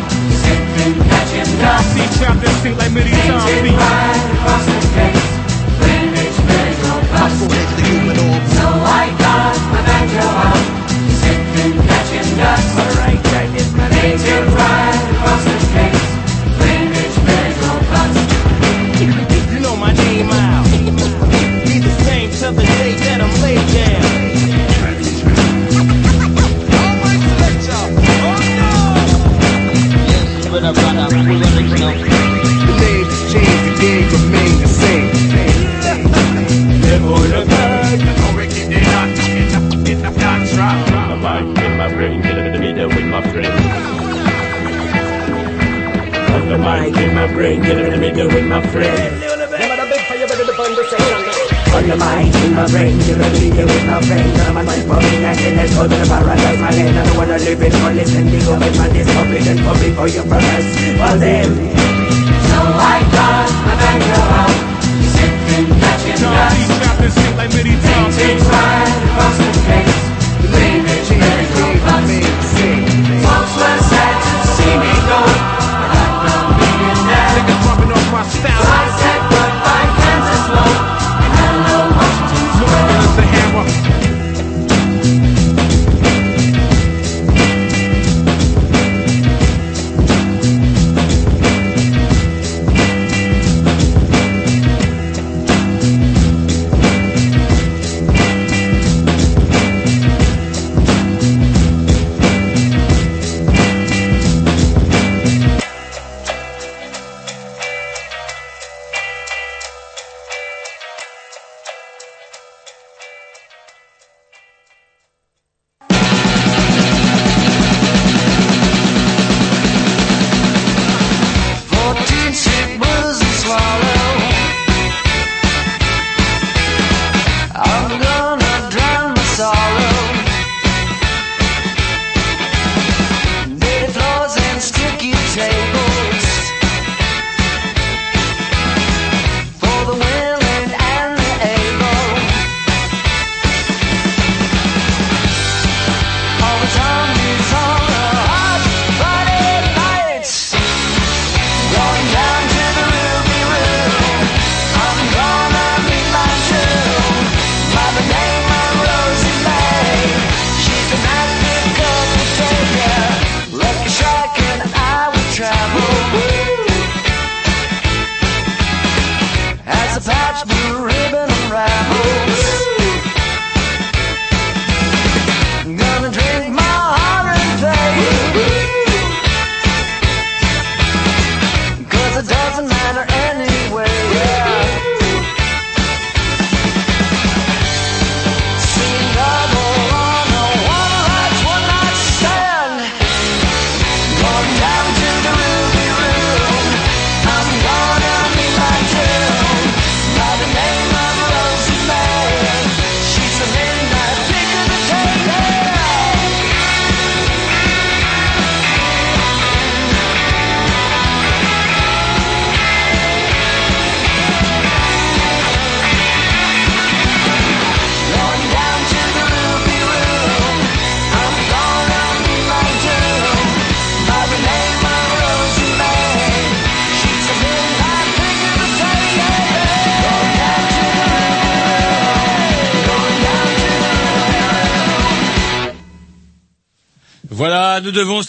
[11.21, 12.75] Sipping, catching dust.
[15.11, 15.61] Across the.
[19.53, 20.27] You know my name.
[21.65, 24.00] Be the same till the day that I'm laid down.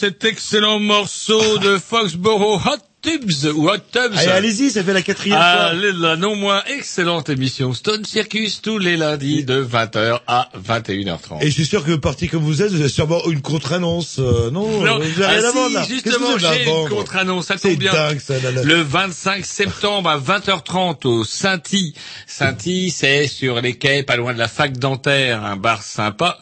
[0.03, 2.61] Cet excellent morceau de Foxborough.
[2.67, 4.13] Hot Tubes ou Hot Tubs.
[4.17, 5.45] Allez, allez-y, ça fait la quatrième fois.
[5.45, 11.43] Allez, la non moins excellente émission Stone Circus tous les lundis de 20h à 21h30.
[11.43, 14.51] Et je suis sûr que parti comme vous êtes, vous avez sûrement une contre-annonce, euh,
[14.53, 17.93] non, Non, vous avez ah si, vendre, justement, j'ai une contre-annonce, ça C'est tombe bien.
[17.93, 18.63] dingue, ça, là, là.
[18.63, 21.95] Le 25 septembre à 20h30 au Saint-Y.
[22.29, 26.39] Saint-Y, c'est sur les quais, pas loin de la fac dentaire, un bar sympa.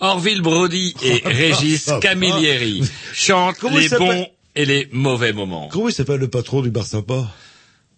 [0.00, 1.90] Orville Brody et Régis.
[2.02, 2.82] Camilleri
[3.14, 5.68] chantent les bons et les mauvais moments.
[5.72, 7.26] Comment il s'appelle le patron du bar sympa?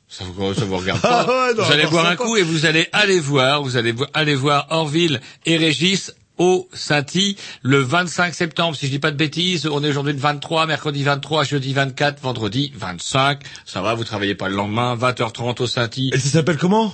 [0.09, 1.48] Ça vous, ça vous regarde Ah pas.
[1.48, 4.35] ouais, non, vous allez boire un coup et vous allez aller voir, vous allez aller
[4.35, 9.66] voir Orville et Régis au Saint-Y le 25 septembre, si je dis pas de bêtises.
[9.66, 13.40] On est aujourd'hui le 23, mercredi 23, jeudi 24, vendredi 25.
[13.65, 16.11] Ça va, vous travaillez pas le lendemain, 20h30 au Saint-Y.
[16.15, 16.93] Et ça s'appelle comment?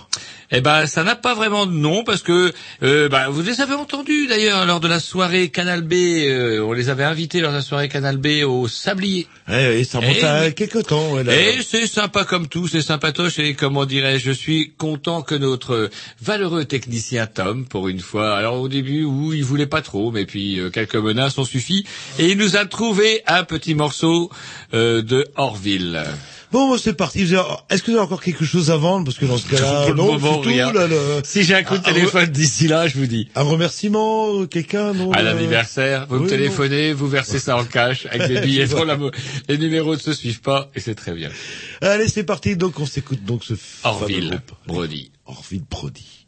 [0.52, 2.52] Eh ben, ça n'a pas vraiment de nom parce que
[2.82, 5.92] euh, bah, vous les avez entendus d'ailleurs lors de la soirée Canal B.
[5.92, 9.28] euh, on les avait invités lors de la soirée Canal B au Sablier.
[9.48, 11.12] Eh oui, ça remonte Eh à quelques temps.
[11.12, 11.34] ouais, là.
[11.36, 15.88] Et c'est sympa comme tout, c'est sympatoche et comment dirais je suis content que notre
[16.20, 20.26] valeureux technicien Tom, pour une fois, alors au début où il voulait pas trop, mais
[20.26, 21.84] puis euh, quelques menaces ont suffi,
[22.18, 24.30] et il nous a trouvé un petit morceau
[24.74, 26.02] euh, de Orville.
[26.52, 27.20] Bon, c'est parti.
[27.22, 29.04] Est-ce que vous avez encore quelque chose à vendre?
[29.04, 30.48] Parce que dans ce cas-là, non, moment, tout.
[30.48, 30.72] rien.
[30.72, 33.28] Là, le- Si j'ai un coup de Ah, téléphone d'ici là, je vous dis.
[33.36, 38.06] Un remerciement, euh, quelqu'un, non À l'anniversaire, vous me téléphonez, vous versez ça en cash
[38.10, 38.98] avec des billets la
[39.48, 41.30] les numéros ne se suivent pas et c'est très bien.
[41.82, 42.56] Allez, c'est parti.
[42.56, 43.54] Donc, on s'écoute donc ce
[43.84, 44.40] Orville.
[44.66, 45.12] Brody.
[45.26, 46.19] Orville Brody.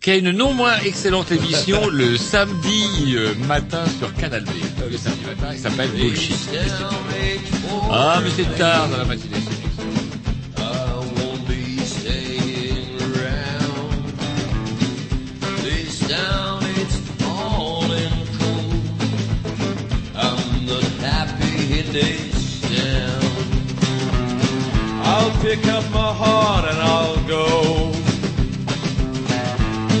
[0.00, 4.50] Qui a une non moins excellente émission le samedi euh, matin sur Canal B.
[4.90, 6.48] Le samedi matin, il s'appelle Bullshit.
[7.90, 9.36] Ah, mais c'est tard dans la matinée.
[9.36, 9.76] c'est bien.
[15.62, 18.74] This town, it's falling cold.
[20.14, 23.22] I'm not happy this town.
[25.02, 27.95] I'll pick up my heart and I'll go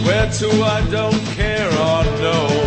[0.06, 2.65] where to I don't care or know.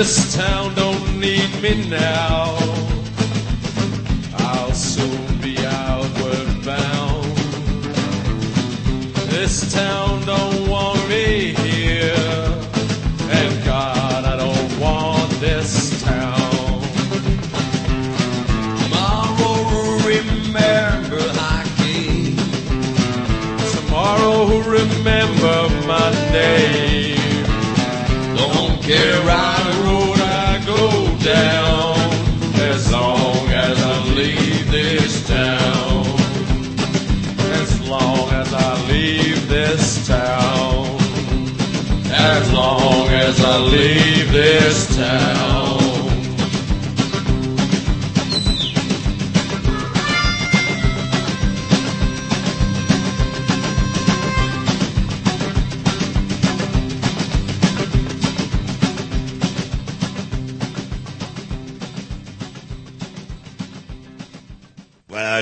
[0.00, 2.56] This town don't need me now.
[4.38, 7.36] I'll soon be outward bound.
[9.28, 12.14] This town don't want me here.
[13.28, 16.80] And God, I don't want this town.
[18.80, 22.36] Tomorrow, remember I came.
[23.76, 27.44] Tomorrow, remember my name.
[28.34, 29.69] Don't care I
[42.22, 45.50] As long as I leave this town.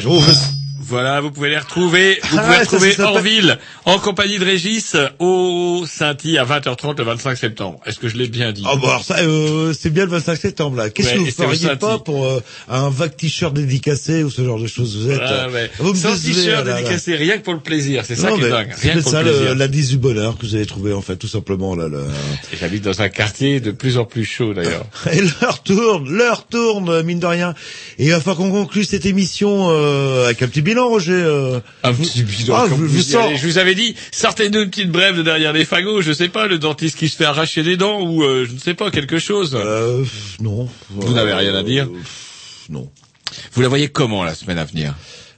[0.01, 0.58] Trouve.
[0.89, 2.19] Voilà, vous pouvez les retrouver.
[2.31, 6.45] Vous Ah, pouvez ça, retrouver ça s'appelle- Orville en compagnie de Régis au Saint-Y à
[6.45, 7.79] 20h30 le 25 septembre.
[7.85, 10.77] Est-ce que je l'ai bien dit Ah alors ça, euh, c'est bien le 25 septembre
[10.79, 10.89] là.
[10.91, 14.59] Qu'est-ce Ouais, que vous feriez pas pour euh, un vague t-shirt dédicacé ou ce genre
[14.61, 15.71] de choses Vous êtes, Ah, euh, ouais.
[15.79, 16.77] vous me Sans t-shirt là, là.
[16.79, 18.05] dédicacé, rien que pour le plaisir.
[18.07, 18.73] C'est ça qui est dingue.
[18.77, 19.55] C'est Rien que pour ça le plaisir.
[19.57, 21.87] l'indice du bonheur que vous avez trouvé en fait, tout simplement là.
[22.53, 24.87] Et J'habite dans un quartier de plus en plus chaud d'ailleurs.
[25.13, 27.55] Et l'heure tourne, l'heure tourne, mine de rien.
[27.99, 31.13] Et il va falloir qu'on conclue cette émission euh, avec un petit bilan, Roger.
[31.13, 31.61] euh.
[31.83, 32.55] Un petit bidon.
[32.57, 33.25] Ah, je, vous je y sens.
[33.27, 33.37] allez.
[33.37, 36.47] Je vous avais dit, sortez-nous une petite brève de derrière les fagots, je sais pas,
[36.47, 39.19] le dentiste qui se fait arracher des dents ou euh, je ne sais pas, quelque
[39.19, 39.57] chose.
[39.61, 40.05] Euh,
[40.41, 40.69] non.
[40.91, 41.89] Vous n'avez rien à dire
[42.69, 42.91] Non.
[43.53, 44.95] Vous la voyez comment la semaine à venir?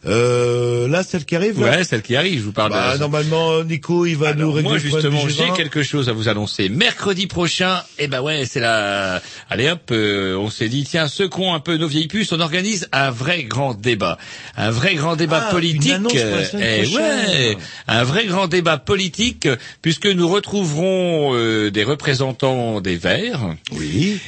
[0.06, 1.60] Euh, là, celle qui arrive.
[1.60, 2.98] là Ouais, celle qui arrive, je vous parle Bah, de...
[3.00, 5.56] normalement, Nico, il va nous régler Moi justement, j'ai G20.
[5.56, 6.68] quelque chose à vous annoncer.
[6.70, 9.20] Mercredi prochain, eh ben ouais, c'est la.
[9.50, 12.32] Allez hop, euh, on s'est dit tiens, secouons un peu nos vieilles puces.
[12.32, 14.16] On organise un vrai grand débat,
[14.56, 15.84] un vrai grand débat Ah, politique.
[15.90, 17.56] une annonce pour la semaine eh ouais,
[17.86, 19.48] un vrai grand débat politique,
[19.82, 23.40] puisque nous retrouverons euh, des représentants des Verts.
[23.72, 24.18] Oui.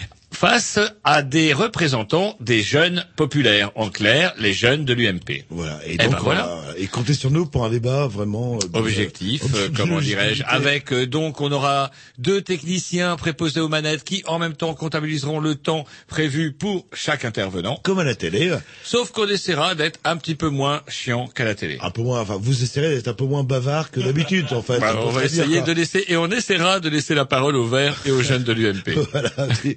[0.42, 5.44] Face à des représentants des jeunes populaires, en clair, les jeunes de l'UMP.
[5.50, 5.78] Voilà.
[5.86, 6.42] Et Eh donc, ben voilà.
[6.42, 6.78] voilà.
[6.78, 10.92] Et comptez sur nous pour un débat vraiment euh, Objectif, euh, euh, comment dirais-je, avec
[10.92, 15.54] euh, donc on aura deux techniciens préposés aux manettes qui en même temps comptabiliseront le
[15.54, 17.78] temps prévu pour chaque intervenant.
[17.84, 18.52] Comme à la télé.
[18.82, 21.78] Sauf qu'on essaiera d'être un petit peu moins chiant qu'à la télé.
[21.82, 22.20] Un peu moins.
[22.20, 24.80] Enfin, vous essayerez d'être un peu moins bavard que d'habitude, en fait.
[24.80, 27.68] Bah, on va dire, essayer de laisser et on essaiera de laisser la parole aux
[27.68, 28.90] Verts et aux jeunes de l'UMP.
[29.12, 29.30] Voilà.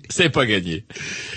[0.09, 0.85] C'est pas gagné.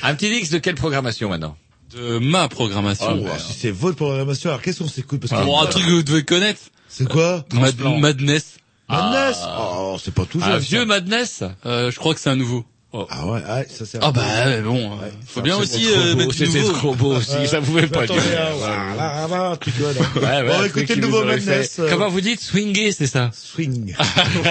[0.03, 1.57] Un petit mix de quelle programmation maintenant
[1.95, 3.23] De ma programmation.
[3.25, 5.85] Oh, si c'est votre programmation, alors qu'est-ce qu'on s'écoute Parce Ah, que- bon, un truc
[5.85, 6.61] que vous devez connaître.
[6.89, 7.99] C'est quoi Mad- Transplant.
[7.99, 8.57] Madness.
[8.89, 9.75] Madness Ah.
[9.79, 12.65] Oh, c'est pas tout Un vieux Madness Euh, je crois que c'est un nouveau.
[12.91, 13.99] Ah ouais, ah, ça c'est.
[14.01, 16.73] Ah bah ouais, bon, euh, faut bien aussi euh, mettre du c'était nouveau.
[16.73, 18.19] trop beau aussi, ça pouvait pas durer.
[18.19, 20.15] hein, voilà, voilà, tu vois, donc.
[20.17, 21.79] Ouais, ouais, Bon, écoutez le nouveau vous aurait fait- Madness.
[21.81, 23.95] euh, Comment vous dites swinger, c'est ça Swing.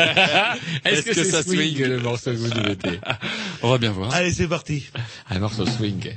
[0.86, 3.00] Est-ce que, ça swing le morceau que vous nous mettez
[3.64, 4.14] On va bien voir.
[4.14, 4.86] Allez, c'est parti.
[5.32, 6.12] Un morceau swing.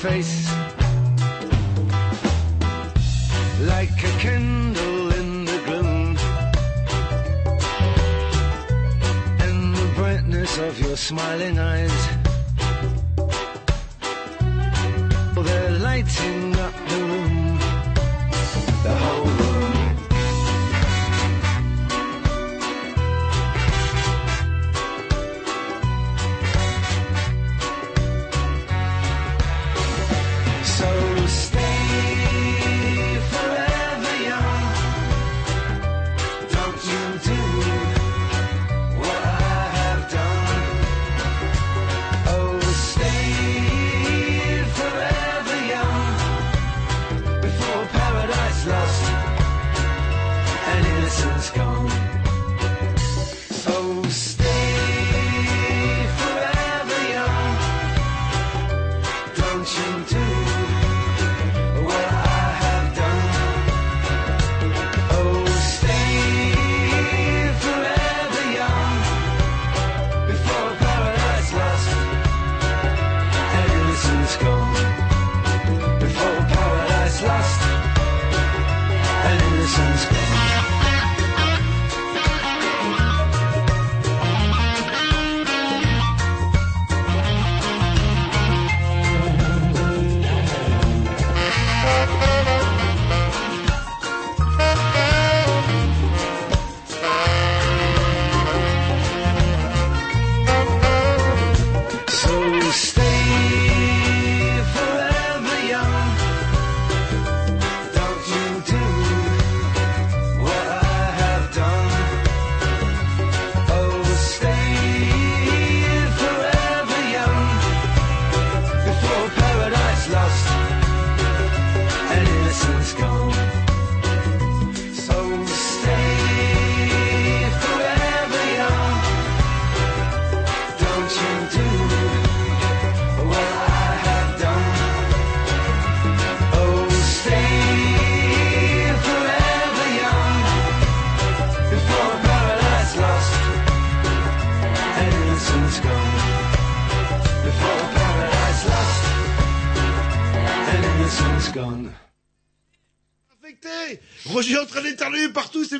[0.00, 0.39] Face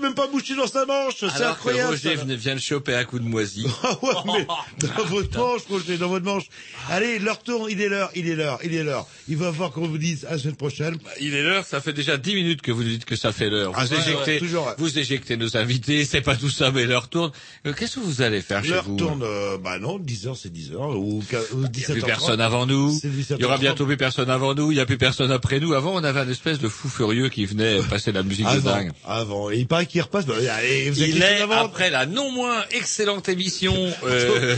[0.01, 1.15] même pas bouché dans sa manche.
[1.21, 1.91] C'est que incroyable.
[1.91, 2.25] Roger ça.
[2.25, 3.67] vient- de choper un coup de moisi.
[3.83, 4.47] Ah ouais, mais
[4.89, 6.45] dans votre manche, Roger, dans votre manche.
[6.91, 9.07] Allez, leur tourne, il est l'heure, il est l'heure, il est l'heure.
[9.31, 10.97] Il va voir qu'on vous dise à la semaine prochaine.
[11.21, 13.49] Il est l'heure, ça fait déjà dix minutes que vous nous dites que ça fait
[13.49, 13.73] l'heure.
[13.73, 17.09] Vous Ah, ouais, éjectez, toujours, vous éjectez nos invités, c'est pas tout ça, mais l'heure
[17.09, 17.31] tourne.
[17.67, 20.53] Euh, Qu'est-ce que vous allez faire chez L'heure vous tourne, euh, bah non, 10h c'est
[20.53, 21.93] 10h, ou, quin- ou Il n'y a 17h30.
[21.93, 22.99] plus personne avant nous.
[23.01, 23.37] C'est 17h30.
[23.39, 24.73] Il y aura bientôt plus personne avant nous.
[24.73, 25.75] Il n'y a plus personne après nous.
[25.75, 28.71] Avant, on avait un espèce de fou furieux qui venait passer la musique de Avant,
[28.73, 28.91] dingue.
[29.07, 29.51] avant.
[29.51, 30.27] Et il paraît qu'il repasse.
[30.27, 33.75] Bah, allez, vous Il est, après la non moins excellente émission,
[34.05, 34.57] euh,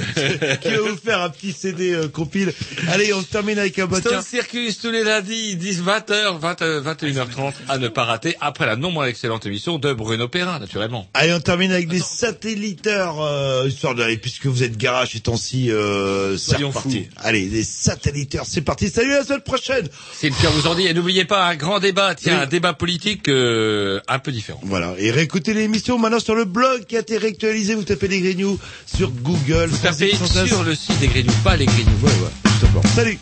[0.63, 2.55] qui va vous faire un petit CD euh, compile.
[2.89, 4.09] Allez, on termine avec un bottin.
[4.09, 4.23] Stone
[4.71, 8.93] Tous les lundis, 10, 20h, 20, euh, 21h30 à ne pas rater après la non
[8.93, 11.09] moins excellente émission de Bruno Perrin, naturellement.
[11.15, 15.71] Allez, on termine avec des satelliteurs, euh, histoire d'aller, puisque vous êtes garage ces temps-ci,
[15.71, 16.93] euh, c'est fous.
[17.17, 18.89] Allez, des satelliteurs, c'est parti.
[18.89, 19.89] Salut à la semaine prochaine.
[20.15, 20.87] C'est le cœur vous en dit.
[20.87, 22.43] Et n'oubliez pas un grand débat, tiens, Oui.
[22.43, 24.61] un débat politique euh, un peu différent.
[24.65, 24.95] Voilà.
[24.99, 27.75] Et réécoutez l'émission maintenant sur le blog qui a été réactualisé.
[27.75, 29.67] Vous tapez les Grignoux sur Google.
[29.71, 30.13] Vous tapez
[30.47, 31.91] sur le site des Grignoux, pas les Grignoux.
[32.03, 32.83] Ouais, ouais.
[32.95, 33.19] Salut.